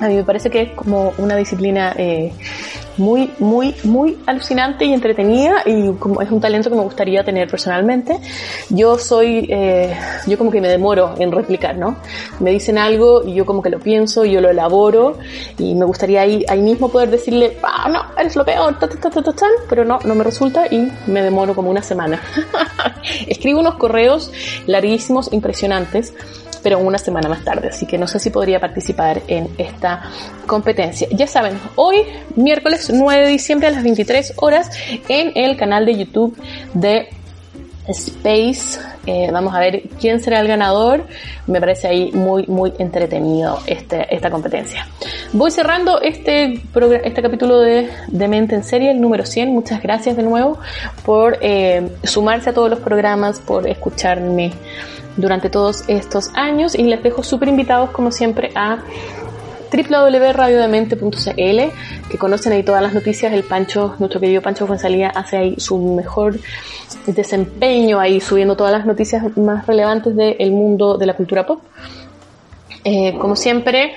A 0.00 0.08
mí 0.08 0.16
me 0.16 0.24
parece 0.24 0.50
que 0.50 0.62
es 0.62 0.72
como 0.72 1.12
una 1.18 1.36
disciplina 1.36 1.94
eh, 1.96 2.32
muy, 2.96 3.30
muy, 3.38 3.74
muy 3.84 4.18
alucinante 4.26 4.84
y 4.84 4.92
entretenida 4.92 5.62
y 5.66 5.92
como 5.94 6.20
es 6.20 6.30
un 6.30 6.40
talento 6.40 6.70
que 6.70 6.76
me 6.76 6.82
gustaría 6.82 7.24
tener 7.24 7.48
personalmente. 7.48 8.18
Yo 8.70 8.98
soy, 8.98 9.46
eh, 9.50 9.96
yo 10.26 10.38
como 10.38 10.50
que 10.50 10.60
me 10.60 10.68
demoro 10.68 11.14
en 11.18 11.32
replicar, 11.32 11.76
¿no? 11.76 11.96
Me 12.40 12.50
dicen 12.50 12.78
algo 12.78 13.24
y 13.26 13.34
yo 13.34 13.46
como 13.46 13.62
que 13.62 13.70
lo 13.70 13.78
pienso, 13.78 14.24
yo 14.24 14.40
lo 14.40 14.50
elaboro 14.50 15.18
y 15.58 15.74
me 15.74 15.84
gustaría 15.84 16.22
ahí, 16.22 16.44
ahí 16.48 16.60
mismo 16.60 16.88
poder 16.88 17.10
decirle, 17.10 17.56
ah, 17.62 17.88
no, 17.88 18.20
eres 18.20 18.36
lo 18.36 18.44
peor, 18.44 18.78
ta, 18.78 18.88
ta, 18.88 18.98
ta, 18.98 19.10
ta, 19.10 19.22
ta, 19.22 19.32
ta", 19.32 19.46
pero 19.68 19.84
no, 19.84 19.98
no 20.04 20.14
me 20.14 20.24
resulta 20.24 20.66
y 20.66 20.90
me 21.06 21.22
demoro 21.22 21.54
como 21.54 21.70
una 21.70 21.82
semana. 21.82 22.20
Escribo 23.26 23.60
unos 23.60 23.74
correos 23.74 24.32
larguísimos, 24.66 25.32
impresionantes 25.32 26.14
pero 26.62 26.78
una 26.78 26.98
semana 26.98 27.28
más 27.28 27.44
tarde, 27.44 27.68
así 27.68 27.86
que 27.86 27.98
no 27.98 28.06
sé 28.06 28.18
si 28.18 28.30
podría 28.30 28.60
participar 28.60 29.22
en 29.26 29.48
esta 29.58 30.02
competencia. 30.46 31.08
Ya 31.10 31.26
saben, 31.26 31.58
hoy, 31.76 31.96
miércoles 32.36 32.90
9 32.92 33.22
de 33.22 33.28
diciembre 33.28 33.68
a 33.68 33.70
las 33.70 33.82
23 33.82 34.34
horas, 34.36 34.70
en 35.08 35.32
el 35.34 35.56
canal 35.56 35.84
de 35.86 35.96
YouTube 35.96 36.36
de 36.74 37.08
Space. 37.88 38.78
Eh, 39.06 39.30
vamos 39.32 39.54
a 39.54 39.58
ver 39.58 39.82
quién 40.00 40.20
será 40.20 40.40
el 40.40 40.48
ganador. 40.48 41.06
Me 41.46 41.60
parece 41.60 41.88
ahí 41.88 42.12
muy, 42.12 42.46
muy 42.46 42.72
entretenido 42.78 43.58
este, 43.66 44.14
esta 44.14 44.30
competencia. 44.30 44.86
Voy 45.32 45.50
cerrando 45.50 46.00
este, 46.00 46.62
este 47.04 47.22
capítulo 47.22 47.60
de, 47.60 47.88
de 48.06 48.28
Mente 48.28 48.54
en 48.54 48.62
Serie, 48.62 48.92
el 48.92 49.00
número 49.00 49.26
100. 49.26 49.52
Muchas 49.52 49.82
gracias 49.82 50.16
de 50.16 50.22
nuevo 50.22 50.58
por 51.04 51.38
eh, 51.40 51.90
sumarse 52.04 52.50
a 52.50 52.52
todos 52.52 52.70
los 52.70 52.78
programas, 52.78 53.40
por 53.40 53.68
escucharme 53.68 54.52
durante 55.16 55.50
todos 55.50 55.84
estos 55.88 56.30
años 56.34 56.74
y 56.74 56.84
les 56.84 57.02
dejo 57.02 57.22
súper 57.22 57.48
invitados 57.48 57.90
como 57.90 58.10
siempre 58.10 58.50
a 58.54 58.82
www.radiodemente.cl 59.72 62.10
que 62.10 62.18
conocen 62.18 62.52
ahí 62.52 62.62
todas 62.62 62.82
las 62.82 62.92
noticias. 62.92 63.32
El 63.32 63.44
Pancho, 63.44 63.94
nuestro 63.98 64.20
querido 64.20 64.42
Pancho 64.42 64.66
Fuenzalía 64.66 65.08
hace 65.08 65.36
ahí 65.36 65.54
su 65.58 65.78
mejor 65.78 66.38
desempeño 67.06 67.98
ahí 67.98 68.20
subiendo 68.20 68.56
todas 68.56 68.72
las 68.72 68.86
noticias 68.86 69.36
más 69.36 69.66
relevantes 69.66 70.14
del 70.14 70.52
mundo 70.52 70.98
de 70.98 71.06
la 71.06 71.14
cultura 71.14 71.46
pop. 71.46 71.60
Eh, 72.84 73.14
como 73.18 73.36
siempre, 73.36 73.92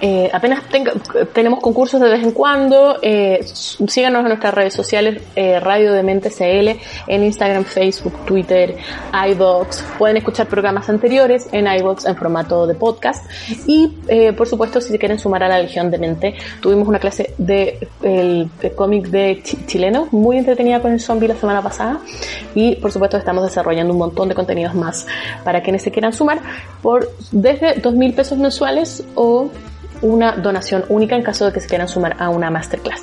eh, 0.00 0.28
apenas 0.32 0.64
tenga- 0.68 0.92
tenemos 1.32 1.60
concursos 1.60 2.00
de 2.00 2.08
vez 2.10 2.22
en 2.24 2.32
cuando. 2.32 2.98
eh, 3.00 3.40
síganos 3.44 4.22
en 4.22 4.28
nuestras 4.28 4.52
redes 4.54 4.74
sociales, 4.74 5.22
eh, 5.36 5.60
Radio 5.60 5.92
de 5.92 6.02
Mente 6.02 6.30
CL, 6.30 6.80
en 7.06 7.22
Instagram, 7.24 7.64
Facebook, 7.64 8.24
Twitter, 8.24 8.74
iBox. 9.30 9.84
Pueden 9.98 10.16
escuchar 10.16 10.46
programas 10.48 10.88
anteriores 10.88 11.48
en 11.52 11.66
iBox 11.68 12.06
en 12.06 12.16
formato 12.16 12.66
de 12.66 12.74
podcast. 12.74 13.24
Y, 13.68 13.92
eh, 14.08 14.32
por 14.32 14.48
supuesto, 14.48 14.80
si 14.80 14.90
se 14.90 14.98
quieren 14.98 15.18
sumar 15.18 15.42
a 15.44 15.48
la 15.48 15.60
Legión 15.60 15.90
de 15.90 15.98
Mente, 15.98 16.34
tuvimos 16.60 16.88
una 16.88 16.98
clase 16.98 17.34
de 17.38 17.86
el, 18.02 18.48
el 18.62 18.74
cómic 18.74 19.06
de 19.08 19.40
chi- 19.44 19.64
chileno 19.66 20.08
muy 20.10 20.38
entretenida 20.38 20.80
con 20.80 20.92
el 20.92 20.98
zombie 21.00 21.28
la 21.28 21.36
semana 21.36 21.62
pasada. 21.62 22.00
Y, 22.54 22.76
por 22.76 22.90
supuesto, 22.90 23.16
estamos 23.16 23.44
desarrollando 23.44 23.92
un 23.92 23.98
montón 24.00 24.28
de 24.28 24.34
contenidos 24.34 24.74
más 24.74 25.06
para 25.44 25.62
quienes 25.62 25.82
se 25.82 25.90
quieran 25.92 26.12
sumar 26.12 26.40
por 26.82 27.10
desde 27.30 27.80
2.000 27.80 28.14
pesos 28.14 28.23
mensuales 28.32 29.04
o 29.14 29.50
una 30.02 30.32
donación 30.32 30.84
única 30.88 31.16
en 31.16 31.22
caso 31.22 31.46
de 31.46 31.52
que 31.52 31.60
se 31.60 31.68
quieran 31.68 31.88
sumar 31.88 32.16
a 32.18 32.28
una 32.28 32.50
masterclass. 32.50 33.02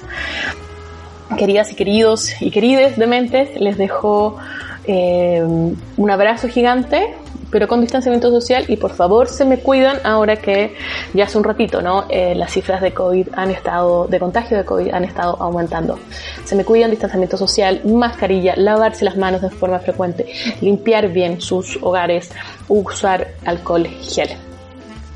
Queridas 1.37 1.71
y 1.71 1.75
queridos 1.75 2.41
y 2.41 2.51
querides 2.51 2.97
de 2.97 3.07
mentes, 3.07 3.59
les 3.59 3.77
dejo 3.77 4.37
eh, 4.83 5.41
un 5.43 6.11
abrazo 6.11 6.47
gigante, 6.49 7.15
pero 7.49 7.67
con 7.67 7.81
distanciamiento 7.81 8.29
social 8.31 8.65
y 8.67 8.77
por 8.77 8.91
favor 8.91 9.27
se 9.27 9.45
me 9.45 9.59
cuidan 9.59 9.97
ahora 10.03 10.37
que 10.37 10.75
ya 11.13 11.25
hace 11.25 11.37
un 11.37 11.43
ratito, 11.43 11.81
¿no? 11.81 12.05
Eh, 12.09 12.35
las 12.35 12.51
cifras 12.51 12.81
de 12.81 12.93
COVID 12.93 13.29
han 13.33 13.51
estado, 13.51 14.07
de 14.07 14.19
contagio 14.19 14.57
de 14.57 14.65
COVID 14.65 14.93
han 14.93 15.03
estado 15.03 15.37
aumentando. 15.39 15.99
Se 16.45 16.55
me 16.55 16.65
cuidan, 16.65 16.91
distanciamiento 16.91 17.37
social, 17.37 17.81
mascarilla, 17.85 18.55
lavarse 18.55 19.05
las 19.05 19.17
manos 19.17 19.41
de 19.41 19.49
forma 19.49 19.79
frecuente, 19.79 20.27
limpiar 20.61 21.09
bien 21.09 21.41
sus 21.41 21.77
hogares, 21.81 22.31
usar 22.67 23.29
alcohol 23.45 23.87
gel 24.01 24.29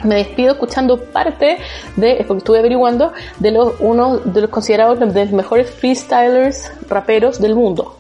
me 0.06 0.16
despido 0.16 0.53
escuchando 0.53 0.97
parte 0.97 1.58
de, 1.95 2.24
porque 2.28 2.39
estuve 2.39 2.60
averiguando, 2.60 3.14
de 3.39 3.51
los, 3.51 3.74
uno 3.80 4.18
de 4.20 4.41
los 4.41 4.49
considerados 4.49 4.99
de 4.99 5.06
los 5.06 5.32
mejores 5.32 5.70
freestylers 5.72 6.72
raperos 6.89 7.39
del 7.39 7.56
mundo. 7.56 7.97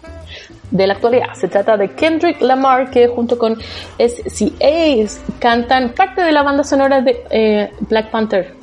De 0.71 0.87
la 0.87 0.93
actualidad. 0.93 1.33
Se 1.35 1.47
trata 1.47 1.77
de 1.77 1.91
Kendrick 1.91 2.41
Lamar, 2.41 2.89
que 2.89 3.07
junto 3.07 3.37
con 3.37 3.57
SCA 3.99 5.19
cantan 5.39 5.93
parte 5.93 6.21
de 6.21 6.31
la 6.31 6.41
banda 6.41 6.63
sonora 6.63 7.01
de 7.01 7.23
eh, 7.29 7.71
Black 7.81 8.09
Panther. 8.09 8.55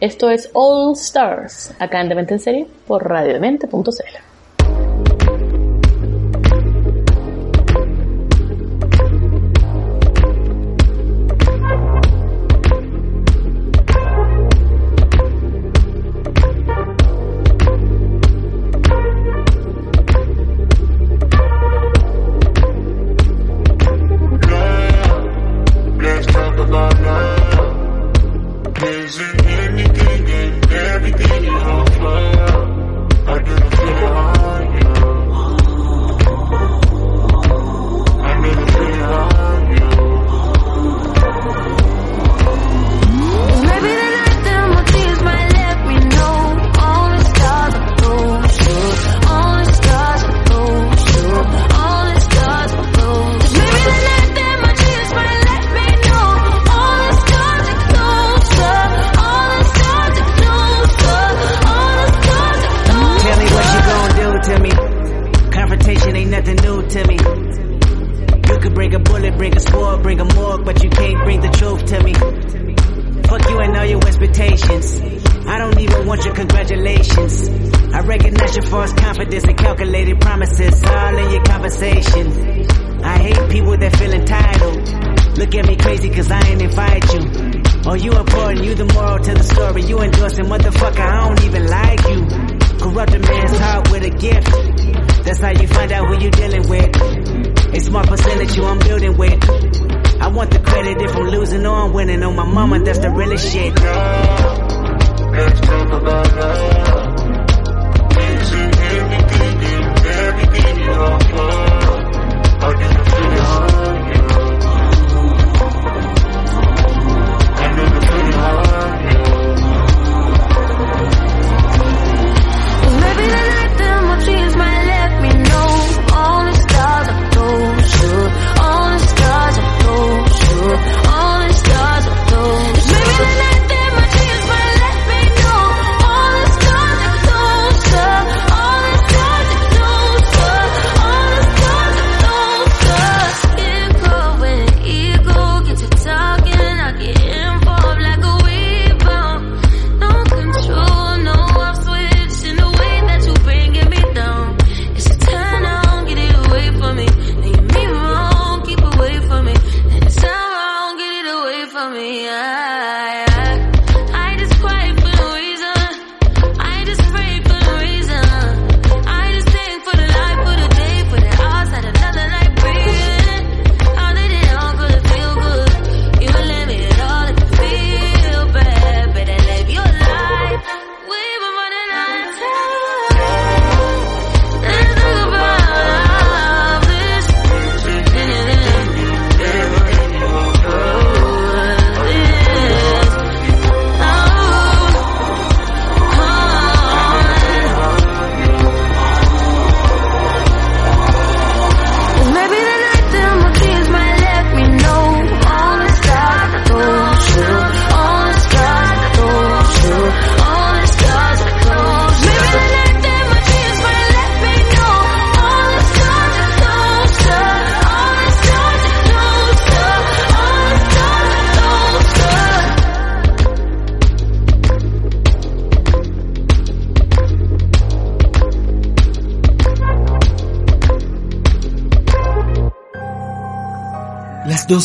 Esto 0.00 0.30
es 0.30 0.50
All 0.54 0.92
Stars, 0.94 1.74
acá 1.78 2.00
en 2.00 2.08
Demente 2.08 2.34
en 2.34 2.40
Serie, 2.40 2.66
por 2.86 3.06
radiodemente.cl. 3.06 4.29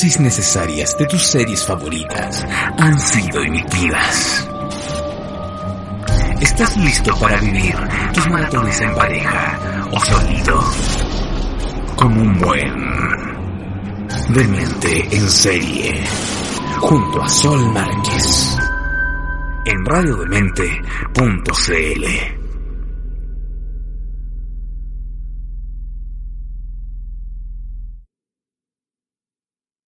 necesarias 0.04 0.98
de 0.98 1.06
tus 1.06 1.26
series 1.26 1.64
favoritas 1.64 2.46
han 2.78 3.00
sido 3.00 3.42
emitidas. 3.42 4.46
¿Estás 6.42 6.76
listo 6.76 7.18
para 7.18 7.38
vivir 7.38 7.74
tus 8.14 8.28
maratones 8.28 8.82
en 8.82 8.94
pareja 8.94 9.88
o 9.94 10.00
solito? 10.02 10.62
Como 11.96 12.22
un 12.22 12.38
buen 12.40 12.74
demente 14.34 15.16
en 15.16 15.30
serie, 15.30 16.04
junto 16.82 17.24
a 17.24 17.30
Sol 17.30 17.72
Márquez, 17.72 18.58
en 19.66 19.86
radiodemente.cl. 19.86 22.35